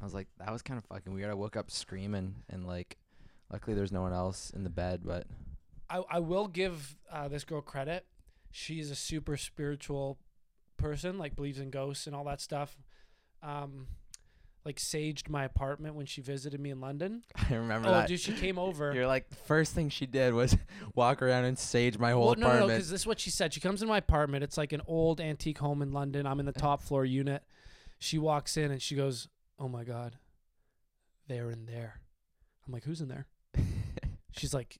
I 0.00 0.04
was 0.04 0.14
like, 0.14 0.28
that 0.38 0.52
was 0.52 0.62
kind 0.62 0.78
of 0.78 0.84
fucking 0.84 1.12
weird. 1.12 1.30
I 1.30 1.34
woke 1.34 1.56
up 1.56 1.70
screaming, 1.70 2.36
and 2.50 2.66
like, 2.66 2.96
luckily 3.50 3.74
there's 3.74 3.92
no 3.92 4.02
one 4.02 4.12
else 4.12 4.50
in 4.50 4.62
the 4.62 4.70
bed. 4.70 5.02
But 5.04 5.26
I, 5.88 6.02
I 6.10 6.18
will 6.20 6.46
give 6.46 6.96
uh, 7.10 7.28
this 7.28 7.44
girl 7.44 7.60
credit. 7.60 8.04
She's 8.50 8.90
a 8.90 8.94
super 8.94 9.36
spiritual 9.36 10.18
person, 10.76 11.18
like 11.18 11.34
believes 11.34 11.58
in 11.58 11.70
ghosts 11.70 12.06
and 12.06 12.14
all 12.14 12.24
that 12.24 12.40
stuff. 12.40 12.76
Um, 13.42 13.88
like 14.64 14.76
saged 14.78 15.28
my 15.28 15.44
apartment 15.44 15.94
when 15.94 16.06
she 16.06 16.22
visited 16.22 16.58
me 16.58 16.70
in 16.70 16.80
London. 16.80 17.22
I 17.50 17.54
remember 17.54 17.88
Oh, 17.88 17.92
that. 17.92 18.08
dude, 18.08 18.20
she 18.20 18.32
came 18.32 18.58
over. 18.58 18.94
You're 18.94 19.06
like, 19.06 19.28
the 19.28 19.36
first 19.36 19.74
thing 19.74 19.90
she 19.90 20.06
did 20.06 20.32
was 20.32 20.56
walk 20.94 21.20
around 21.20 21.44
and 21.44 21.58
sage 21.58 21.98
my 21.98 22.12
whole 22.12 22.26
well, 22.28 22.34
no, 22.36 22.40
no, 22.40 22.46
no, 22.46 22.54
apartment. 22.56 22.78
because 22.78 22.90
this 22.90 23.00
is 23.02 23.06
what 23.06 23.20
she 23.20 23.30
said. 23.30 23.52
She 23.52 23.60
comes 23.60 23.82
in 23.82 23.88
my 23.88 23.98
apartment. 23.98 24.42
It's 24.42 24.56
like 24.56 24.72
an 24.72 24.80
old 24.86 25.20
antique 25.20 25.58
home 25.58 25.82
in 25.82 25.92
London. 25.92 26.26
I'm 26.26 26.40
in 26.40 26.46
the 26.46 26.52
top 26.66 26.80
floor 26.82 27.04
unit. 27.04 27.42
She 27.98 28.18
walks 28.18 28.56
in 28.56 28.70
and 28.70 28.80
she 28.82 28.94
goes, 28.96 29.28
"Oh 29.58 29.68
my 29.68 29.84
god, 29.84 30.16
they're 31.28 31.50
in 31.50 31.66
there." 31.66 32.00
I'm 32.66 32.72
like, 32.72 32.84
"Who's 32.84 33.00
in 33.00 33.08
there?" 33.08 33.26
She's 34.32 34.52
like, 34.54 34.78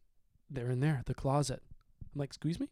"They're 0.50 0.70
in 0.70 0.80
there, 0.80 1.02
the 1.06 1.14
closet." 1.14 1.62
I'm 2.14 2.18
like, 2.20 2.28
"Excuse 2.30 2.58
me." 2.58 2.68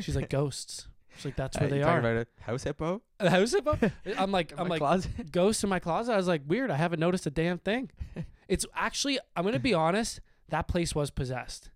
She's 0.00 0.16
like 0.16 0.28
ghosts. 0.30 0.88
She's 1.16 1.24
like 1.26 1.36
that's 1.36 1.56
Uh, 1.56 1.60
where 1.60 1.68
you 1.68 1.74
they 1.76 1.80
talking 1.82 2.04
are. 2.06 2.12
about 2.12 2.26
a 2.38 2.42
house 2.44 2.62
hippo? 2.64 3.02
A 3.18 3.30
house 3.30 3.52
hippo? 3.52 3.78
I'm 4.18 4.30
like 4.32 4.52
I'm 4.56 4.68
like 4.68 4.78
closet. 4.80 5.30
ghosts 5.32 5.62
in 5.64 5.70
my 5.70 5.78
closet. 5.78 6.12
I 6.12 6.16
was 6.16 6.28
like 6.28 6.42
weird. 6.46 6.70
I 6.70 6.76
haven't 6.76 7.00
noticed 7.00 7.26
a 7.26 7.30
damn 7.30 7.58
thing. 7.58 7.90
it's 8.48 8.64
actually 8.74 9.18
I'm 9.36 9.44
gonna 9.44 9.58
be 9.58 9.74
honest. 9.74 10.20
That 10.48 10.66
place 10.68 10.94
was 10.94 11.10
possessed 11.10 11.70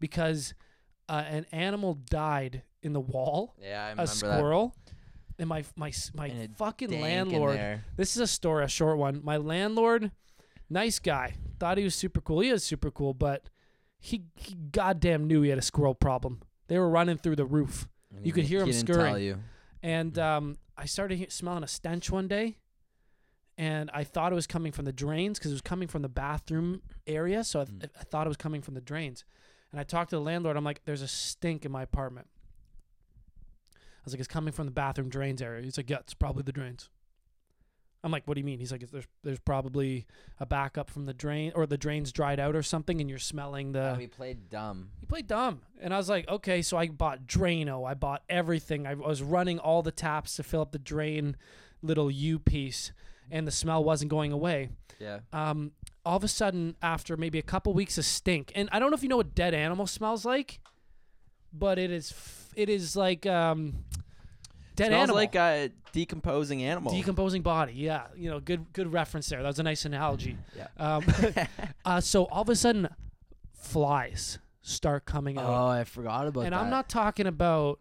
because 0.00 0.54
uh, 1.08 1.22
an 1.28 1.46
animal 1.52 1.94
died 1.94 2.62
in 2.82 2.92
the 2.92 3.00
wall. 3.00 3.54
Yeah, 3.60 3.84
I 3.84 3.88
A 3.88 3.90
remember 3.90 3.96
that. 3.96 4.02
A 4.02 4.16
squirrel. 4.16 4.74
And 5.38 5.48
my 5.48 5.64
my 5.76 5.92
my 6.14 6.26
And 6.28 6.56
fucking 6.56 6.88
that. 6.88 6.94
Dank 6.96 7.06
in 7.32 7.40
landlord. 7.40 7.80
This 7.96 8.16
is 8.16 8.22
a 8.22 8.26
story, 8.26 8.64
a 8.64 8.68
short 8.68 8.96
one. 8.98 9.20
My 9.22 9.36
landlord, 9.36 10.10
nice 10.70 10.98
guy, 10.98 11.34
thought 11.58 11.76
he 11.76 11.84
was 11.84 11.94
super 11.94 12.20
cool. 12.22 12.40
He 12.40 12.48
is 12.48 12.64
super 12.64 12.90
cool, 12.90 13.12
but 13.12 13.50
he, 13.98 14.24
he 14.34 14.54
goddamn 14.54 15.26
knew 15.26 15.42
he 15.42 15.50
had 15.50 15.58
a 15.58 15.62
squirrel 15.62 15.94
problem. 15.94 16.40
They 16.68 16.78
were 16.78 16.88
running 16.88 17.18
through 17.18 17.36
the 17.36 17.44
roof, 17.44 17.82
And 17.82 17.90
You 18.22 18.32
could 18.32 18.44
hear 18.44 18.64
he 18.64 18.70
him 18.70 18.76
scurrying. 18.76 19.42
and 19.82 20.18
um, 20.18 20.56
I 20.76 20.86
started 20.86 21.18
he- 21.18 21.28
smelling 21.30 21.62
a 21.62 21.68
stench 21.68 22.10
one 22.10 22.28
day, 22.28 22.56
and 23.58 23.90
I 23.94 24.04
thought 24.04 24.32
it 24.32 24.34
was 24.34 24.46
coming 24.46 24.72
from 24.72 24.84
the 24.84 24.92
drains 24.92 25.38
because 25.38 25.50
it 25.50 25.54
was 25.54 25.60
coming 25.62 25.88
from 25.88 26.02
the 26.02 26.08
bathroom 26.08 26.82
area. 27.06 27.44
So 27.44 27.60
I, 27.60 27.64
th- 27.64 27.78
Mm. 27.78 27.90
I 28.00 28.02
thought 28.04 28.26
it 28.26 28.28
was 28.28 28.36
coming 28.36 28.62
from 28.62 28.74
the 28.74 28.80
drains, 28.80 29.24
and 29.70 29.80
I 29.80 29.84
talked 29.84 30.10
to 30.10 30.16
the 30.16 30.22
landlord. 30.22 30.56
I'm 30.56 30.64
like, 30.64 30.84
"There's 30.84 31.02
a 31.02 31.08
stink 31.08 31.64
in 31.64 31.72
my 31.72 31.82
apartment." 31.82 32.28
I 33.74 33.78
was 34.04 34.12
like, 34.14 34.20
"It's 34.20 34.28
coming 34.28 34.52
from 34.52 34.66
the 34.66 34.72
bathroom 34.72 35.08
drains 35.08 35.40
area." 35.42 35.62
He's 35.62 35.76
like, 35.76 35.90
"Yeah, 35.90 35.98
it's 35.98 36.14
probably 36.14 36.42
the 36.42 36.52
drains." 36.52 36.88
I'm 38.06 38.12
like, 38.12 38.26
"What 38.26 38.34
do 38.34 38.40
you 38.40 38.44
mean?" 38.44 38.58
He's 38.60 38.70
like, 38.70 38.88
"There's 38.88 39.06
there's 39.24 39.40
probably 39.40 40.06
a 40.38 40.46
backup 40.46 40.88
from 40.90 41.04
the 41.06 41.12
drain, 41.12 41.52
or 41.54 41.66
the 41.66 41.76
drains 41.76 42.12
dried 42.12 42.38
out 42.38 42.54
or 42.54 42.62
something, 42.62 43.00
and 43.00 43.10
you're 43.10 43.18
smelling 43.18 43.72
the." 43.72 43.90
Oh, 43.90 43.94
he 43.96 44.06
played 44.06 44.48
dumb. 44.48 44.90
He 45.00 45.06
played 45.06 45.26
dumb. 45.26 45.62
And 45.80 45.92
I 45.92 45.96
was 45.96 46.08
like, 46.08 46.28
okay, 46.28 46.62
so 46.62 46.76
I 46.76 46.86
bought 46.88 47.26
Drano. 47.26 47.86
I 47.86 47.94
bought 47.94 48.22
everything. 48.30 48.86
I 48.86 48.94
was 48.94 49.22
running 49.22 49.58
all 49.58 49.82
the 49.82 49.90
taps 49.92 50.36
to 50.36 50.42
fill 50.42 50.62
up 50.62 50.70
the 50.72 50.78
drain 50.78 51.36
little 51.82 52.10
U 52.10 52.38
piece, 52.38 52.92
and 53.30 53.46
the 53.46 53.50
smell 53.50 53.82
wasn't 53.82 54.10
going 54.10 54.30
away. 54.32 54.70
Yeah. 55.00 55.18
Um, 55.32 55.72
all 56.04 56.16
of 56.16 56.24
a 56.24 56.28
sudden, 56.28 56.76
after 56.80 57.16
maybe 57.16 57.38
a 57.38 57.42
couple 57.42 57.74
weeks 57.74 57.98
of 57.98 58.04
stink, 58.04 58.52
and 58.54 58.68
I 58.70 58.78
don't 58.78 58.90
know 58.90 58.96
if 58.96 59.02
you 59.02 59.08
know 59.08 59.16
what 59.18 59.34
dead 59.34 59.52
animal 59.52 59.86
smells 59.88 60.24
like, 60.24 60.60
but 61.52 61.78
it 61.78 61.90
is 61.90 62.12
f- 62.12 62.52
it 62.56 62.68
is 62.68 62.96
like 62.96 63.26
um, 63.26 63.84
dead 64.76 64.88
Smells 64.88 65.02
animal. 65.04 65.16
like 65.16 65.34
a 65.34 65.70
decomposing 65.92 66.62
animal. 66.62 66.92
Decomposing 66.92 67.42
body, 67.42 67.72
yeah. 67.74 68.04
You 68.16 68.30
know, 68.30 68.40
good 68.40 68.72
good 68.72 68.92
reference 68.92 69.28
there. 69.28 69.42
That 69.42 69.48
was 69.48 69.58
a 69.58 69.62
nice 69.62 69.84
analogy. 69.84 70.36
yeah. 70.56 70.68
Um, 70.76 71.04
uh, 71.84 72.00
so 72.00 72.26
all 72.26 72.42
of 72.42 72.48
a 72.48 72.56
sudden, 72.56 72.88
flies 73.52 74.38
start 74.62 75.04
coming 75.04 75.38
out 75.38 75.48
oh, 75.48 75.66
I 75.68 75.84
forgot 75.84 76.26
about 76.26 76.42
and 76.42 76.52
that. 76.52 76.56
And 76.58 76.66
I'm 76.66 76.70
not 76.70 76.88
talking 76.88 77.26
about 77.26 77.80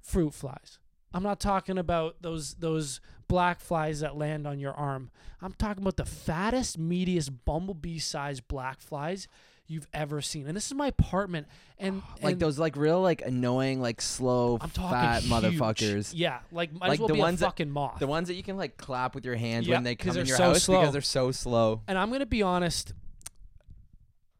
fruit 0.00 0.34
flies. 0.34 0.78
I'm 1.14 1.22
not 1.22 1.40
talking 1.40 1.78
about 1.78 2.16
those 2.22 2.54
those 2.54 3.00
black 3.28 3.60
flies 3.60 4.00
that 4.00 4.16
land 4.16 4.46
on 4.46 4.58
your 4.58 4.72
arm. 4.74 5.10
I'm 5.40 5.52
talking 5.52 5.82
about 5.82 5.96
the 5.96 6.04
fattest, 6.04 6.78
meatiest 6.78 7.30
bumblebee-sized 7.44 8.46
black 8.46 8.80
flies 8.80 9.26
you've 9.72 9.88
ever 9.92 10.20
seen. 10.20 10.46
And 10.46 10.56
this 10.56 10.66
is 10.66 10.74
my 10.74 10.86
apartment, 10.88 11.46
and 11.78 12.02
like 12.22 12.32
and 12.34 12.40
those 12.40 12.58
like 12.58 12.76
real 12.76 13.00
like 13.00 13.22
annoying 13.22 13.80
like 13.80 14.00
slow 14.00 14.58
I'm 14.60 14.70
talking 14.70 14.90
fat 14.90 15.22
huge. 15.22 15.32
motherfuckers. 15.32 16.12
Yeah, 16.14 16.40
like 16.52 16.72
might 16.72 16.88
Like 16.88 16.92
as 16.92 16.98
well 17.00 17.08
the 17.08 17.14
be 17.14 17.20
ones 17.20 17.40
a 17.40 17.40
that- 17.40 17.46
fucking 17.46 17.70
moth. 17.70 17.98
The 17.98 18.06
ones 18.06 18.28
that 18.28 18.34
you 18.34 18.42
can 18.42 18.56
like 18.56 18.76
clap 18.76 19.14
with 19.14 19.24
your 19.24 19.36
hands 19.36 19.66
Yep, 19.66 19.76
when 19.76 19.84
they 19.84 19.94
come 19.94 20.12
they're 20.14 20.22
in 20.22 20.28
your 20.28 20.36
so 20.36 20.44
house 20.44 20.62
slow. 20.64 20.80
because 20.80 20.92
they're 20.92 21.02
so 21.02 21.30
slow. 21.32 21.80
and 21.88 21.96
I'm 21.98 22.10
gonna 22.12 22.26
be 22.26 22.42
honest. 22.42 22.92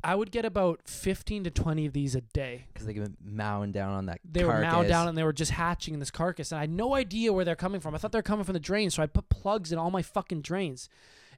I 0.05 0.17
would 0.17 0.33
get 0.33 0.45
about 0.45 0.81
15 0.89 1.45
to 1.45 1.51
20 1.51 1.87
of 1.87 1.93
these 1.93 2.17
a 2.17 2.23
day. 2.23 2.65
Because 2.73 2.87
they 2.89 2.95
can 2.95 3.17
mowing 3.25 3.71
down 3.71 3.93
on 3.95 4.07
that 4.07 4.19
they 4.25 4.45
were 4.45 4.61
mowing 4.61 4.89
down 4.89 5.07
and 5.07 5.17
they 5.17 5.23
were 5.23 5.33
just 5.33 5.53
hatching 5.53 5.95
in 5.95 6.01
this 6.01 6.11
carcass 6.11 6.51
and 6.51 6.59
i 6.59 6.63
had 6.63 6.71
no 6.71 6.95
idea 6.97 7.33
where 7.33 7.45
they're 7.45 7.55
coming 7.55 7.81
from 7.81 7.95
i 7.95 7.99
thought 7.99 8.11
they 8.11 8.19
were 8.19 8.23
coming 8.23 8.45
from 8.45 8.55
the 8.55 8.59
drains 8.61 8.95
so 8.95 9.03
i 9.03 9.07
put 9.07 9.29
plugs 9.29 9.71
in 9.71 9.79
all 9.79 9.93
my 9.93 10.03
fucking 10.03 10.41
drains 10.43 10.89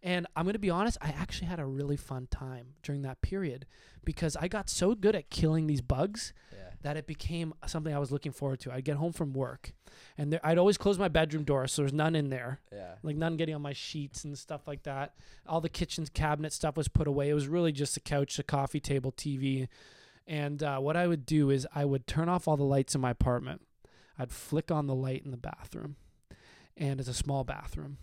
and 0.05 0.27
i'm 0.37 0.45
going 0.45 0.53
to 0.53 0.59
be 0.61 0.71
honest 0.71 0.97
i 1.01 1.09
actually 1.09 1.49
had 1.49 1.59
a 1.59 1.65
really 1.67 1.97
fun 1.97 2.29
time 2.31 2.75
during 2.83 3.03
that 3.03 3.21
period 3.23 3.67
because 4.05 4.37
i 4.37 4.47
got 4.47 4.69
so 4.71 4.95
good 4.95 5.17
at 5.17 5.31
killing 5.31 5.67
these 5.67 5.81
bugs 5.81 6.33
Yeah. 6.53 6.59
that 6.83 6.97
it 6.97 7.07
became 7.07 7.55
something 7.67 7.93
i 7.95 7.99
was 7.99 8.13
looking 8.13 8.31
forward 8.31 8.61
to 8.61 8.73
i'd 8.73 8.85
get 8.85 8.97
home 8.99 9.13
from 9.13 9.33
work 9.33 9.73
and 10.19 10.33
there, 10.33 10.41
i'd 10.45 10.59
always 10.59 10.77
close 10.79 10.99
my 10.99 11.09
bedroom 11.09 11.43
door 11.45 11.67
so 11.67 11.83
there's 11.83 11.93
none 11.93 12.15
in 12.15 12.29
there 12.29 12.61
Yeah. 12.71 12.95
like 13.03 13.17
none 13.17 13.37
getting 13.37 13.55
on 13.57 13.63
my 13.63 13.73
sheets 13.73 14.25
and 14.25 14.37
stuff 14.39 14.69
like 14.69 14.83
that. 14.85 15.15
All 15.47 15.61
the 15.61 15.69
kitchen 15.69 16.07
cabinet 16.13 16.53
stuff 16.53 16.77
was 16.77 16.89
put 16.89 17.07
away. 17.09 17.29
It 17.31 17.35
was 17.35 17.49
really 17.49 17.73
just 17.73 17.97
a 17.97 18.01
couch, 18.01 18.39
a 18.39 18.43
coffee 18.43 18.81
table, 18.81 19.11
TV. 19.13 19.69
And 20.27 20.63
uh, 20.63 20.79
what 20.81 20.97
I 20.97 21.07
would 21.07 21.25
do 21.27 21.51
is 21.51 21.67
I 21.75 21.85
would 21.85 22.07
turn 22.07 22.29
off 22.29 22.47
all 22.49 22.57
the 22.57 22.65
lights 22.65 22.95
in 22.95 23.01
my 23.01 23.11
apartment. 23.11 23.61
I'd 24.19 24.33
flick 24.33 24.71
on 24.71 24.87
the 24.87 24.95
light 24.95 25.23
in 25.25 25.31
the 25.31 25.37
bathroom, 25.37 25.97
and 26.77 26.99
it's 27.01 27.09
a 27.09 27.15
small 27.15 27.45
bathroom, 27.45 27.99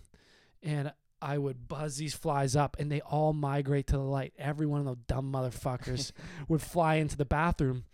and 0.62 0.92
I 1.22 1.38
would 1.38 1.68
buzz 1.68 1.96
these 1.96 2.14
flies 2.14 2.56
up, 2.56 2.76
and 2.78 2.90
they 2.90 3.00
all 3.00 3.32
migrate 3.32 3.86
to 3.88 3.92
the 3.92 3.98
light. 4.02 4.34
Every 4.38 4.66
one 4.66 4.80
of 4.80 4.86
those 4.86 4.98
dumb 5.06 5.32
motherfuckers 5.32 6.10
would 6.48 6.60
fly 6.62 6.96
into 6.96 7.16
the 7.16 7.24
bathroom. 7.24 7.84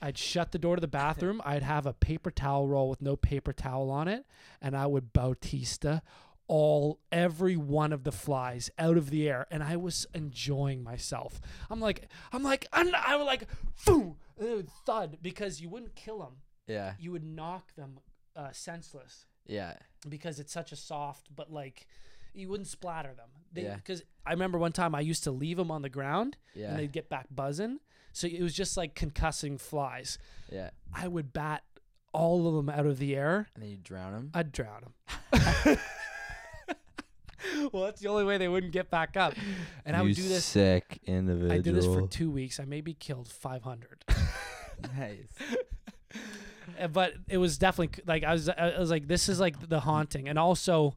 I'd 0.00 0.16
shut 0.16 0.52
the 0.52 0.58
door 0.58 0.76
to 0.76 0.80
the 0.80 0.88
bathroom. 0.88 1.42
I'd 1.44 1.62
have 1.62 1.86
a 1.86 1.92
paper 1.92 2.30
towel 2.30 2.66
roll 2.68 2.88
with 2.88 3.02
no 3.02 3.14
paper 3.16 3.52
towel 3.52 3.90
on 3.90 4.08
it, 4.08 4.24
and 4.60 4.76
I 4.76 4.86
would 4.86 5.12
Bautista 5.12 6.02
all 6.48 6.98
every 7.10 7.56
one 7.56 7.92
of 7.92 8.04
the 8.04 8.12
flies 8.12 8.70
out 8.78 8.96
of 8.96 9.10
the 9.10 9.28
air, 9.28 9.46
and 9.50 9.62
I 9.62 9.76
was 9.76 10.06
enjoying 10.14 10.82
myself. 10.82 11.40
I'm 11.70 11.80
like, 11.80 12.08
I'm 12.32 12.42
like, 12.42 12.66
I'm, 12.72 12.94
I 12.94 13.16
was 13.16 13.26
like, 13.26 13.46
boom, 13.86 14.16
and 14.38 14.48
it 14.48 14.56
would 14.56 14.70
thud 14.86 15.18
because 15.22 15.60
you 15.60 15.68
wouldn't 15.68 15.94
kill 15.94 16.18
them, 16.20 16.36
Yeah. 16.66 16.94
you 16.98 17.10
would 17.12 17.24
knock 17.24 17.74
them 17.74 17.98
uh, 18.36 18.50
senseless 18.52 19.26
Yeah. 19.46 19.74
because 20.08 20.38
it's 20.40 20.52
such 20.52 20.72
a 20.72 20.76
soft, 20.76 21.28
but 21.34 21.52
like. 21.52 21.86
You 22.34 22.48
wouldn't 22.48 22.68
splatter 22.68 23.14
them. 23.14 23.28
Yeah. 23.54 23.76
Because 23.76 24.02
I 24.26 24.30
remember 24.32 24.58
one 24.58 24.72
time 24.72 24.94
I 24.94 25.00
used 25.00 25.24
to 25.24 25.30
leave 25.30 25.56
them 25.56 25.70
on 25.70 25.82
the 25.82 25.88
ground 25.90 26.36
Yeah. 26.54 26.70
and 26.70 26.78
they'd 26.78 26.92
get 26.92 27.08
back 27.08 27.26
buzzing. 27.30 27.80
So 28.12 28.26
it 28.26 28.40
was 28.42 28.54
just 28.54 28.76
like 28.76 28.94
concussing 28.94 29.58
flies. 29.60 30.18
yeah. 30.50 30.70
I 30.94 31.08
would 31.08 31.32
bat 31.32 31.62
all 32.12 32.46
of 32.46 32.54
them 32.54 32.68
out 32.68 32.84
of 32.86 32.98
the 32.98 33.14
air. 33.16 33.48
And 33.54 33.62
then 33.62 33.70
you 33.70 33.76
drown 33.78 34.12
them. 34.12 34.30
I'd 34.34 34.52
drown 34.52 34.82
them. 34.82 34.94
well, 37.72 37.84
that's 37.84 38.00
the 38.00 38.08
only 38.08 38.24
way 38.24 38.38
they 38.38 38.48
wouldn't 38.48 38.72
get 38.72 38.90
back 38.90 39.16
up. 39.16 39.34
And 39.84 39.96
I 39.96 40.02
would 40.02 40.14
do 40.14 40.28
this. 40.28 40.44
Sick 40.44 41.00
individual. 41.06 41.52
I 41.52 41.58
did 41.58 41.74
this 41.74 41.86
for 41.86 42.06
two 42.06 42.30
weeks. 42.30 42.60
I 42.60 42.64
maybe 42.64 42.94
killed 42.94 43.28
500. 43.28 44.04
nice. 44.96 45.16
But 46.92 47.14
it 47.28 47.36
was 47.38 47.58
definitely 47.58 48.02
like 48.06 48.24
I 48.24 48.32
was. 48.32 48.48
I 48.48 48.78
was 48.78 48.90
like, 48.90 49.06
this 49.06 49.28
is 49.28 49.38
like 49.38 49.68
the 49.68 49.80
haunting. 49.80 50.28
And 50.28 50.38
also, 50.38 50.96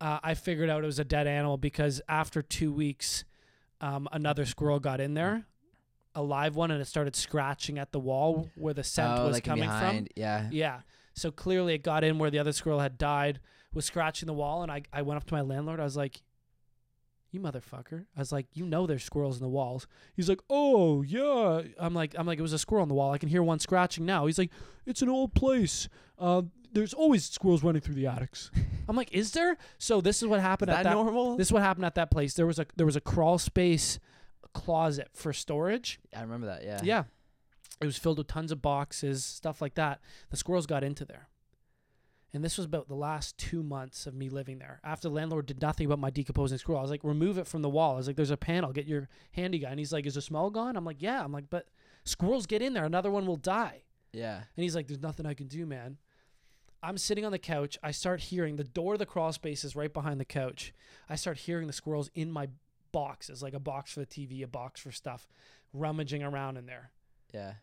uh, 0.00 0.18
I 0.22 0.34
figured 0.34 0.70
out 0.70 0.82
it 0.82 0.86
was 0.86 0.98
a 0.98 1.04
dead 1.04 1.26
animal 1.26 1.56
because 1.56 2.00
after 2.08 2.42
two 2.42 2.72
weeks, 2.72 3.24
um, 3.80 4.08
another 4.12 4.44
squirrel 4.44 4.80
got 4.80 5.00
in 5.00 5.14
there, 5.14 5.44
a 6.14 6.22
live 6.22 6.56
one, 6.56 6.70
and 6.70 6.80
it 6.80 6.86
started 6.86 7.16
scratching 7.16 7.78
at 7.78 7.92
the 7.92 8.00
wall 8.00 8.50
where 8.54 8.74
the 8.74 8.84
scent 8.84 9.18
oh, 9.18 9.26
was 9.26 9.34
like 9.34 9.44
coming 9.44 9.64
behind. 9.64 10.08
from. 10.08 10.12
Yeah. 10.16 10.48
Yeah. 10.50 10.80
So 11.14 11.30
clearly 11.30 11.74
it 11.74 11.82
got 11.82 12.04
in 12.04 12.18
where 12.18 12.30
the 12.30 12.38
other 12.38 12.52
squirrel 12.52 12.80
had 12.80 12.96
died, 12.96 13.40
was 13.74 13.84
scratching 13.84 14.26
the 14.26 14.32
wall, 14.32 14.62
and 14.62 14.70
I, 14.70 14.82
I 14.92 15.02
went 15.02 15.18
up 15.18 15.26
to 15.26 15.34
my 15.34 15.40
landlord. 15.40 15.80
I 15.80 15.84
was 15.84 15.96
like, 15.96 16.22
You 17.30 17.40
motherfucker. 17.40 18.06
I 18.16 18.20
was 18.20 18.32
like, 18.32 18.46
You 18.54 18.64
know 18.64 18.86
there's 18.86 19.04
squirrels 19.04 19.36
in 19.36 19.42
the 19.42 19.48
walls. 19.48 19.86
He's 20.14 20.28
like, 20.28 20.40
Oh 20.48 21.02
yeah. 21.02 21.62
I'm 21.78 21.94
like 21.94 22.14
I'm 22.18 22.26
like, 22.26 22.38
it 22.38 22.42
was 22.42 22.52
a 22.52 22.58
squirrel 22.58 22.82
in 22.84 22.88
the 22.88 22.94
wall. 22.94 23.12
I 23.12 23.18
can 23.18 23.28
hear 23.28 23.42
one 23.42 23.58
scratching 23.58 24.06
now. 24.06 24.26
He's 24.26 24.38
like, 24.38 24.50
It's 24.86 25.02
an 25.02 25.08
old 25.08 25.34
place. 25.34 25.88
Uh, 26.18 26.42
there's 26.72 26.92
always 26.94 27.24
squirrels 27.24 27.62
running 27.62 27.80
through 27.80 27.94
the 27.94 28.06
attics. 28.06 28.50
I'm 28.88 28.96
like, 28.96 29.12
Is 29.12 29.32
there? 29.32 29.56
So 29.78 30.00
this 30.00 30.22
is 30.22 30.28
what 30.28 30.40
happened 30.40 30.70
that 30.70 30.80
at 30.80 30.84
that 30.84 30.94
normal? 30.94 31.36
this 31.36 31.48
is 31.48 31.52
what 31.52 31.62
happened 31.62 31.84
at 31.86 31.94
that 31.96 32.10
place. 32.10 32.34
There 32.34 32.46
was 32.46 32.58
a 32.58 32.66
there 32.76 32.86
was 32.86 32.96
a 32.96 33.00
crawl 33.00 33.38
space 33.38 33.98
closet 34.54 35.08
for 35.12 35.32
storage. 35.32 36.00
I 36.16 36.22
remember 36.22 36.46
that. 36.46 36.64
Yeah. 36.64 36.80
Yeah. 36.82 37.04
It 37.80 37.86
was 37.86 37.96
filled 37.96 38.18
with 38.18 38.26
tons 38.26 38.50
of 38.50 38.60
boxes, 38.60 39.24
stuff 39.24 39.60
like 39.62 39.74
that. 39.74 40.00
The 40.30 40.36
squirrels 40.36 40.66
got 40.66 40.82
into 40.82 41.04
there. 41.04 41.28
And 42.34 42.44
this 42.44 42.58
was 42.58 42.66
about 42.66 42.88
the 42.88 42.94
last 42.94 43.38
two 43.38 43.62
months 43.62 44.06
of 44.06 44.14
me 44.14 44.28
living 44.28 44.58
there. 44.58 44.80
After 44.84 45.08
the 45.08 45.14
landlord 45.14 45.46
did 45.46 45.62
nothing 45.62 45.86
about 45.86 45.98
my 45.98 46.10
decomposing 46.10 46.58
squirrel, 46.58 46.80
I 46.80 46.82
was 46.82 46.90
like, 46.90 47.02
remove 47.02 47.38
it 47.38 47.46
from 47.46 47.62
the 47.62 47.70
wall. 47.70 47.94
I 47.94 47.96
was 47.96 48.06
like, 48.06 48.16
there's 48.16 48.30
a 48.30 48.36
panel, 48.36 48.72
get 48.72 48.86
your 48.86 49.08
handy 49.32 49.58
guy. 49.58 49.70
And 49.70 49.78
he's 49.78 49.92
like, 49.92 50.04
is 50.04 50.14
the 50.14 50.20
smell 50.20 50.50
gone? 50.50 50.76
I'm 50.76 50.84
like, 50.84 51.00
yeah. 51.00 51.24
I'm 51.24 51.32
like, 51.32 51.48
but 51.48 51.68
squirrels 52.04 52.46
get 52.46 52.60
in 52.60 52.74
there, 52.74 52.84
another 52.84 53.10
one 53.10 53.26
will 53.26 53.36
die. 53.36 53.82
Yeah. 54.12 54.36
And 54.36 54.62
he's 54.62 54.76
like, 54.76 54.86
there's 54.86 55.00
nothing 55.00 55.24
I 55.24 55.34
can 55.34 55.46
do, 55.46 55.64
man. 55.64 55.96
I'm 56.82 56.98
sitting 56.98 57.24
on 57.24 57.32
the 57.32 57.38
couch. 57.38 57.78
I 57.82 57.90
start 57.90 58.20
hearing 58.20 58.56
the 58.56 58.64
door 58.64 58.92
of 58.92 58.98
the 58.98 59.06
crawl 59.06 59.32
space 59.32 59.64
is 59.64 59.74
right 59.74 59.92
behind 59.92 60.20
the 60.20 60.24
couch. 60.24 60.72
I 61.08 61.16
start 61.16 61.38
hearing 61.38 61.66
the 61.66 61.72
squirrels 61.72 62.10
in 62.14 62.30
my 62.30 62.48
boxes, 62.92 63.42
like 63.42 63.54
a 63.54 63.60
box 63.60 63.92
for 63.92 64.00
the 64.00 64.06
TV, 64.06 64.44
a 64.44 64.48
box 64.48 64.80
for 64.80 64.92
stuff, 64.92 65.26
rummaging 65.72 66.22
around 66.22 66.56
in 66.56 66.66
there. 66.66 66.90
Yeah. 67.32 67.54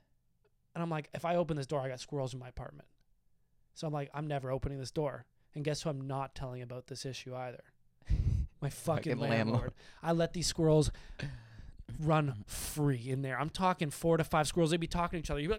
And 0.74 0.82
I'm 0.82 0.90
like, 0.90 1.10
if 1.14 1.24
I 1.24 1.36
open 1.36 1.56
this 1.56 1.68
door, 1.68 1.80
I 1.80 1.88
got 1.88 2.00
squirrels 2.00 2.34
in 2.34 2.40
my 2.40 2.50
apartment. 2.50 2.88
So 3.76 3.86
I'm 3.86 3.94
like, 3.94 4.10
I'm 4.14 4.26
never 4.28 4.52
opening 4.52 4.80
this 4.80 4.90
door. 4.92 5.26
And 5.54 5.64
guess 5.64 5.84
who 5.84 5.90
I'm 5.92 6.08
not 6.08 6.34
telling 6.34 6.62
about 6.64 6.88
this 6.88 7.06
issue 7.06 7.36
either? 7.36 7.64
My 8.62 8.70
fucking, 8.70 9.14
Fucking 9.14 9.20
landlord. 9.20 9.52
landlord. 9.52 9.74
I 10.02 10.12
let 10.14 10.34
these 10.34 10.48
squirrels 10.48 10.92
run 12.00 12.34
free 12.48 13.10
in 13.10 13.22
there. 13.22 13.40
I'm 13.40 13.50
talking 13.50 13.90
four 13.90 14.18
to 14.18 14.24
five 14.24 14.48
squirrels. 14.48 14.72
They'd 14.72 14.80
be 14.80 14.88
talking 14.88 15.18
to 15.18 15.22
each 15.24 15.30
other. 15.30 15.40
You'd 15.40 15.50
be 15.50 15.54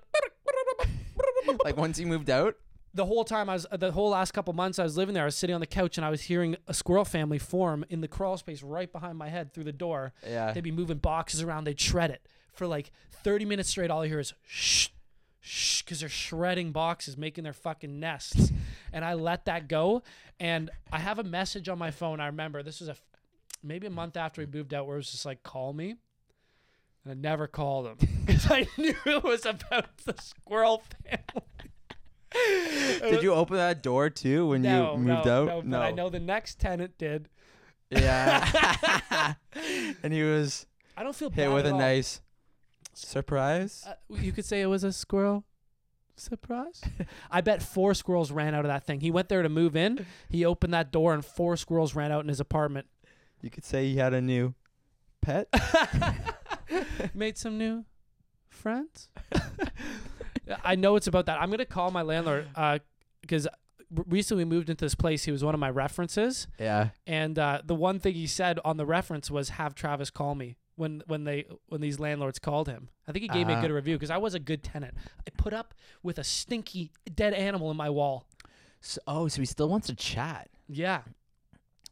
like, 1.47 1.65
like 1.65 1.77
once 1.77 1.99
you 1.99 2.07
moved 2.07 2.31
out. 2.31 2.57
the 2.95 3.05
whole 3.05 3.25
time 3.25 3.49
I 3.49 3.55
was 3.55 3.67
the 3.71 3.93
whole 3.93 4.11
last 4.11 4.33
couple 4.33 4.53
months 4.55 4.79
I 4.79 4.83
was 4.85 4.97
living 4.97 5.15
there, 5.15 5.23
I 5.23 5.27
was 5.27 5.37
sitting 5.37 5.55
on 5.55 5.61
the 5.61 5.67
couch 5.67 5.97
and 5.99 6.05
I 6.05 6.11
was 6.11 6.23
hearing 6.23 6.57
a 6.67 6.75
squirrel 6.75 7.05
family 7.05 7.39
form 7.39 7.85
in 7.91 8.01
the 8.01 8.09
crawl 8.09 8.37
space 8.37 8.63
right 8.63 8.91
behind 8.91 9.19
my 9.19 9.29
head 9.29 9.53
through 9.53 9.65
the 9.65 9.73
door. 9.73 10.13
Yeah. 10.27 10.53
They'd 10.53 10.65
be 10.65 10.71
moving 10.73 10.99
boxes 10.99 11.43
around. 11.43 11.65
They'd 11.65 11.79
shred 11.81 12.11
it 12.11 12.27
for 12.53 12.67
like 12.67 12.91
30 13.23 13.45
minutes 13.45 13.69
straight. 13.69 13.91
All 13.91 14.03
I 14.03 14.09
hear 14.09 14.19
is 14.21 14.33
shh, 14.47 14.87
shh, 14.87 14.89
because 15.85 16.01
they're 16.01 16.09
shredding 16.09 16.73
boxes, 16.73 17.17
making 17.17 17.45
their 17.45 17.53
fucking 17.53 18.01
nests. 18.01 18.51
and 18.93 19.05
I 19.05 19.15
let 19.15 19.45
that 19.45 19.69
go. 19.69 20.03
And 20.41 20.71
I 20.93 20.99
have 20.99 21.19
a 21.19 21.25
message 21.25 21.69
on 21.69 21.79
my 21.79 21.91
phone. 21.91 22.21
I 22.21 22.27
remember 22.27 22.63
this 22.63 22.81
was 22.81 22.89
a 22.89 22.97
maybe 23.63 23.87
a 23.87 23.91
month 23.91 24.17
after 24.17 24.41
we 24.41 24.47
moved 24.47 24.75
out, 24.75 24.87
where 24.87 24.97
it 24.97 24.99
was 24.99 25.11
just 25.11 25.27
like, 25.27 25.43
call 25.43 25.73
me. 25.73 25.97
And 27.05 27.13
I 27.13 27.15
never 27.15 27.47
called 27.47 27.87
him 27.87 27.97
because 28.27 28.51
I 28.51 28.67
knew 28.77 28.95
it 29.05 29.23
was 29.23 29.47
about 29.47 29.97
the 30.05 30.15
squirrel 30.21 30.83
family. 31.05 33.01
Did 33.01 33.23
you 33.23 33.33
open 33.33 33.57
that 33.57 33.83
door 33.83 34.11
too 34.11 34.49
when 34.49 34.63
no, 34.63 34.93
you 34.93 34.99
moved 34.99 35.27
no, 35.27 35.49
out? 35.49 35.65
No, 35.65 35.79
but 35.79 35.83
I 35.83 35.93
know 35.93 36.11
the 36.11 36.21
next 36.21 36.59
tenant 36.59 36.99
did. 36.99 37.29
Yeah. 37.89 39.35
and 40.03 40.13
he 40.13 40.23
was 40.23 40.67
I 40.97 41.03
don't 41.03 41.15
feel 41.15 41.31
hit 41.31 41.51
with 41.51 41.67
a 41.67 41.73
all. 41.73 41.79
nice 41.79 42.21
surprise. 42.99 43.85
Uh, 43.87 43.95
you 44.21 44.33
could 44.33 44.45
say 44.45 44.61
it 44.61 44.67
was 44.67 44.85
a 44.85 44.93
squirrel 44.93 45.45
surprise. 46.17 46.83
I 47.31 47.41
bet 47.41 47.63
four 47.63 47.95
squirrels 47.95 48.31
ran 48.31 48.55
out 48.55 48.65
of 48.65 48.69
that 48.69 48.85
thing. 48.85 49.01
He 49.01 49.11
went 49.11 49.29
there 49.29 49.43
to 49.43 49.49
move 49.49 49.77
in. 49.77 50.07
He 50.29 50.45
opened 50.45 50.75
that 50.75 50.91
door 50.91 51.15
and 51.15 51.25
four 51.25 51.57
squirrels 51.57 51.95
ran 51.95 52.13
out 52.13 52.23
in 52.23 52.29
his 52.29 52.41
apartment. 52.41 52.87
You 53.43 53.51
could 53.51 53.65
say 53.65 53.87
he 53.87 53.97
had 53.97 54.15
a 54.15 54.21
new 54.21 54.55
pet. 55.21 55.49
Made 57.15 57.37
some 57.37 57.59
new 57.59 57.85
friends. 58.49 59.09
I 60.65 60.75
know 60.77 60.97
it's 60.97 61.07
about 61.07 61.27
that. 61.27 61.41
I'm 61.41 61.51
gonna 61.51 61.65
call 61.67 61.91
my 61.91 62.03
landlord 62.03 62.49
Uh 62.55 62.79
because 63.21 63.49
recently 63.91 64.45
we 64.45 64.51
moved 64.51 64.71
into 64.71 64.85
this 64.85 64.95
place. 64.95 65.25
He 65.25 65.33
was 65.33 65.43
one 65.45 65.55
of 65.55 65.61
my 65.61 65.71
references, 65.71 66.47
yeah. 66.59 66.91
and 67.07 67.39
uh, 67.39 67.63
the 67.65 67.75
one 67.75 67.99
thing 67.99 68.15
he 68.15 68.27
said 68.27 68.61
on 68.65 68.77
the 68.77 68.87
reference 68.87 69.31
was 69.31 69.51
have 69.51 69.75
Travis 69.75 70.11
call 70.11 70.35
me 70.35 70.57
when 70.77 71.03
when 71.07 71.25
they 71.25 71.47
when 71.69 71.81
these 71.81 71.99
landlords 71.99 72.39
called 72.39 72.69
him. 72.69 72.89
I 73.09 73.13
think 73.13 73.23
he 73.23 73.29
gave 73.29 73.47
me 73.47 73.55
a 73.55 73.57
Ah. 73.57 73.61
good 73.63 73.71
review 73.71 73.97
because 73.97 74.11
I 74.11 74.17
was 74.19 74.35
a 74.35 74.39
good 74.39 74.63
tenant. 74.63 74.95
I 75.27 75.31
put 75.37 75.53
up 75.53 75.75
with 76.03 76.19
a 76.19 76.25
stinky 76.25 76.91
dead 77.15 77.35
animal 77.35 77.71
in 77.71 77.77
my 77.77 77.91
wall. 77.91 78.27
So, 78.81 79.01
oh, 79.07 79.29
so 79.29 79.41
he 79.43 79.47
still 79.47 79.69
wants 79.69 79.87
to 79.89 79.95
chat. 79.95 80.49
Yeah. 80.69 81.03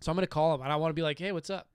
So 0.00 0.10
I'm 0.12 0.16
gonna 0.16 0.26
call 0.26 0.54
him 0.54 0.60
and 0.62 0.72
I 0.72 0.76
want 0.76 0.90
to 0.90 0.94
be 0.94 1.02
like, 1.02 1.18
hey, 1.18 1.32
what's 1.32 1.50
up? 1.50 1.66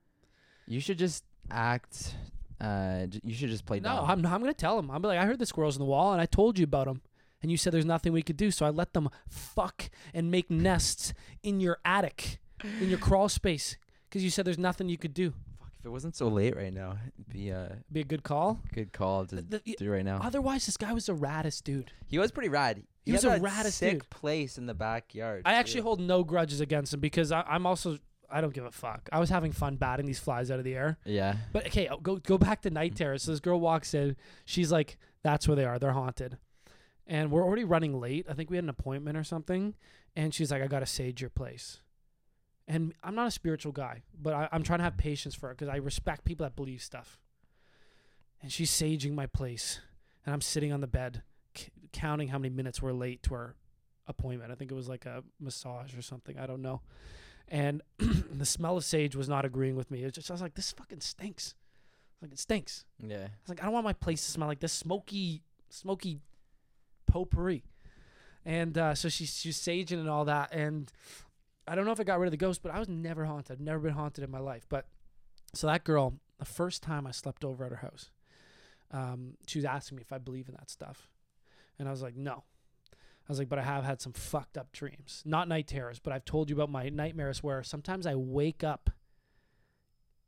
You 0.66 0.80
should 0.80 0.98
just 0.98 1.24
act. 1.50 2.14
Uh, 2.60 3.06
j- 3.06 3.20
you 3.24 3.34
should 3.34 3.48
just 3.48 3.64
play 3.66 3.80
No, 3.80 3.96
dumb. 3.96 4.04
I'm 4.04 4.26
I'm 4.26 4.40
gonna 4.40 4.54
tell 4.54 4.78
him. 4.78 4.90
I'm 4.90 5.02
like, 5.02 5.18
I 5.18 5.24
heard 5.24 5.38
the 5.38 5.46
squirrels 5.46 5.76
in 5.76 5.80
the 5.80 5.86
wall 5.86 6.12
and 6.12 6.20
I 6.20 6.26
told 6.26 6.58
you 6.58 6.64
about 6.64 6.86
them. 6.86 7.00
And 7.42 7.50
you 7.50 7.56
said 7.56 7.72
there's 7.72 7.86
nothing 7.86 8.12
we 8.12 8.22
could 8.22 8.36
do, 8.36 8.50
so 8.50 8.66
I 8.66 8.68
let 8.70 8.92
them 8.92 9.08
fuck 9.26 9.88
and 10.12 10.30
make 10.30 10.50
nests 10.50 11.14
in 11.42 11.58
your 11.58 11.78
attic, 11.86 12.38
in 12.82 12.90
your 12.90 12.98
crawl 12.98 13.30
space, 13.30 13.78
because 14.08 14.22
you 14.22 14.28
said 14.28 14.44
there's 14.44 14.58
nothing 14.58 14.90
you 14.90 14.98
could 14.98 15.14
do. 15.14 15.32
If 15.80 15.86
it 15.86 15.88
wasn't 15.90 16.14
so 16.14 16.28
late 16.28 16.54
right 16.54 16.72
now, 16.72 16.98
it'd 17.18 17.32
be 17.32 17.48
a 17.48 17.78
Be 17.90 18.00
a 18.00 18.04
good 18.04 18.22
call. 18.22 18.60
good 18.74 18.92
call 18.92 19.24
to 19.26 19.36
The- 19.36 19.62
the- 19.64 19.76
do 19.78 19.90
right 19.90 20.04
now. 20.04 20.20
Otherwise, 20.22 20.66
this 20.66 20.76
guy 20.76 20.92
was 20.92 21.06
the 21.06 21.14
raddest 21.16 21.64
dude. 21.64 21.90
He 22.06 22.18
was 22.18 22.30
pretty 22.30 22.50
rad. 22.50 22.82
He 23.06 23.12
was 23.12 23.22
had 23.22 23.38
a 23.38 23.40
that 23.40 23.50
raddest 23.50 23.72
sick 23.72 24.00
dude. 24.00 24.10
place 24.10 24.58
in 24.58 24.66
the 24.66 24.74
backyard. 24.74 25.42
I 25.46 25.54
actually 25.54 25.80
too. 25.80 25.84
hold 25.84 26.00
no 26.00 26.22
grudges 26.22 26.60
against 26.60 26.92
him 26.92 27.00
because 27.00 27.32
I, 27.32 27.40
I'm 27.42 27.64
also 27.66 27.98
I 28.32 28.40
don't 28.42 28.52
give 28.54 28.64
a 28.66 28.70
fuck. 28.70 29.08
I 29.10 29.18
was 29.18 29.30
having 29.30 29.50
fun 29.52 29.76
batting 29.76 30.06
these 30.06 30.20
flies 30.20 30.50
out 30.52 30.58
of 30.58 30.64
the 30.64 30.74
air. 30.76 30.98
Yeah. 31.04 31.36
But 31.52 31.66
okay, 31.68 31.88
I'll 31.88 31.98
go 31.98 32.16
go 32.16 32.36
back 32.38 32.60
to 32.62 32.70
night 32.70 32.94
terrors. 32.94 33.22
So 33.22 33.30
this 33.32 33.40
girl 33.40 33.58
walks 33.58 33.94
in. 33.94 34.16
She's 34.44 34.70
like, 34.70 34.98
"That's 35.22 35.48
where 35.48 35.56
they 35.56 35.64
are. 35.64 35.78
They're 35.78 35.92
haunted." 35.92 36.36
And 37.06 37.30
we're 37.32 37.42
already 37.44 37.64
running 37.64 37.98
late. 37.98 38.26
I 38.28 38.34
think 38.34 38.50
we 38.50 38.56
had 38.56 38.64
an 38.64 38.68
appointment 38.70 39.16
or 39.16 39.24
something. 39.24 39.74
And 40.14 40.32
she's 40.34 40.50
like, 40.52 40.62
"I 40.62 40.66
gotta 40.68 40.86
sage 40.86 41.20
your 41.22 41.30
place." 41.30 41.80
And 42.70 42.94
I'm 43.02 43.16
not 43.16 43.26
a 43.26 43.32
spiritual 43.32 43.72
guy, 43.72 44.02
but 44.22 44.32
I, 44.32 44.48
I'm 44.52 44.62
trying 44.62 44.78
to 44.78 44.84
have 44.84 44.96
patience 44.96 45.34
for 45.34 45.48
her 45.48 45.54
because 45.54 45.68
I 45.68 45.78
respect 45.78 46.24
people 46.24 46.44
that 46.44 46.54
believe 46.54 46.80
stuff. 46.80 47.18
And 48.40 48.52
she's 48.52 48.70
saging 48.70 49.12
my 49.12 49.26
place, 49.26 49.80
and 50.24 50.32
I'm 50.32 50.40
sitting 50.40 50.72
on 50.72 50.80
the 50.80 50.86
bed, 50.86 51.22
c- 51.56 51.70
counting 51.92 52.28
how 52.28 52.38
many 52.38 52.54
minutes 52.54 52.80
we're 52.80 52.92
late 52.92 53.24
to 53.24 53.34
our 53.34 53.56
appointment. 54.06 54.52
I 54.52 54.54
think 54.54 54.70
it 54.70 54.74
was 54.74 54.88
like 54.88 55.04
a 55.04 55.24
massage 55.40 55.98
or 55.98 56.02
something. 56.02 56.38
I 56.38 56.46
don't 56.46 56.62
know. 56.62 56.80
And 57.48 57.82
the 57.98 58.46
smell 58.46 58.76
of 58.76 58.84
sage 58.84 59.16
was 59.16 59.28
not 59.28 59.44
agreeing 59.44 59.74
with 59.74 59.90
me. 59.90 60.04
It 60.04 60.14
just 60.14 60.30
I 60.30 60.34
was 60.34 60.40
like, 60.40 60.54
this 60.54 60.70
fucking 60.70 61.00
stinks. 61.00 61.56
Like 62.22 62.30
it 62.30 62.38
stinks. 62.38 62.84
Yeah. 63.04 63.16
I 63.16 63.40
was 63.42 63.48
like, 63.48 63.62
I 63.62 63.64
don't 63.64 63.72
want 63.72 63.84
my 63.84 63.94
place 63.94 64.24
to 64.24 64.30
smell 64.30 64.46
like 64.46 64.60
this 64.60 64.72
smoky, 64.72 65.42
smoky 65.70 66.20
potpourri. 67.08 67.64
And 68.44 68.78
uh, 68.78 68.94
so 68.94 69.08
she's 69.08 69.36
she's 69.36 69.58
saging 69.58 69.98
and 69.98 70.08
all 70.08 70.26
that. 70.26 70.54
And 70.54 70.90
I 71.70 71.76
don't 71.76 71.84
know 71.84 71.92
if 71.92 72.00
I 72.00 72.04
got 72.04 72.18
rid 72.18 72.26
of 72.26 72.32
the 72.32 72.36
ghost, 72.36 72.64
but 72.64 72.74
I 72.74 72.80
was 72.80 72.88
never 72.88 73.24
haunted. 73.24 73.52
I've 73.52 73.60
never 73.60 73.78
been 73.78 73.94
haunted 73.94 74.24
in 74.24 74.30
my 74.30 74.40
life. 74.40 74.66
But 74.68 74.86
so 75.54 75.68
that 75.68 75.84
girl, 75.84 76.14
the 76.40 76.44
first 76.44 76.82
time 76.82 77.06
I 77.06 77.12
slept 77.12 77.44
over 77.44 77.64
at 77.64 77.70
her 77.70 77.76
house, 77.76 78.10
um, 78.90 79.34
she 79.46 79.58
was 79.58 79.64
asking 79.64 79.96
me 79.96 80.02
if 80.02 80.12
I 80.12 80.18
believe 80.18 80.48
in 80.48 80.54
that 80.54 80.68
stuff, 80.68 81.08
and 81.78 81.86
I 81.86 81.92
was 81.92 82.02
like, 82.02 82.16
no. 82.16 82.42
I 82.92 83.28
was 83.28 83.38
like, 83.38 83.48
but 83.48 83.60
I 83.60 83.62
have 83.62 83.84
had 83.84 84.00
some 84.00 84.12
fucked 84.12 84.58
up 84.58 84.72
dreams, 84.72 85.22
not 85.24 85.46
night 85.46 85.68
terrors, 85.68 86.00
but 86.00 86.12
I've 86.12 86.24
told 86.24 86.50
you 86.50 86.56
about 86.56 86.70
my 86.70 86.88
nightmares 86.88 87.40
where 87.40 87.62
sometimes 87.62 88.04
I 88.04 88.16
wake 88.16 88.64
up, 88.64 88.90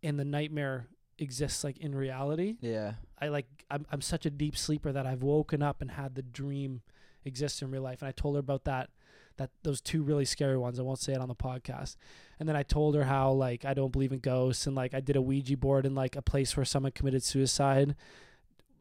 and 0.01 0.21
the 0.21 0.25
nightmare 0.25 0.87
exists 1.19 1.65
like 1.65 1.79
in 1.79 1.93
reality. 1.93 2.57
Yeah. 2.61 2.93
I 3.21 3.29
like 3.29 3.47
I'm 3.69 3.85
I'm 3.91 4.01
such 4.01 4.27
a 4.27 4.31
deep 4.31 4.57
sleeper 4.57 4.93
that 4.93 5.07
I've 5.07 5.25
woken 5.25 5.61
up 5.61 5.83
and 5.83 5.91
had 5.91 6.15
the 6.15 6.23
dream 6.23 6.83
exist 7.25 7.63
in 7.63 7.71
real 7.73 7.83
life. 7.83 8.01
And 8.01 8.09
I 8.09 8.13
told 8.13 8.37
her 8.37 8.41
about 8.41 8.65
that 8.65 8.91
that 9.37 9.51
those 9.63 9.81
two 9.81 10.03
really 10.03 10.25
scary 10.25 10.57
ones. 10.57 10.79
I 10.79 10.83
won't 10.83 10.99
say 10.99 11.13
it 11.13 11.21
on 11.21 11.29
the 11.29 11.35
podcast. 11.35 11.97
And 12.41 12.49
then 12.49 12.57
I 12.57 12.63
told 12.63 12.95
her 12.95 13.05
how 13.05 13.31
like 13.33 13.65
I 13.65 13.75
don't 13.75 13.93
believe 13.93 14.13
in 14.13 14.19
ghosts 14.19 14.67
and 14.67 14.75
like 14.77 14.95
I 14.95 15.01
did 15.01 15.17
a 15.17 15.23
Ouija 15.23 15.57
board 15.57 15.87
in 15.87 15.95
like 15.95 16.17
a 16.17 16.23
place 16.23 16.57
where 16.57 16.65
someone 16.65 16.93
committed 16.93 17.23
suicide 17.23 17.95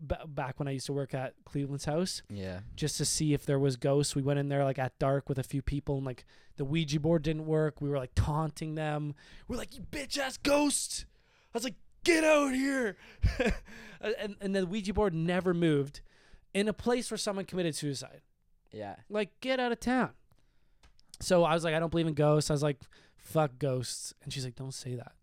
b- 0.06 0.16
back 0.28 0.58
when 0.60 0.68
I 0.68 0.72
used 0.72 0.88
to 0.88 0.94
work 0.94 1.14
at 1.14 1.34
Cleveland's 1.46 1.86
house 1.86 2.24
Yeah. 2.30 2.62
just 2.76 2.98
to 2.98 3.06
see 3.06 3.34
if 3.34 3.46
there 3.46 3.60
was 3.60 3.76
ghosts. 3.78 4.16
We 4.16 4.22
went 4.24 4.40
in 4.40 4.50
there 4.50 4.64
like 4.64 4.80
at 4.80 4.98
dark 4.98 5.30
with 5.30 5.38
a 5.38 5.44
few 5.44 5.62
people 5.62 5.98
and 5.98 6.06
like 6.06 6.26
the 6.58 6.66
Ouija 6.66 7.00
board 7.00 7.22
didn't 7.24 7.46
work. 7.46 7.82
We 7.82 7.90
were 7.90 7.98
like 7.98 8.12
taunting 8.16 8.76
them. 8.76 9.14
We're 9.48 9.58
like, 9.58 9.76
you 9.76 9.82
bitch 9.92 10.18
ass 10.18 10.38
ghosts. 10.38 11.06
I 11.54 11.58
was 11.58 11.64
like, 11.64 11.76
get 12.04 12.24
out 12.24 12.54
here. 12.54 12.98
and, 14.02 14.36
and 14.42 14.56
the 14.56 14.66
Ouija 14.66 14.94
board 14.94 15.14
never 15.14 15.54
moved 15.54 16.02
in 16.54 16.68
a 16.68 16.74
place 16.74 17.12
where 17.12 17.18
someone 17.18 17.46
committed 17.46 17.76
suicide. 17.76 18.22
Yeah. 18.74 18.96
Like, 19.10 19.40
get 19.42 19.60
out 19.60 19.72
of 19.72 19.80
town. 19.80 20.12
So 21.22 21.44
I 21.44 21.54
was 21.54 21.64
like, 21.64 21.74
I 21.74 21.80
don't 21.80 21.90
believe 21.90 22.08
in 22.08 22.14
ghosts. 22.14 22.50
I 22.50 22.54
was 22.54 22.64
like, 22.64 22.80
fuck 23.18 23.58
ghosts. 23.60 24.14
And 24.24 24.32
she's 24.32 24.46
like, 24.46 24.56
don't 24.56 24.74
say 24.74 24.96
that. 24.96 25.14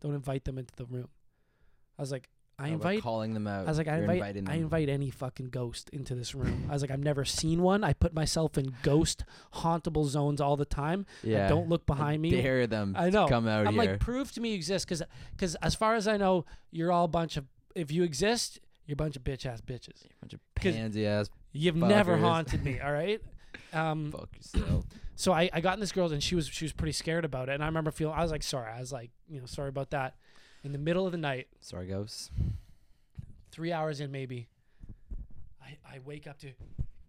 Don't 0.00 0.14
invite 0.14 0.44
them 0.44 0.58
into 0.58 0.74
the 0.76 0.84
room. 0.84 1.08
I 1.98 2.02
was 2.02 2.12
like, 2.12 2.28
I 2.58 2.68
How 2.68 2.74
invite 2.74 3.02
calling 3.02 3.34
them 3.34 3.48
out. 3.48 3.66
I 3.66 3.68
was 3.68 3.78
like, 3.78 3.88
I 3.88 3.98
You're 3.98 4.12
invite, 4.12 4.48
I 4.48 4.54
invite 4.54 4.88
any 4.88 5.10
fucking 5.10 5.48
ghost 5.48 5.90
into 5.90 6.14
this 6.14 6.34
room. 6.36 6.66
I 6.68 6.72
was 6.72 6.82
like, 6.82 6.92
I've 6.92 7.02
never 7.02 7.24
seen 7.24 7.62
one. 7.62 7.82
I 7.82 7.94
put 7.94 8.14
myself 8.14 8.56
in 8.56 8.74
ghost 8.82 9.24
hauntable 9.54 10.06
zones 10.06 10.40
all 10.40 10.56
the 10.56 10.64
time. 10.64 11.04
Yeah. 11.24 11.46
I 11.46 11.48
don't 11.48 11.68
look 11.68 11.82
I 11.88 11.94
behind 11.94 12.22
me. 12.22 12.30
Dare 12.30 12.68
them. 12.68 12.94
I 12.96 13.10
know. 13.10 13.26
come 13.26 13.48
out 13.48 13.66
I'm 13.66 13.74
here. 13.74 13.82
like, 13.82 14.00
prove 14.00 14.30
to 14.32 14.40
me 14.40 14.50
you 14.50 14.54
exist, 14.54 14.86
because 14.86 15.02
because 15.32 15.56
as 15.56 15.74
far 15.74 15.96
as 15.96 16.06
I 16.06 16.16
know, 16.16 16.44
you're 16.70 16.92
all 16.92 17.06
a 17.06 17.08
bunch 17.08 17.36
of. 17.36 17.46
If 17.74 17.90
you 17.90 18.04
exist, 18.04 18.60
you're 18.86 18.94
a 18.94 18.96
bunch 18.96 19.16
of 19.16 19.24
bitch 19.24 19.46
ass 19.46 19.60
bitches. 19.60 20.04
A 20.04 20.20
bunch 20.20 20.34
of 20.34 20.40
pansy 20.54 21.06
ass. 21.06 21.30
You've 21.52 21.76
never 21.76 22.16
haunted 22.16 22.62
me. 22.64 22.78
All 22.78 22.92
right. 22.92 23.20
Um, 23.72 24.10
Fuck 24.12 24.30
yourself. 24.36 24.84
so 25.16 25.32
I, 25.32 25.50
I 25.52 25.60
got 25.60 25.74
in 25.74 25.80
this 25.80 25.92
girl's 25.92 26.12
and 26.12 26.22
she 26.22 26.34
was 26.34 26.46
she 26.48 26.64
was 26.64 26.72
pretty 26.72 26.92
scared 26.92 27.24
about 27.24 27.48
it. 27.48 27.52
And 27.52 27.62
I 27.62 27.66
remember 27.66 27.90
feeling 27.90 28.14
I 28.16 28.22
was 28.22 28.30
like 28.30 28.42
sorry 28.42 28.70
I 28.72 28.80
was 28.80 28.92
like 28.92 29.10
you 29.28 29.40
know 29.40 29.46
sorry 29.46 29.68
about 29.68 29.90
that. 29.90 30.14
In 30.62 30.72
the 30.72 30.78
middle 30.78 31.04
of 31.04 31.12
the 31.12 31.18
night 31.18 31.48
Sorry, 31.60 31.86
ghosts. 31.86 32.30
three 33.50 33.70
hours 33.72 34.00
in 34.00 34.10
maybe 34.10 34.48
I, 35.62 35.76
I 35.96 35.98
wake 36.04 36.26
up 36.26 36.38
to 36.38 36.52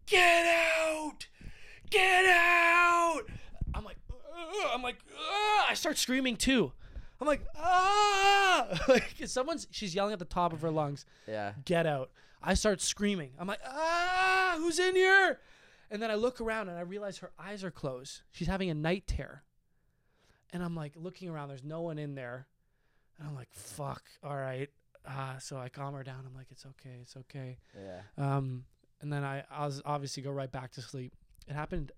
get 0.06 0.46
out! 0.78 1.28
Get 1.90 2.26
out! 2.26 3.22
I'm 3.74 3.84
like 3.86 3.98
"Ugh," 4.12 4.70
i'm 4.74 4.82
like 4.82 4.98
"Ugh." 5.10 5.66
i 5.70 5.74
start 5.74 5.98
screaming 5.98 6.36
too. 6.36 6.72
I'm 7.22 7.28
like 7.28 7.46
ah 7.58 8.68
like 8.90 9.16
someone's 9.26 9.68
she's 9.72 9.96
yelling 9.96 10.14
at 10.14 10.20
the 10.20 10.26
top 10.26 10.52
of 10.54 10.62
her 10.62 10.72
lungs 10.72 11.06
Yeah. 11.28 11.54
get 11.64 11.86
out. 11.86 12.10
I 12.44 12.54
start 12.56 12.82
screaming. 12.82 13.32
I'm 13.40 13.48
like 13.48 13.62
ah 13.66 14.56
who's 14.58 14.80
in 14.80 14.96
here 14.96 15.40
and 15.90 16.02
then 16.02 16.12
i 16.12 16.16
look 16.16 16.42
around 16.42 16.70
and 16.70 16.78
i 16.78 16.82
realize 16.82 17.18
her 17.20 17.32
eyes 17.40 17.64
are 17.64 17.72
closed 17.72 18.22
she's 18.32 18.48
having 18.48 18.70
a 18.70 18.74
night 18.74 19.06
terror 19.08 19.44
and 20.54 20.64
i'm 20.64 20.76
like 20.76 20.94
looking 20.96 21.30
around 21.30 21.50
there's 21.50 21.64
no 21.64 21.82
one 21.82 21.98
in 21.98 22.16
there 22.16 22.48
and 23.20 23.28
i'm 23.28 23.36
like 23.36 23.50
fuck 23.52 24.04
all 24.24 24.36
right 24.36 24.70
uh, 25.08 25.38
so 25.40 25.58
I 25.58 25.70
calm 25.70 25.94
her 25.94 26.04
down. 26.04 26.24
I'm 26.26 26.36
like, 26.36 26.48
it's 26.52 26.66
okay, 26.66 26.98
it's 27.02 27.16
okay. 27.18 27.58
Yeah. 27.76 28.02
Um, 28.18 28.66
and 29.02 29.12
then 29.12 29.24
I, 29.24 29.44
I 29.52 29.66
was 29.66 29.82
obviously 29.86 30.24
go 30.24 30.32
right 30.32 30.52
back 30.52 30.72
to 30.74 30.82
sleep. 30.82 31.14
It 31.48 31.54
happened, 31.54 31.92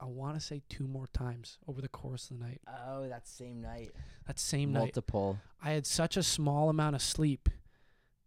I 0.00 0.04
want 0.06 0.38
to 0.38 0.40
say 0.40 0.62
two 0.68 0.86
more 0.86 1.06
times 1.08 1.58
over 1.66 1.80
the 1.80 1.88
course 1.88 2.30
of 2.30 2.38
the 2.38 2.44
night. 2.44 2.60
Oh, 2.86 3.08
that 3.08 3.26
same 3.26 3.60
night. 3.62 3.92
That 4.26 4.38
same 4.38 4.72
night, 4.72 4.80
Multiple. 4.80 5.38
I 5.62 5.70
had 5.70 5.86
such 5.86 6.16
a 6.16 6.22
small 6.22 6.68
amount 6.68 6.96
of 6.96 7.02
sleep 7.02 7.48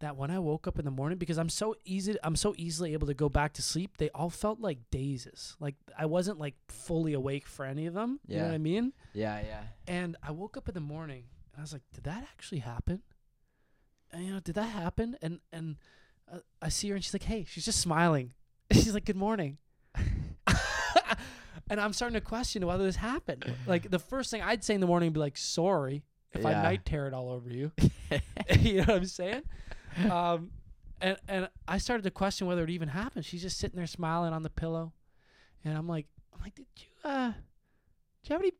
that 0.02 0.16
when 0.16 0.30
I 0.30 0.38
woke 0.38 0.66
up 0.68 0.78
in 0.78 0.84
the 0.84 0.90
morning 0.90 1.18
because 1.18 1.38
I'm 1.38 1.48
so 1.48 1.74
easy 1.84 2.16
I'm 2.22 2.36
so 2.36 2.54
easily 2.56 2.92
able 2.92 3.06
to 3.06 3.14
go 3.14 3.28
back 3.28 3.54
to 3.54 3.62
sleep, 3.62 3.96
they 3.96 4.10
all 4.10 4.30
felt 4.30 4.60
like 4.60 4.78
dazes. 4.90 5.56
Like 5.58 5.74
I 5.98 6.06
wasn't 6.06 6.38
like 6.38 6.54
fully 6.68 7.14
awake 7.14 7.46
for 7.48 7.64
any 7.64 7.86
of 7.86 7.94
them. 7.94 8.20
Yeah. 8.26 8.34
You 8.36 8.40
know 8.42 8.48
what 8.48 8.54
I 8.54 8.58
mean? 8.58 8.92
Yeah, 9.14 9.40
yeah. 9.40 9.62
And 9.88 10.16
I 10.22 10.30
woke 10.30 10.56
up 10.56 10.68
in 10.68 10.74
the 10.74 10.80
morning 10.80 11.24
and 11.52 11.60
I 11.60 11.62
was 11.62 11.72
like, 11.72 11.82
did 11.94 12.04
that 12.04 12.22
actually 12.32 12.60
happen? 12.60 13.02
And, 14.12 14.26
you 14.26 14.32
know, 14.34 14.40
did 14.40 14.54
that 14.56 14.68
happen? 14.68 15.16
And 15.22 15.40
and 15.52 15.76
uh, 16.32 16.38
I 16.60 16.68
see 16.68 16.88
her 16.90 16.94
and 16.94 17.02
she's 17.04 17.14
like, 17.14 17.22
hey, 17.24 17.44
she's 17.48 17.64
just 17.64 17.80
smiling. 17.80 18.34
she's 18.72 18.94
like, 18.94 19.04
good 19.06 19.16
morning. 19.16 19.58
and 21.70 21.80
I'm 21.80 21.92
starting 21.92 22.14
to 22.14 22.20
question 22.20 22.66
whether 22.66 22.84
this 22.84 22.96
happened. 22.96 23.44
Like 23.66 23.90
the 23.90 23.98
first 23.98 24.30
thing 24.30 24.42
I'd 24.42 24.64
say 24.64 24.74
in 24.74 24.80
the 24.80 24.86
morning 24.86 25.08
would 25.08 25.14
be 25.14 25.20
like, 25.20 25.36
sorry 25.36 26.02
if 26.32 26.44
I 26.46 26.50
Yeah. 26.52 26.62
night 26.62 26.84
tear 26.84 27.06
it 27.06 27.14
all 27.14 27.30
over 27.30 27.48
you. 27.50 27.72
you 28.58 28.74
know 28.78 28.84
what 28.84 28.90
I'm 28.96 29.04
saying? 29.06 29.42
Um, 30.10 30.50
and 31.00 31.16
and 31.28 31.48
I 31.66 31.78
started 31.78 32.02
to 32.04 32.10
question 32.10 32.46
whether 32.46 32.62
it 32.64 32.70
even 32.70 32.88
happened. 32.88 33.24
She's 33.24 33.42
just 33.42 33.58
sitting 33.58 33.76
there 33.76 33.86
smiling 33.86 34.32
on 34.32 34.42
the 34.42 34.50
pillow, 34.50 34.92
and 35.64 35.76
I'm 35.76 35.88
like, 35.88 36.06
I'm 36.34 36.40
like, 36.40 36.54
did 36.54 36.66
you 36.76 37.10
uh, 37.10 37.32
did 38.22 38.30
you 38.30 38.32
have 38.34 38.40
any, 38.42 38.50
did 38.50 38.56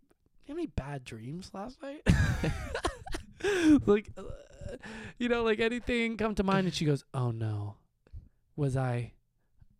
you 0.46 0.48
have 0.54 0.58
any 0.58 0.66
bad 0.66 1.04
dreams 1.04 1.50
last 1.54 1.78
night? 1.82 2.02
like, 3.86 4.10
uh, 4.16 4.22
you 5.18 5.28
know, 5.28 5.42
like 5.44 5.60
anything 5.60 6.16
come 6.16 6.34
to 6.34 6.42
mind? 6.42 6.66
And 6.66 6.74
she 6.74 6.84
goes, 6.84 7.04
Oh 7.14 7.30
no, 7.30 7.76
was 8.56 8.76
I? 8.76 9.12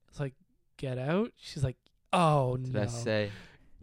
It's 0.09 0.20
like, 0.20 0.34
get 0.76 0.98
out. 0.98 1.32
She's 1.36 1.64
like, 1.64 1.76
Oh 2.12 2.57
Did 2.57 2.74
no, 2.74 2.82
I 2.82 2.86
say 2.86 3.30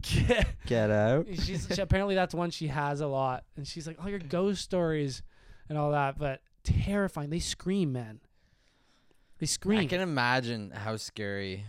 get 0.02 0.46
get 0.66 0.90
out? 0.90 1.26
she's 1.34 1.68
she, 1.74 1.80
apparently 1.82 2.14
that's 2.14 2.34
one 2.34 2.50
she 2.50 2.68
has 2.68 3.00
a 3.00 3.06
lot, 3.06 3.44
and 3.56 3.66
she's 3.66 3.86
like, 3.86 3.98
"Oh, 4.02 4.08
your 4.08 4.18
ghost 4.20 4.62
stories 4.62 5.22
and 5.68 5.76
all 5.76 5.90
that," 5.90 6.18
but 6.18 6.40
terrifying. 6.64 7.30
They 7.30 7.38
scream, 7.38 7.92
man. 7.92 8.20
They 9.38 9.46
scream. 9.46 9.80
I 9.80 9.86
can 9.86 10.00
imagine 10.00 10.70
how 10.70 10.96
scary 10.96 11.64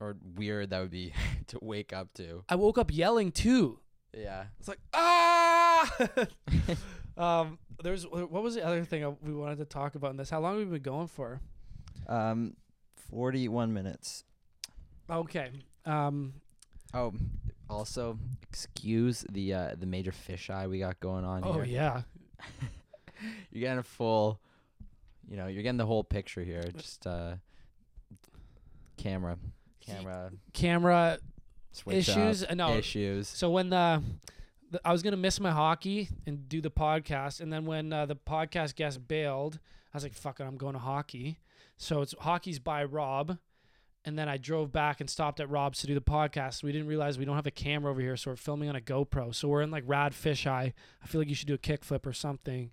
or 0.00 0.16
weird 0.36 0.70
that 0.70 0.80
would 0.80 0.90
be 0.90 1.12
to 1.48 1.58
wake 1.60 1.92
up 1.92 2.12
to. 2.14 2.44
I 2.48 2.56
woke 2.56 2.78
up 2.78 2.92
yelling 2.92 3.32
too. 3.32 3.80
Yeah. 4.16 4.44
It's 4.58 4.68
like 4.68 4.80
ah. 4.94 5.96
um, 7.16 7.58
there's 7.82 8.04
what 8.06 8.30
was 8.30 8.54
the 8.54 8.64
other 8.64 8.84
thing 8.84 9.16
we 9.22 9.34
wanted 9.34 9.58
to 9.58 9.64
talk 9.64 9.94
about 9.94 10.10
in 10.10 10.16
this? 10.16 10.30
How 10.30 10.40
long 10.40 10.58
have 10.58 10.68
we 10.68 10.74
been 10.74 10.82
going 10.82 11.08
for? 11.08 11.40
Um, 12.08 12.54
41 13.10 13.72
minutes. 13.72 14.24
Okay. 15.10 15.50
Um, 15.84 16.34
Oh, 16.94 17.12
also 17.68 18.18
excuse 18.48 19.24
the 19.30 19.52
uh 19.52 19.74
the 19.78 19.86
major 19.86 20.12
fisheye 20.12 20.70
we 20.70 20.78
got 20.78 21.00
going 21.00 21.24
on 21.24 21.42
oh 21.44 21.54
here. 21.54 21.64
yeah. 21.64 22.02
You're 23.50 23.60
getting 23.60 23.78
a 23.78 23.82
full, 23.82 24.40
you 25.28 25.36
know, 25.36 25.46
you're 25.46 25.62
getting 25.62 25.76
the 25.78 25.86
whole 25.86 26.04
picture 26.04 26.42
here. 26.42 26.62
Just 26.76 27.06
uh, 27.06 27.34
camera, 28.96 29.36
camera 29.80 30.30
Camera 30.52 31.18
switch 31.72 32.08
issues. 32.08 32.42
up, 32.44 32.50
Uh, 32.52 32.54
no. 32.54 32.76
issues. 32.76 33.28
So 33.28 33.50
when 33.50 33.70
the, 33.70 34.02
the 34.70 34.80
I 34.84 34.92
was 34.92 35.02
gonna 35.02 35.16
miss 35.16 35.40
my 35.40 35.50
hockey 35.50 36.08
and 36.26 36.48
do 36.48 36.60
the 36.60 36.70
podcast, 36.70 37.40
and 37.40 37.52
then 37.52 37.64
when 37.66 37.92
uh, 37.92 38.06
the 38.06 38.16
podcast 38.16 38.74
guest 38.76 39.06
bailed, 39.06 39.58
I 39.92 39.96
was 39.96 40.02
like, 40.02 40.14
"Fuck 40.14 40.40
it, 40.40 40.44
I'm 40.44 40.56
going 40.56 40.74
to 40.74 40.78
hockey." 40.78 41.38
So 41.78 42.00
it's 42.02 42.14
hockey's 42.20 42.58
by 42.58 42.84
Rob, 42.84 43.36
and 44.04 44.18
then 44.18 44.28
I 44.28 44.38
drove 44.38 44.72
back 44.72 45.00
and 45.00 45.10
stopped 45.10 45.40
at 45.40 45.50
Rob's 45.50 45.80
to 45.80 45.86
do 45.86 45.94
the 45.94 46.00
podcast. 46.00 46.62
We 46.62 46.72
didn't 46.72 46.86
realize 46.88 47.18
we 47.18 47.24
don't 47.24 47.36
have 47.36 47.46
a 47.46 47.50
camera 47.50 47.90
over 47.90 48.00
here, 48.00 48.16
so 48.16 48.30
we're 48.30 48.36
filming 48.36 48.68
on 48.68 48.76
a 48.76 48.80
GoPro. 48.80 49.34
So 49.34 49.48
we're 49.48 49.62
in 49.62 49.70
like 49.70 49.84
rad 49.86 50.12
fisheye. 50.12 50.72
I 51.02 51.06
feel 51.06 51.20
like 51.20 51.28
you 51.28 51.34
should 51.34 51.48
do 51.48 51.54
a 51.54 51.58
kickflip 51.58 52.06
or 52.06 52.12
something, 52.14 52.70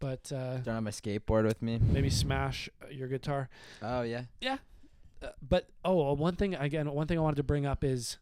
but 0.00 0.30
uh, 0.32 0.58
Don't 0.58 0.74
have 0.74 0.82
my 0.82 0.90
skateboard 0.90 1.44
with 1.44 1.60
me. 1.62 1.78
maybe 1.82 2.10
smash 2.10 2.68
uh, 2.82 2.88
your 2.90 3.08
guitar. 3.08 3.48
Oh 3.82 4.02
yeah. 4.02 4.22
Uh, 4.42 5.28
but 5.46 5.68
oh, 5.84 6.12
one 6.14 6.36
thing 6.36 6.54
again, 6.54 6.90
one 6.92 7.06
thing 7.06 7.18
I 7.18 7.22
wanted 7.22 7.36
to 7.36 7.42
bring 7.42 7.66
up 7.66 7.82
is 7.82 8.18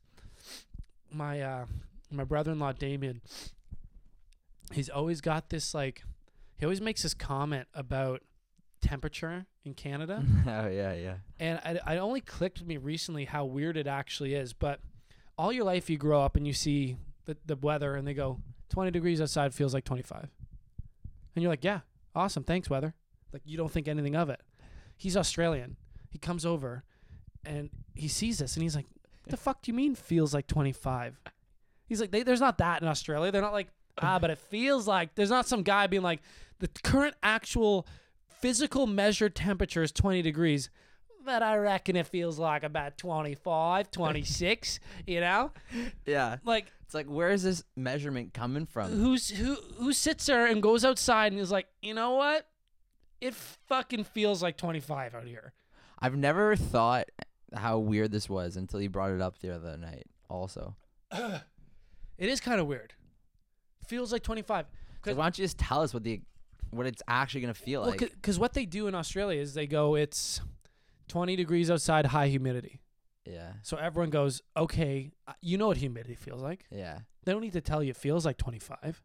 my 1.13 1.41
uh 1.41 1.67
my 2.11 2.25
brother-in-law 2.25 2.73
Damien. 2.73 3.21
He's 4.73 4.89
always 4.89 5.21
got 5.21 5.51
this 5.51 5.75
like 5.75 6.03
he 6.59 6.65
always 6.65 6.81
makes 6.81 7.03
this 7.03 7.15
comment 7.15 7.69
about 7.75 8.23
temperature 8.81 9.47
in 9.65 9.75
Canada, 9.75 10.25
oh 10.47 10.69
yeah, 10.69 10.95
yeah. 10.95 11.15
and 11.41 11.61
I, 11.65 11.95
I 11.95 11.99
only 11.99 12.21
clicked 12.21 12.61
with 12.61 12.69
me 12.69 12.77
recently 12.77 13.25
how 13.25 13.45
weird 13.45 13.77
it 13.77 13.87
actually 13.87 14.35
is. 14.35 14.53
But 14.53 14.81
all 15.37 15.53
your 15.53 15.65
life 15.65 15.91
you 15.91 15.99
grow 15.99 16.23
up 16.23 16.37
and 16.37 16.47
you 16.47 16.53
see 16.53 16.97
the 17.27 17.37
the 17.45 17.57
weather, 17.57 17.95
and 17.97 18.07
they 18.07 18.15
go 18.15 18.39
20 18.71 18.91
degrees 18.91 19.21
outside 19.21 19.55
feels 19.55 19.75
like 19.75 19.85
25, 19.85 20.29
and 21.37 21.43
you're 21.43 21.53
like, 21.53 21.63
yeah, 21.63 21.81
awesome, 22.15 22.43
thanks 22.43 22.69
weather. 22.69 22.95
Like 23.33 23.43
you 23.45 23.57
don't 23.57 23.71
think 23.71 23.87
anything 23.87 24.17
of 24.17 24.31
it. 24.31 24.41
He's 24.97 25.17
Australian. 25.17 25.77
He 26.09 26.19
comes 26.19 26.47
over, 26.47 26.85
and 27.45 27.69
he 27.95 28.09
sees 28.09 28.39
this, 28.39 28.57
and 28.57 28.63
he's 28.63 28.75
like, 28.75 28.87
"What 29.23 29.31
the 29.31 29.37
fuck 29.47 29.63
do 29.63 29.71
you 29.71 29.77
mean 29.77 29.95
feels 29.95 30.33
like 30.33 30.47
25?" 30.47 31.21
He's 31.87 32.01
like, 32.01 32.11
they, 32.11 32.23
"There's 32.23 32.41
not 32.41 32.59
that 32.59 32.81
in 32.81 32.89
Australia. 32.89 33.31
They're 33.31 33.43
not 33.43 33.53
like 33.53 33.69
ah, 33.99 34.19
but 34.19 34.31
it 34.31 34.39
feels 34.39 34.89
like 34.89 35.15
there's 35.15 35.31
not 35.31 35.47
some 35.47 35.63
guy 35.63 35.87
being 35.87 36.03
like 36.03 36.21
the 36.59 36.69
current 36.83 37.15
actual 37.23 37.87
physical 38.41 38.87
measured 38.87 39.35
temperature 39.35 39.83
is 39.83 39.93
20 39.93 40.23
degrees." 40.23 40.71
But 41.25 41.43
I 41.43 41.57
reckon 41.57 41.97
it 41.97 42.07
feels 42.07 42.39
like 42.39 42.63
about 42.63 42.97
25, 42.99 43.91
26, 43.91 44.79
you 45.09 45.21
know? 45.21 45.51
Yeah. 46.07 46.37
Like 46.45 46.67
It's 46.87 46.95
like 46.95 47.07
where 47.07 47.31
is 47.31 47.43
this 47.43 47.63
measurement 47.77 48.33
coming 48.33 48.65
from? 48.65 48.91
who's 48.93 49.29
who 49.31 49.57
who 49.77 49.93
sits 49.93 50.27
there 50.27 50.47
and 50.47 50.63
goes 50.63 50.85
outside 50.85 51.33
and 51.33 51.41
is 51.41 51.51
like, 51.51 51.67
"You 51.83 51.95
know 51.95 52.13
what? 52.15 52.47
It 53.21 53.35
fucking 53.35 54.05
feels 54.05 54.43
like 54.43 54.57
25 54.57 55.15
out 55.15 55.25
here." 55.27 55.53
I've 55.99 56.17
never 56.17 56.55
thought 56.57 57.09
how 57.55 57.79
weird 57.79 58.13
this 58.13 58.29
was 58.29 58.57
until 58.57 58.81
you 58.81 58.89
brought 58.91 59.11
it 59.11 59.21
up 59.21 59.39
the 59.39 59.55
other 59.55 59.77
night. 59.77 60.07
Also, 60.31 60.77
It 61.13 62.29
is 62.31 62.41
kind 62.41 62.61
of 62.61 62.67
weird. 62.67 62.95
Feels 63.87 64.13
like 64.13 64.23
25. 64.23 64.67
so 65.05 65.15
why 65.15 65.25
don't 65.25 65.39
you 65.39 65.45
just 65.45 65.59
tell 65.59 65.83
us 65.83 65.93
what 65.93 66.03
the 66.05 66.21
what 66.71 66.87
it's 66.87 67.03
actually 67.09 67.41
gonna 67.43 67.55
feel 67.55 67.83
Well, 67.83 67.91
like? 67.91 68.01
because 68.01 68.39
what 68.39 68.53
they 68.53 68.65
do 68.67 68.87
in 68.89 68.95
Australia 68.95 69.41
is 69.41 69.55
they 69.55 69.67
go, 69.67 69.95
it's 69.97 70.41
20 71.09 71.37
degrees 71.37 71.71
outside, 71.71 72.07
high 72.07 72.29
humidity. 72.29 72.81
Yeah, 73.27 73.53
So 73.63 73.77
everyone 73.77 74.11
goes, 74.11 74.41
okay, 74.57 75.11
uh, 75.27 75.33
you 75.41 75.59
know 75.59 75.67
what 75.69 75.77
humidity 75.77 76.15
feels 76.15 76.43
like. 76.43 76.65
yeah, 76.71 77.01
They 77.25 77.33
don't 77.33 77.41
need 77.43 77.53
to 77.55 77.61
tell 77.61 77.83
you 77.83 77.91
it 77.91 77.97
feels 77.97 78.25
like 78.25 78.37
25. 78.39 79.03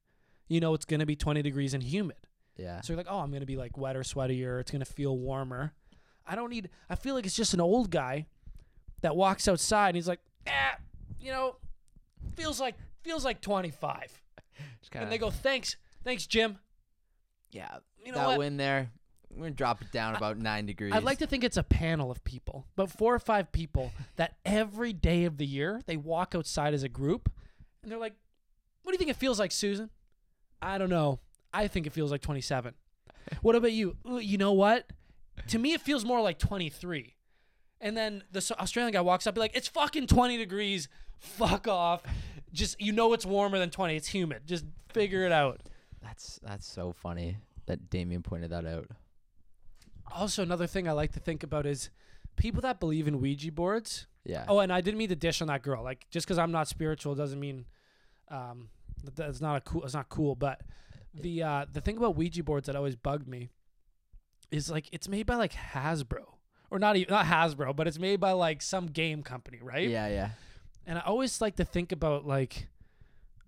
You 0.47 0.59
know 0.59 0.73
it's 0.73 0.85
going 0.85 0.99
to 0.99 1.05
be 1.05 1.15
20 1.15 1.41
degrees 1.41 1.73
and 1.73 1.81
humid. 1.83 2.17
yeah. 2.57 2.81
So 2.81 2.93
you're 2.93 2.97
like, 2.97 3.07
oh, 3.09 3.19
I'm 3.19 3.29
going 3.31 3.39
to 3.41 3.45
be 3.47 3.57
like 3.57 3.77
wetter, 3.77 4.01
sweatier. 4.01 4.59
It's 4.61 4.69
going 4.71 4.83
to 4.83 4.91
feel 4.91 5.17
warmer. 5.17 5.73
I 6.27 6.35
don't 6.35 6.49
need, 6.49 6.69
I 6.89 6.95
feel 6.95 7.15
like 7.15 7.25
it's 7.25 7.35
just 7.35 7.53
an 7.53 7.61
old 7.61 7.89
guy 7.89 8.27
that 9.01 9.15
walks 9.15 9.47
outside 9.47 9.89
and 9.89 9.95
he's 9.95 10.07
like, 10.07 10.19
ah, 10.47 10.77
you 11.19 11.31
know, 11.31 11.55
feels 12.35 12.59
like, 12.59 12.75
feels 13.03 13.25
like 13.25 13.41
25. 13.41 14.21
Kinda, 14.91 15.03
And 15.03 15.11
they 15.11 15.17
go, 15.17 15.29
thanks, 15.31 15.77
thanks, 16.03 16.27
Jim. 16.27 16.59
yeah. 17.51 17.77
You 18.03 18.11
know 18.11 18.17
that 18.19 18.27
what? 18.27 18.37
wind 18.39 18.59
there, 18.59 18.91
we're 19.35 19.43
gonna 19.43 19.51
drop 19.51 19.81
it 19.81 19.91
down 19.91 20.15
about 20.15 20.37
nine 20.37 20.65
degrees. 20.65 20.93
I'd 20.93 21.03
like 21.03 21.19
to 21.19 21.27
think 21.27 21.43
it's 21.43 21.57
a 21.57 21.63
panel 21.63 22.11
of 22.11 22.23
people, 22.23 22.65
but 22.75 22.89
four 22.89 23.13
or 23.13 23.19
five 23.19 23.51
people 23.51 23.91
that 24.15 24.37
every 24.45 24.93
day 24.93 25.25
of 25.25 25.37
the 25.37 25.45
year 25.45 25.81
they 25.85 25.97
walk 25.97 26.33
outside 26.35 26.73
as 26.73 26.83
a 26.83 26.89
group 26.89 27.31
and 27.83 27.91
they're 27.91 27.99
like, 27.99 28.15
What 28.83 28.91
do 28.91 28.95
you 28.95 28.97
think 28.97 29.09
it 29.09 29.15
feels 29.17 29.39
like, 29.39 29.51
Susan? 29.51 29.89
I 30.61 30.77
don't 30.77 30.89
know. 30.89 31.19
I 31.53 31.67
think 31.67 31.87
it 31.87 31.93
feels 31.93 32.11
like 32.11 32.21
27. 32.21 32.73
What 33.41 33.55
about 33.55 33.71
you? 33.71 33.97
You 34.05 34.37
know 34.37 34.53
what? 34.53 34.91
To 35.49 35.59
me, 35.59 35.73
it 35.73 35.81
feels 35.81 36.05
more 36.05 36.21
like 36.21 36.37
23. 36.39 37.15
And 37.79 37.97
then 37.97 38.23
the 38.31 38.55
Australian 38.59 38.93
guy 38.93 39.01
walks 39.01 39.25
up, 39.25 39.35
be 39.35 39.41
like, 39.41 39.55
It's 39.55 39.67
fucking 39.67 40.07
20 40.07 40.37
degrees. 40.37 40.87
Fuck 41.17 41.67
off. 41.67 42.03
Just, 42.53 42.79
you 42.81 42.91
know, 42.91 43.13
it's 43.13 43.25
warmer 43.25 43.57
than 43.59 43.69
20. 43.69 43.95
It's 43.95 44.07
humid. 44.07 44.41
Just 44.45 44.65
figure 44.93 45.25
it 45.25 45.31
out. 45.31 45.61
That's 46.01 46.39
that's 46.43 46.67
so 46.67 46.93
funny 46.93 47.37
that 47.67 47.89
Damien 47.89 48.23
pointed 48.23 48.49
that 48.51 48.65
out. 48.65 48.87
Also, 50.13 50.43
another 50.43 50.67
thing 50.67 50.87
I 50.87 50.91
like 50.91 51.13
to 51.13 51.19
think 51.19 51.43
about 51.43 51.65
is 51.65 51.89
people 52.35 52.61
that 52.61 52.79
believe 52.79 53.07
in 53.07 53.19
Ouija 53.21 53.51
boards. 53.51 54.07
Yeah. 54.25 54.45
Oh, 54.47 54.59
and 54.59 54.71
I 54.71 54.81
didn't 54.81 54.97
mean 54.97 55.09
to 55.09 55.15
dish 55.15 55.41
on 55.41 55.47
that 55.47 55.63
girl. 55.63 55.83
Like 55.83 56.05
just 56.09 56.25
because 56.25 56.37
I'm 56.37 56.51
not 56.51 56.67
spiritual 56.67 57.15
doesn't 57.15 57.39
mean 57.39 57.65
um 58.29 58.69
that 59.03 59.15
that's 59.15 59.41
not 59.41 59.57
a 59.57 59.61
cool. 59.61 59.83
It's 59.83 59.93
not 59.93 60.09
cool. 60.09 60.35
But 60.35 60.61
the 61.13 61.43
uh 61.43 61.65
the 61.71 61.81
thing 61.81 61.97
about 61.97 62.15
Ouija 62.15 62.43
boards 62.43 62.67
that 62.67 62.75
always 62.75 62.95
bugged 62.95 63.27
me 63.27 63.49
is 64.51 64.69
like 64.69 64.87
it's 64.91 65.07
made 65.07 65.25
by 65.25 65.35
like 65.35 65.53
Hasbro 65.53 66.25
or 66.71 66.79
not 66.79 66.95
even 66.95 67.13
not 67.13 67.25
Hasbro, 67.25 67.75
but 67.75 67.87
it's 67.87 67.99
made 67.99 68.19
by 68.19 68.31
like 68.31 68.61
some 68.61 68.87
game 68.87 69.23
company, 69.23 69.59
right? 69.61 69.89
Yeah, 69.89 70.07
yeah. 70.07 70.29
And 70.87 70.97
I 70.97 71.01
always 71.01 71.41
like 71.41 71.57
to 71.57 71.65
think 71.65 71.91
about 71.91 72.25
like, 72.25 72.67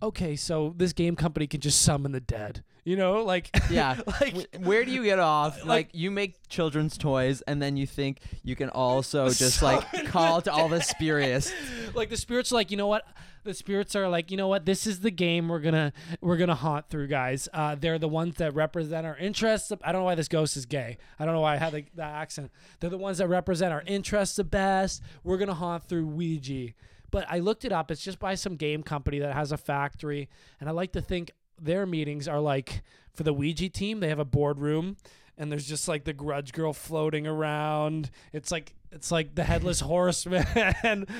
okay, 0.04 0.36
so 0.36 0.74
this 0.78 0.94
game 0.94 1.16
company 1.16 1.48
can 1.48 1.62
just 1.62 1.82
summon 1.82 2.12
the 2.12 2.20
dead. 2.20 2.64
You 2.86 2.98
know, 2.98 3.24
like 3.24 3.50
Yeah. 3.70 4.00
like 4.22 4.36
Wh- 4.56 4.68
Where 4.68 4.84
do 4.84 4.92
you 4.92 5.04
get 5.04 5.18
off? 5.20 5.58
Like- 5.60 5.68
Like, 5.68 5.90
you 5.94 6.12
make 6.12 6.48
children's 6.50 6.98
toys, 6.98 7.42
and 7.48 7.62
then 7.62 7.78
you 7.78 7.88
think 7.88 8.20
you 8.44 8.56
can 8.56 8.70
also 8.70 9.30
just 9.44 9.62
like 9.62 9.86
call 10.08 10.42
to 10.42 10.52
all 10.52 10.68
the 10.70 10.82
spirits. 10.82 11.52
like 11.96 12.10
the 12.10 12.18
spirits 12.18 12.52
are 12.52 12.56
like 12.56 12.72
you 12.72 12.78
know 12.78 12.88
what 12.88 13.06
the 13.46 13.54
spirits 13.54 13.96
are 13.96 14.08
like 14.08 14.32
you 14.32 14.38
know 14.38 14.48
what 14.48 14.66
this 14.66 14.88
is 14.88 15.02
the 15.02 15.12
game 15.12 15.48
we're 15.50 15.60
gonna 15.60 15.92
we're 16.22 16.38
gonna 16.38 16.56
haunt 16.56 16.90
through 16.90 17.08
guys 17.08 17.50
uh, 17.54 17.76
they're 17.76 18.00
the 18.00 18.08
ones 18.08 18.36
that 18.38 18.54
represent 18.56 19.06
our 19.06 19.18
interests 19.18 19.70
i 19.84 19.92
don't 19.92 20.00
know 20.02 20.06
why 20.06 20.16
this 20.16 20.30
ghost 20.30 20.56
is 20.56 20.66
gay 20.66 20.98
i 21.20 21.26
don't 21.26 21.34
know 21.34 21.42
why 21.42 21.54
i 21.56 21.58
had 21.58 21.74
the, 21.74 21.84
that 21.96 22.10
accent 22.16 22.50
they're 22.80 22.90
the 22.90 22.98
ones 22.98 23.18
that 23.18 23.28
represent 23.28 23.74
our 23.74 23.84
interests 23.86 24.38
the 24.38 24.46
best 24.46 25.02
we're 25.26 25.38
gonna 25.38 25.54
haunt 25.54 25.84
through 25.84 26.06
ouija 26.06 26.70
but 27.14 27.26
i 27.30 27.40
looked 27.40 27.64
it 27.64 27.72
up 27.72 27.90
it's 27.92 28.04
just 28.04 28.20
by 28.20 28.36
some 28.36 28.56
game 28.58 28.84
company 28.84 29.20
that 29.20 29.34
has 29.34 29.52
a 29.54 29.58
factory 29.58 30.28
and 30.60 30.68
i 30.68 30.72
like 30.74 30.92
to 30.92 31.02
think 31.02 31.32
their 31.62 31.86
meetings 31.86 32.28
are 32.28 32.42
like 32.42 32.82
for 33.14 33.24
the 33.24 33.32
ouija 33.34 33.70
team 33.70 34.02
they 34.02 34.10
have 34.10 34.20
a 34.20 34.26
boardroom 34.26 34.98
and 35.38 35.50
there's 35.52 35.66
just 35.68 35.88
like 35.88 36.04
the 36.04 36.14
grudge 36.14 36.52
girl 36.52 36.74
floating 36.74 37.26
around 37.26 38.10
it's 38.34 38.52
like 38.52 38.74
it's 38.92 39.12
like 39.12 39.34
the 39.36 39.44
headless 39.44 39.80
horseman 39.92 40.46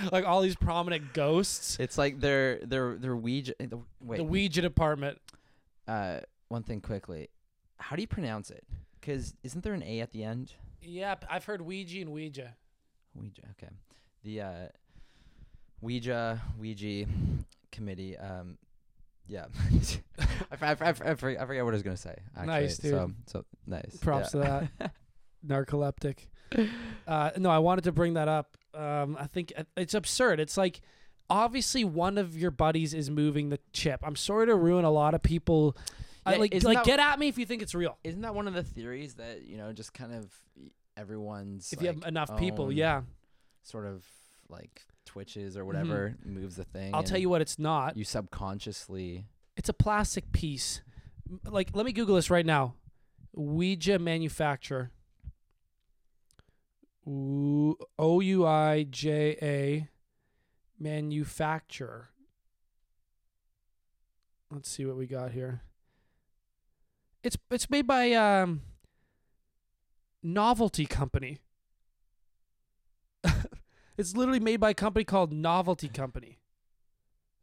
like 0.12 0.26
all 0.26 0.42
these 0.42 0.56
prominent 0.56 1.14
ghosts 1.14 1.78
It's 1.80 1.98
like 1.98 2.20
their 2.20 2.58
their 2.60 2.96
their 2.98 3.16
Ouija. 3.16 3.54
uh, 3.60 3.66
the- 3.70 3.80
Wait, 4.02 4.18
the 4.18 4.24
ouija 4.24 4.62
department 4.62 5.20
uh, 5.88 6.20
one 6.50 6.64
thing 6.64 6.80
quickly. 6.82 7.30
How 7.78 7.96
do 7.98 8.02
you 8.02 8.08
pronounce 8.08 8.50
it? 8.52 8.64
Because 9.02 9.34
isn't 9.44 9.64
there 9.64 9.74
an 9.74 9.84
A 9.84 10.00
at 10.02 10.12
the 10.12 10.24
end? 10.24 10.54
yeah 10.82 11.16
I've 11.30 11.46
heard 11.46 11.62
ouija 11.62 12.00
and 12.02 12.12
ouija 12.12 12.56
Ouija. 13.16 13.42
Okay. 13.52 13.72
The 14.24 14.42
uh, 14.42 14.68
Ouija 15.84 16.42
Ouija 16.60 17.06
committee. 17.72 18.18
Um, 18.18 18.58
yeah. 19.28 19.46
I, 20.20 20.26
I, 20.62 20.72
I, 20.72 20.90
I, 20.90 20.94
forget, 21.16 21.42
I 21.42 21.46
what 21.46 21.58
I 21.58 21.64
was 21.74 21.84
gonna 21.84 21.98
say. 21.98 22.16
Actually. 22.36 22.48
Nice, 22.48 22.78
dude. 22.78 22.92
So 22.92 23.12
so 23.28 23.46
nice. 23.68 23.98
Props 23.98 24.34
yeah. 24.34 24.42
to 24.42 24.70
that. 24.80 24.94
narcoleptic 25.46 26.28
uh, 27.08 27.32
no 27.38 27.50
i 27.50 27.60
wanted 27.60 27.84
to 27.84 27.92
bring 27.92 28.14
that 28.14 28.28
up 28.28 28.58
um, 28.74 29.18
i 29.20 29.28
think 29.28 29.52
it's 29.76 29.94
absurd 29.94 30.40
it's 30.40 30.58
like 30.58 30.82
obviously 31.30 31.84
one 31.84 32.18
of 32.18 32.38
your 32.38 32.52
buddies 32.52 32.94
is 32.94 33.10
moving 33.10 33.50
the 33.50 33.60
chip 33.72 34.00
i'm 34.04 34.16
sorry 34.16 34.46
to 34.46 34.56
ruin 34.56 34.86
a 34.86 34.92
lot 34.92 35.14
of 35.14 35.22
people 35.22 35.76
I, 36.26 36.34
Yeah, 36.34 36.38
like 36.40 36.64
like 36.64 36.78
that- 36.78 36.86
get 36.86 37.00
at 37.00 37.20
me 37.20 37.28
if 37.28 37.38
you 37.38 37.46
think 37.46 37.62
it's 37.62 37.76
real 37.76 37.98
Isn't 38.04 38.22
that 38.22 38.34
one 38.34 38.48
of 38.48 38.54
the 38.54 38.64
theories 38.64 39.16
that 39.16 39.44
you 39.46 39.58
know 39.58 39.74
just 39.74 39.94
kind 39.94 40.14
of 40.14 40.32
everyone's 40.96 41.74
if 41.74 41.82
you 41.82 41.88
have 41.88 42.04
enough 42.04 42.38
people 42.38 42.72
yeah 42.72 43.02
sort 43.64 43.86
of 43.86 44.06
like 44.54 44.84
twitches 45.06 45.58
or 45.58 45.66
whatever 45.66 46.16
moves 46.24 46.56
the 46.56 46.64
thing. 46.64 46.88
Mm-hmm. 46.88 46.96
i'll 46.96 47.04
tell 47.04 47.18
you 47.20 47.28
what 47.30 47.42
it's 47.42 47.60
not 47.60 47.98
You 47.98 48.06
subconsciously. 48.06 49.26
it's 49.58 49.68
a 49.70 49.74
plastic 49.74 50.32
piece 50.32 50.82
like 51.46 51.70
let 51.74 51.86
me 51.86 51.92
google 51.92 52.16
this 52.16 52.30
right 52.30 52.46
now 52.46 52.76
ouija 53.34 54.00
manufacturer 54.00 54.92
O 57.06 58.20
U 58.22 58.46
I 58.46 58.84
J 58.90 59.38
A 59.42 59.90
manufacturer. 60.80 62.10
Let's 64.50 64.70
see 64.70 64.86
what 64.86 64.96
we 64.96 65.08
got 65.08 65.32
here. 65.32 65.62
It's 67.24 67.38
it's 67.52 67.70
made 67.70 67.88
by 67.88 68.14
um 68.14 68.62
Novelty 70.22 70.86
Company. 70.86 71.40
It's 73.98 74.16
literally 74.16 74.40
made 74.40 74.60
by 74.60 74.72
a 74.72 74.74
company 74.74 75.04
called 75.04 75.32
Novelty 75.32 75.90
Company. 75.90 76.40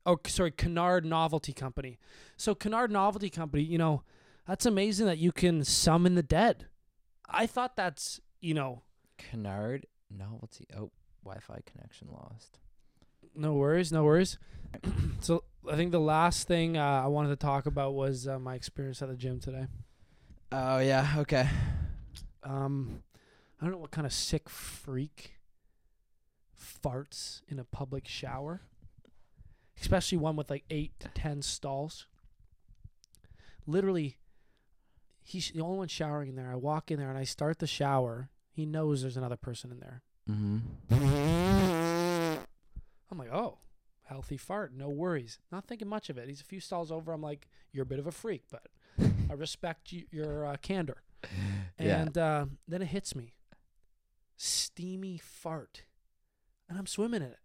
Oh, 0.07 0.19
sorry, 0.27 0.51
Kennard 0.51 1.05
Novelty 1.05 1.53
Company. 1.53 1.99
So 2.37 2.55
Kennard 2.55 2.91
Novelty 2.91 3.31
Company, 3.31 3.63
you 3.63 3.79
know, 3.79 4.03
that's 4.47 4.67
amazing 4.67 5.07
that 5.07 5.19
you 5.19 5.33
can 5.33 5.63
summon 5.65 6.15
the 6.15 6.23
dead. 6.23 6.67
I 7.29 7.47
thought 7.47 7.77
that's, 7.77 8.21
you 8.41 8.55
know, 8.55 8.83
Canard 9.19 9.87
novelty. 10.11 10.67
Oh, 10.77 10.91
Wi-Fi 11.25 11.61
connection 11.67 12.09
lost. 12.11 12.59
No 13.35 13.55
worries, 13.55 13.93
no 13.93 14.05
worries. 14.05 14.39
so 15.21 15.45
I 15.71 15.77
think 15.77 15.93
the 15.93 16.01
last 16.01 16.49
thing 16.49 16.77
uh, 16.77 17.03
I 17.05 17.07
wanted 17.07 17.29
to 17.29 17.37
talk 17.37 17.67
about 17.67 17.95
was 17.95 18.27
uh, 18.27 18.39
my 18.39 18.55
experience 18.55 19.03
at 19.03 19.09
the 19.09 19.17
gym 19.17 19.41
today. 19.41 19.67
Oh 20.51 20.79
yeah. 20.79 21.15
Okay. 21.19 21.49
Um, 22.43 23.03
I 23.61 23.65
don't 23.65 23.73
know 23.73 23.79
what 23.79 23.91
kind 23.91 24.07
of 24.07 24.13
sick 24.13 24.49
freak 24.49 25.35
farts 26.61 27.43
in 27.49 27.59
a 27.59 27.65
public 27.65 28.07
shower, 28.07 28.63
especially 29.81 30.19
one 30.19 30.37
with 30.37 30.51
like 30.51 30.65
eight 30.71 30.93
to 31.01 31.09
ten 31.09 31.43
stalls. 31.43 32.07
Literally, 33.67 34.19
he's 35.23 35.51
the 35.51 35.61
only 35.61 35.79
one 35.79 35.89
showering 35.89 36.29
in 36.29 36.37
there. 36.37 36.51
I 36.51 36.57
walk 36.57 36.91
in 36.91 36.99
there 36.99 37.09
and 37.09 37.19
I 37.19 37.25
start 37.25 37.59
the 37.59 37.67
shower. 37.67 38.31
He 38.53 38.67
knows 38.67 39.03
there's 39.03 39.17
another 39.17 39.37
person 39.37 39.71
in 39.71 39.81
there. 39.81 40.03
Mm-hmm. 40.29 40.59
I'm 43.11 43.19
like, 43.19 43.33
oh, 43.33 43.59
healthy 44.05 44.37
fart, 44.37 44.73
no 44.75 44.89
worries. 44.89 45.39
Not 45.51 45.67
thinking 45.67 45.89
much 45.89 46.11
of 46.11 46.19
it. 46.19 46.29
He's 46.29 46.41
a 46.41 46.45
few 46.45 46.61
stalls 46.61 46.93
over. 46.93 47.13
I'm 47.13 47.23
like, 47.23 47.49
you're 47.73 47.85
a 47.85 47.87
bit 47.87 47.99
of 47.99 48.07
a 48.07 48.13
freak, 48.13 48.45
but 48.51 48.67
I 49.31 49.33
respect 49.37 49.93
you, 49.93 50.05
your 50.11 50.47
uh, 50.47 50.57
candor. 50.61 51.03
Yeah. 51.79 52.01
And 52.01 52.19
uh, 52.19 52.47
then 52.69 52.83
it 52.83 52.89
hits 52.89 53.15
me, 53.15 53.35
steamy 54.37 55.19
fart, 55.19 55.85
and 56.71 56.79
I'm 56.79 56.87
swimming 56.87 57.21
in 57.21 57.29
it. 57.29 57.39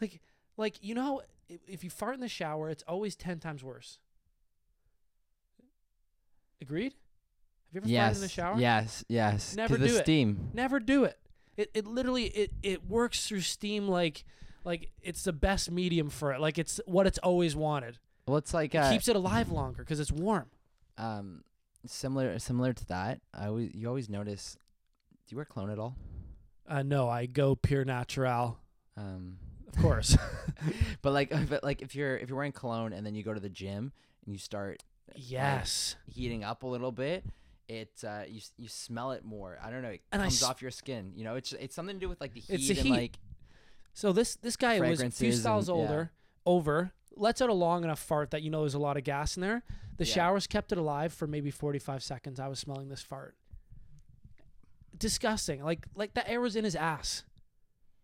Like, 0.00 0.20
like 0.58 0.74
you 0.82 0.94
know, 0.94 1.02
how 1.02 1.20
if 1.48 1.82
you 1.82 1.88
fart 1.88 2.14
in 2.14 2.20
the 2.20 2.28
shower, 2.28 2.68
it's 2.68 2.82
always 2.86 3.16
ten 3.16 3.38
times 3.38 3.64
worse. 3.64 3.98
Agreed? 6.60 6.94
Have 7.74 7.86
you 7.88 7.96
ever 7.96 8.10
farted 8.10 8.16
in 8.16 8.20
the 8.20 8.28
shower? 8.28 8.58
Yes. 8.60 9.04
Yes. 9.08 9.56
Never 9.56 9.78
do 9.78 9.86
the 9.88 9.98
it. 9.98 10.02
steam. 10.02 10.50
Never 10.52 10.78
do 10.78 11.04
it. 11.04 11.18
It 11.56 11.70
it 11.74 11.86
literally 11.86 12.24
it 12.24 12.50
it 12.62 12.86
works 12.88 13.26
through 13.26 13.40
steam 13.40 13.88
like 13.88 14.24
like 14.64 14.90
it's 15.00 15.22
the 15.24 15.32
best 15.32 15.70
medium 15.70 16.10
for 16.10 16.32
it. 16.32 16.40
Like 16.40 16.58
it's 16.58 16.80
what 16.86 17.06
it's 17.06 17.18
always 17.18 17.56
wanted. 17.56 17.98
Well, 18.26 18.36
it's 18.36 18.52
like 18.54 18.74
It 18.74 18.78
uh, 18.78 18.90
keeps 18.92 19.08
it 19.08 19.16
alive 19.16 19.50
longer 19.50 19.82
because 19.82 20.00
it's 20.00 20.12
warm. 20.12 20.46
um 20.98 21.44
similar 21.86 22.38
similar 22.38 22.72
to 22.72 22.86
that. 22.86 23.20
I 23.34 23.46
always 23.46 23.74
you 23.74 23.88
always 23.88 24.08
notice. 24.08 24.56
Do 25.26 25.34
you 25.34 25.36
wear 25.36 25.44
cologne 25.44 25.70
at 25.70 25.78
all? 25.78 25.96
Uh, 26.68 26.82
no, 26.82 27.08
I 27.08 27.26
go 27.26 27.54
pure 27.54 27.84
natural, 27.84 28.58
Um, 28.96 29.38
of 29.68 29.80
course. 29.82 30.16
but 31.02 31.12
like, 31.12 31.30
but 31.48 31.62
like 31.64 31.82
if 31.82 31.94
you're 31.94 32.16
if 32.16 32.28
you're 32.28 32.36
wearing 32.36 32.52
cologne 32.52 32.92
and 32.92 33.04
then 33.04 33.14
you 33.14 33.22
go 33.22 33.34
to 33.34 33.40
the 33.40 33.48
gym 33.48 33.92
and 34.24 34.34
you 34.34 34.38
start 34.38 34.82
yes. 35.16 35.96
heating 36.06 36.44
up 36.44 36.62
a 36.62 36.66
little 36.66 36.92
bit, 36.92 37.24
it 37.68 37.90
uh, 38.06 38.22
you 38.28 38.40
you 38.56 38.68
smell 38.68 39.12
it 39.12 39.24
more. 39.24 39.58
I 39.62 39.70
don't 39.70 39.82
know. 39.82 39.90
It 39.90 40.02
And 40.12 40.22
comes 40.22 40.42
off 40.42 40.62
your 40.62 40.70
skin. 40.70 41.12
You 41.16 41.24
know, 41.24 41.34
it's 41.36 41.52
it's 41.54 41.74
something 41.74 41.96
to 41.96 42.00
do 42.00 42.08
with 42.08 42.20
like 42.20 42.34
the 42.34 42.40
heat 42.40 42.54
It's 42.54 42.68
the 42.68 42.74
and 42.78 42.86
heat. 42.86 42.90
like 42.92 43.18
So 43.92 44.12
this 44.12 44.36
this 44.36 44.56
guy 44.56 44.78
was 44.80 45.00
a 45.00 45.10
few 45.10 45.32
styles 45.32 45.68
and- 45.68 45.78
yeah. 45.78 45.82
older, 45.84 46.10
over, 46.46 46.92
lets 47.16 47.42
out 47.42 47.50
a 47.50 47.54
long 47.54 47.84
enough 47.84 47.98
fart 48.00 48.30
that 48.30 48.42
you 48.42 48.50
know 48.50 48.60
there's 48.60 48.74
a 48.74 48.78
lot 48.78 48.96
of 48.96 49.04
gas 49.04 49.36
in 49.36 49.40
there. 49.42 49.62
The 49.98 50.04
Yeah. 50.04 50.14
showers 50.14 50.46
kept 50.46 50.72
it 50.72 50.78
alive 50.78 51.12
for 51.12 51.26
maybe 51.26 51.50
45 51.50 52.02
seconds. 52.02 52.40
I 52.40 52.48
was 52.48 52.58
smelling 52.58 52.88
this 52.88 53.02
fart. 53.02 53.36
Disgusting. 54.96 55.62
Like 55.64 55.86
like 55.94 56.14
that 56.14 56.28
air 56.28 56.40
was 56.40 56.56
in 56.56 56.64
his 56.64 56.76
ass. 56.76 57.24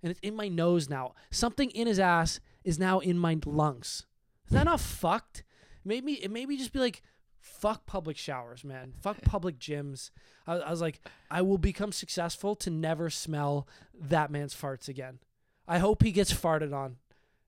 And 0.03 0.11
it's 0.11 0.21
in 0.21 0.37
my 0.37 0.49
nose 0.49 0.89
now. 0.89 1.15
Something 1.31 1.71
in 1.71 1.87
his 1.87 1.99
ass 1.99 2.41
is 2.65 2.79
now 2.79 3.01
in 3.01 3.19
my 3.19 3.39
lungs. 3.45 4.07
Is 4.47 4.53
that 4.53 4.65
not 4.65 4.81
fucked? 4.81 5.43
Made 5.85 6.05
me 6.05 6.15
it 6.15 6.31
made 6.31 6.49
me 6.49 6.57
just 6.57 6.73
be 6.73 6.79
like 6.79 7.03
fuck 7.41 7.87
public 7.87 8.17
showers, 8.17 8.65
man. 8.65 8.93
Fuck 9.01 9.23
public 9.23 9.59
gyms. 9.59 10.11
I, 10.47 10.55
I 10.55 10.71
was 10.71 10.81
like, 10.81 11.01
I 11.31 11.43
will 11.43 11.59
become 11.59 11.93
successful 11.93 12.55
to 12.57 12.71
never 12.71 13.11
smell 13.11 13.67
that 13.99 14.31
man's 14.31 14.55
farts 14.55 14.89
again. 14.89 15.19
I 15.67 15.79
hope 15.79 16.03
he 16.03 16.13
gets 16.13 16.33
farted 16.33 16.73
on. 16.75 16.97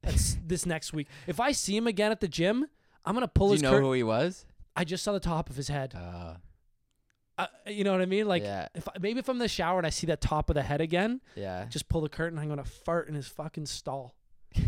This 0.47 0.67
next 0.67 0.93
week. 0.93 1.07
If 1.27 1.39
I 1.39 1.53
see 1.53 1.77
him 1.77 1.87
again 1.87 2.11
at 2.11 2.21
the 2.21 2.29
gym, 2.29 2.67
I'm 3.05 3.15
gonna 3.15 3.29
pull 3.29 3.51
Do 3.51 3.57
you 3.57 3.63
know 3.63 3.71
curtain. 3.71 3.85
who 3.85 3.93
he 3.93 4.03
was? 4.03 4.47
I 4.75 4.85
just 4.85 5.05
saw 5.05 5.13
the 5.13 5.21
top 5.21 5.49
of 5.51 5.57
his 5.57 5.69
head. 5.69 5.95
Uh, 5.95 6.35
Uh, 7.41 7.71
you 7.71 7.85
know 7.85 7.93
what 7.93 8.01
I 8.01 8.07
mean? 8.07 8.27
Like, 8.29 8.43
yeah, 8.43 8.69
if 8.75 8.89
I, 8.89 8.93
maybe 9.01 9.21
if 9.21 9.29
I'm 9.29 9.37
in 9.37 9.41
the 9.41 9.49
shower 9.49 9.79
and 9.79 9.87
I 9.87 9.91
see 9.91 10.07
that 10.09 10.21
top 10.21 10.51
of 10.51 10.55
the 10.55 10.63
head 10.63 10.81
again, 10.81 11.21
yeah. 11.35 11.67
just 11.71 11.89
pull 11.89 12.01
the 12.03 12.09
curtain. 12.09 12.39
I'm 12.39 12.49
gonna 12.49 12.65
fart 12.65 13.09
in 13.09 13.15
his 13.15 13.29
fucking 13.29 13.67
stall. 13.67 14.15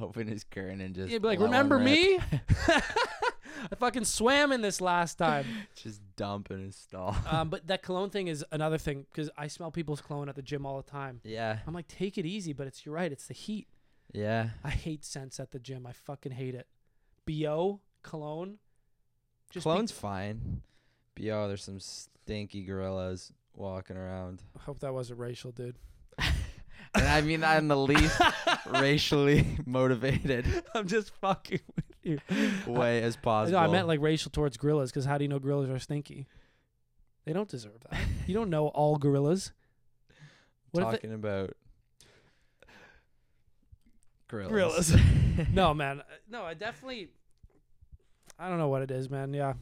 Open 0.00 0.26
his 0.26 0.44
curtain 0.44 0.80
and 0.80 0.94
just 0.94 1.10
You'd 1.10 1.22
be 1.22 1.28
like, 1.28 1.40
remember 1.40 1.78
me? 1.78 2.18
I 2.68 3.74
fucking 3.78 4.04
swam 4.04 4.52
in 4.52 4.60
this 4.60 4.80
last 4.80 5.16
time. 5.18 5.46
just 5.74 6.00
dump 6.16 6.50
in 6.50 6.66
his 6.66 6.76
stall. 6.76 7.16
Um, 7.28 7.48
but 7.48 7.66
that 7.66 7.82
cologne 7.82 8.10
thing 8.10 8.28
is 8.28 8.44
another 8.52 8.78
thing 8.78 9.06
because 9.10 9.30
I 9.36 9.48
smell 9.48 9.70
people's 9.70 10.00
cologne 10.00 10.28
at 10.28 10.36
the 10.36 10.42
gym 10.42 10.66
all 10.66 10.76
the 10.76 10.88
time. 10.90 11.20
yeah, 11.24 11.58
I'm 11.66 11.74
like, 11.74 11.88
take 11.88 12.18
it 12.18 12.26
easy, 12.26 12.52
but 12.52 12.66
it's 12.66 12.84
you're 12.84 12.94
right. 12.94 13.10
It's 13.10 13.26
the 13.26 13.34
heat. 13.34 13.66
yeah. 14.12 14.50
I 14.62 14.70
hate 14.70 15.04
scents 15.04 15.40
at 15.40 15.50
the 15.50 15.58
gym. 15.58 15.86
I 15.86 15.92
fucking 15.92 16.32
hate 16.32 16.54
it. 16.54 16.66
Bo 17.26 17.80
cologne. 18.02 18.58
Just 19.50 19.64
be- 19.66 19.86
fine. 19.86 20.62
But 21.18 21.24
yo, 21.24 21.48
there's 21.48 21.64
some 21.64 21.80
stinky 21.80 22.62
gorillas 22.62 23.32
walking 23.52 23.96
around. 23.96 24.40
I 24.56 24.62
hope 24.62 24.78
that 24.80 24.94
wasn't 24.94 25.18
racial, 25.18 25.50
dude. 25.50 25.74
and 26.16 27.04
I 27.04 27.22
mean 27.22 27.40
that 27.40 27.58
in 27.58 27.66
the 27.66 27.76
least 27.76 28.20
racially 28.66 29.44
motivated 29.66 30.46
I'm 30.76 30.86
just 30.86 31.10
fucking 31.16 31.58
with 31.74 31.84
you. 32.04 32.20
way 32.68 33.02
as 33.02 33.16
possible. 33.16 33.58
No, 33.60 33.66
I 33.66 33.66
meant 33.66 33.88
like 33.88 34.00
racial 34.00 34.30
towards 34.30 34.56
gorillas 34.56 34.92
because 34.92 35.06
how 35.06 35.18
do 35.18 35.24
you 35.24 35.28
know 35.28 35.40
gorillas 35.40 35.68
are 35.70 35.80
stinky? 35.80 36.28
They 37.24 37.32
don't 37.32 37.48
deserve 37.48 37.80
that. 37.90 37.98
you 38.28 38.34
don't 38.34 38.48
know 38.48 38.68
all 38.68 38.96
gorillas. 38.96 39.50
What 40.70 40.84
if 40.84 40.90
Talking 40.92 41.14
about 41.14 41.54
gorillas. 44.28 44.92
Gorillas. 44.92 45.48
no, 45.52 45.74
man. 45.74 45.98
Uh, 45.98 46.04
No, 46.30 46.44
I 46.44 46.54
definitely. 46.54 47.08
I 48.38 48.48
don't 48.48 48.58
know 48.58 48.68
what 48.68 48.82
it 48.82 48.92
is, 48.92 49.10
man. 49.10 49.34
Yeah, 49.34 49.54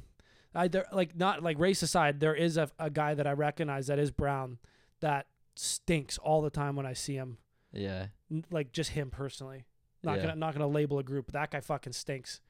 I 0.56 0.68
there 0.68 0.86
like 0.92 1.14
not 1.16 1.42
like 1.42 1.58
race 1.58 1.82
aside. 1.82 2.20
There 2.20 2.34
is 2.34 2.56
a 2.56 2.68
a 2.78 2.90
guy 2.90 3.14
that 3.14 3.26
I 3.26 3.32
recognize 3.32 3.86
that 3.88 3.98
is 3.98 4.10
brown 4.10 4.58
that 5.00 5.26
stinks 5.54 6.18
all 6.18 6.42
the 6.42 6.50
time 6.50 6.74
when 6.76 6.86
I 6.86 6.92
see 6.94 7.14
him. 7.14 7.38
yeah. 7.72 8.06
N- 8.30 8.44
Like 8.50 8.72
just 8.72 8.90
him 8.90 9.10
personally. 9.10 9.66
Not 10.02 10.16
Yeah. 10.16 10.22
gonna 10.22 10.36
not 10.36 10.52
gonna 10.54 10.66
label 10.66 10.98
a 10.98 11.02
group. 11.02 11.26
But 11.26 11.34
that 11.34 11.50
guy 11.50 11.60
fucking 11.60 11.92
stinks, 11.92 12.40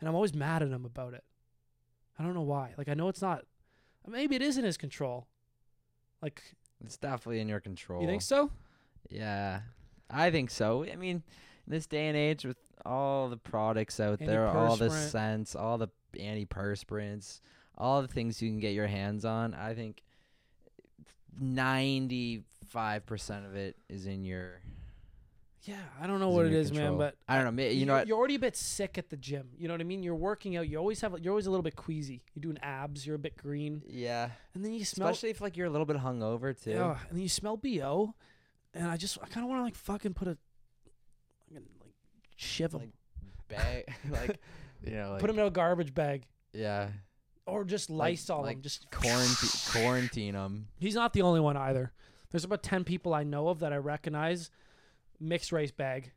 and 0.00 0.08
I'm 0.08 0.14
always 0.14 0.34
mad 0.34 0.62
at 0.62 0.68
him 0.68 0.84
about 0.84 1.14
it. 1.14 1.24
I 2.18 2.22
don't 2.22 2.34
know 2.34 2.42
why. 2.42 2.74
Like 2.78 2.88
I 2.88 2.94
know 2.94 3.08
it's 3.08 3.22
not. 3.22 3.44
Maybe 4.06 4.36
it 4.36 4.42
is 4.42 4.56
in 4.58 4.64
his 4.64 4.76
control. 4.76 5.26
Like 6.22 6.42
It's 6.84 6.96
definitely 6.96 7.40
in 7.40 7.48
your 7.48 7.60
control. 7.60 8.00
you 8.02 8.06
think 8.08 8.22
so? 8.22 8.50
Yeah, 9.10 9.62
I 10.10 10.30
think 10.30 10.50
so. 10.50 10.84
I 10.84 10.96
mean, 10.96 11.22
in 11.66 11.70
this 11.70 11.86
day 11.86 12.06
and 12.08 12.16
age, 12.16 12.44
with 12.44 12.56
all 12.84 13.28
the 13.28 13.36
products 13.36 13.98
out 14.00 14.18
there, 14.18 14.46
all 14.46 14.76
the 14.76 14.90
scents, 14.90 15.54
all 15.56 15.78
the 15.78 15.88
antiperspirants, 16.18 17.40
all 17.78 18.02
the 18.02 18.08
things 18.08 18.40
you 18.42 18.48
can 18.50 18.60
get 18.60 18.72
your 18.74 18.86
hands 18.86 19.24
on, 19.24 19.54
I 19.54 19.74
think 19.74 20.02
ninety-five 21.38 23.06
percent 23.06 23.46
of 23.46 23.54
it 23.54 23.76
is 23.88 24.06
in 24.06 24.24
your. 24.24 24.60
Yeah, 25.62 25.74
I 26.00 26.06
don't 26.06 26.20
know 26.20 26.28
what 26.28 26.46
it 26.46 26.52
is, 26.52 26.70
is, 26.70 26.76
man. 26.76 26.96
But 26.96 27.16
I 27.28 27.42
don't 27.42 27.56
know. 27.56 27.62
You 27.62 27.70
you're, 27.70 27.86
know 27.86 27.94
what? 27.94 28.06
you're 28.06 28.16
already 28.16 28.36
a 28.36 28.38
bit 28.38 28.56
sick 28.56 28.98
at 28.98 29.10
the 29.10 29.16
gym. 29.16 29.48
You 29.58 29.66
know 29.66 29.74
what 29.74 29.80
I 29.80 29.84
mean? 29.84 30.04
You're 30.04 30.14
working 30.14 30.56
out. 30.56 30.68
You 30.68 30.78
always 30.78 31.00
have. 31.00 31.18
You're 31.20 31.32
always 31.32 31.46
a 31.46 31.50
little 31.50 31.64
bit 31.64 31.74
queasy. 31.74 32.22
You're 32.34 32.42
doing 32.42 32.58
abs. 32.62 33.04
You're 33.04 33.16
a 33.16 33.18
bit 33.18 33.36
green, 33.36 33.82
Yeah, 33.88 34.30
and 34.54 34.64
then 34.64 34.72
you 34.72 34.84
smell. 34.84 35.08
especially 35.08 35.30
if 35.30 35.40
like 35.40 35.56
you're 35.56 35.66
a 35.66 35.70
little 35.70 35.86
bit 35.86 35.96
hungover 35.96 36.60
too. 36.60 36.70
Yeah, 36.70 36.98
and 37.08 37.16
then 37.16 37.22
you 37.22 37.28
smell 37.28 37.56
bo, 37.56 38.14
and 38.74 38.86
I 38.88 38.96
just 38.96 39.18
I 39.22 39.26
kind 39.26 39.44
of 39.44 39.50
want 39.50 39.60
to 39.60 39.64
like 39.64 39.74
fucking 39.74 40.14
put 40.14 40.28
a, 40.28 40.38
like 41.52 41.64
shiv 42.36 42.74
Like, 42.74 42.90
Bag, 43.48 43.92
like 44.10 44.38
you 44.84 44.92
know, 44.92 45.12
like 45.12 45.20
put 45.20 45.30
him 45.30 45.38
in 45.38 45.46
a 45.46 45.50
garbage 45.50 45.94
bag, 45.94 46.24
yeah, 46.52 46.88
or 47.46 47.64
just 47.64 47.90
Lysol 47.90 48.42
like 48.42 48.56
him. 48.56 48.62
Just 48.62 48.90
quarantine 48.90 49.50
quarantine 49.70 50.34
them. 50.34 50.68
He's 50.78 50.94
not 50.94 51.12
the 51.12 51.22
only 51.22 51.40
one 51.40 51.56
either. 51.56 51.92
There's 52.30 52.44
about 52.44 52.62
ten 52.62 52.84
people 52.84 53.14
I 53.14 53.24
know 53.24 53.48
of 53.48 53.60
that 53.60 53.72
I 53.72 53.76
recognize, 53.76 54.50
mixed 55.20 55.52
race 55.52 55.70
bag, 55.70 56.12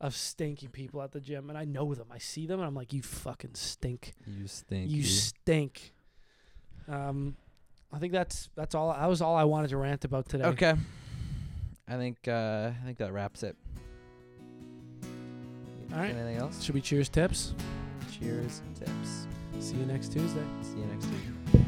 of 0.00 0.14
stinky 0.14 0.68
people 0.68 1.02
at 1.02 1.12
the 1.12 1.20
gym, 1.20 1.48
and 1.48 1.58
I 1.58 1.64
know 1.64 1.94
them. 1.94 2.08
I 2.10 2.18
see 2.18 2.46
them, 2.46 2.60
and 2.60 2.66
I'm 2.66 2.74
like, 2.74 2.92
you 2.92 3.02
fucking 3.02 3.54
stink. 3.54 4.14
You 4.26 4.46
stink. 4.46 4.90
You 4.90 5.02
stink. 5.04 5.92
Um, 6.88 7.36
I 7.92 7.98
think 7.98 8.12
that's 8.12 8.50
that's 8.54 8.74
all. 8.74 8.92
That 8.92 9.08
was 9.08 9.22
all 9.22 9.36
I 9.36 9.44
wanted 9.44 9.70
to 9.70 9.76
rant 9.76 10.04
about 10.04 10.28
today. 10.28 10.44
Okay. 10.44 10.74
I 11.86 11.96
think 11.96 12.26
uh, 12.26 12.70
I 12.80 12.84
think 12.84 12.98
that 12.98 13.12
wraps 13.12 13.42
it. 13.42 13.56
All 15.92 16.00
right. 16.00 16.10
Anything 16.10 16.38
else? 16.38 16.62
Should 16.62 16.74
we 16.74 16.80
cheers 16.80 17.08
tips? 17.08 17.54
Cheers. 18.20 18.62
And 18.64 18.76
tips. 18.76 19.26
See 19.58 19.76
you 19.76 19.86
next 19.86 20.12
Tuesday. 20.12 20.44
See 20.62 20.78
you 20.78 20.86
next 20.86 21.06
week. 21.06 21.64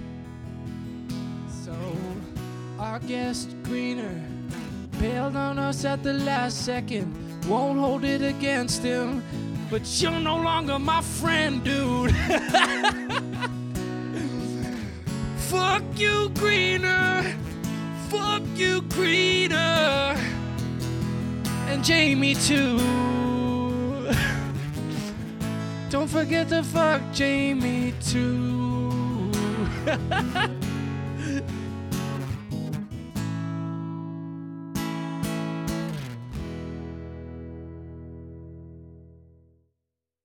So, 1.64 1.74
our 2.78 3.00
guest 3.00 3.56
Greener 3.64 4.22
bailed 5.00 5.34
on 5.34 5.58
us 5.58 5.84
at 5.84 6.04
the 6.04 6.12
last 6.12 6.64
second. 6.64 7.12
Won't 7.48 7.80
hold 7.80 8.04
it 8.04 8.22
against 8.22 8.82
him, 8.82 9.24
but 9.70 9.82
you're 10.00 10.20
no 10.20 10.36
longer 10.36 10.78
my 10.78 11.02
friend, 11.02 11.64
dude. 11.64 12.14
Fuck 15.48 15.82
you, 15.96 16.28
Greener. 16.34 17.34
Fuck 18.08 18.42
you, 18.54 18.82
Greener. 18.82 20.16
And 21.68 21.82
Jamie, 21.82 22.36
too. 22.36 22.78
Don't 25.88 26.08
forget 26.08 26.48
to 26.48 26.62
fuck 26.64 27.00
Jamie, 27.12 27.94
too. 28.00 29.30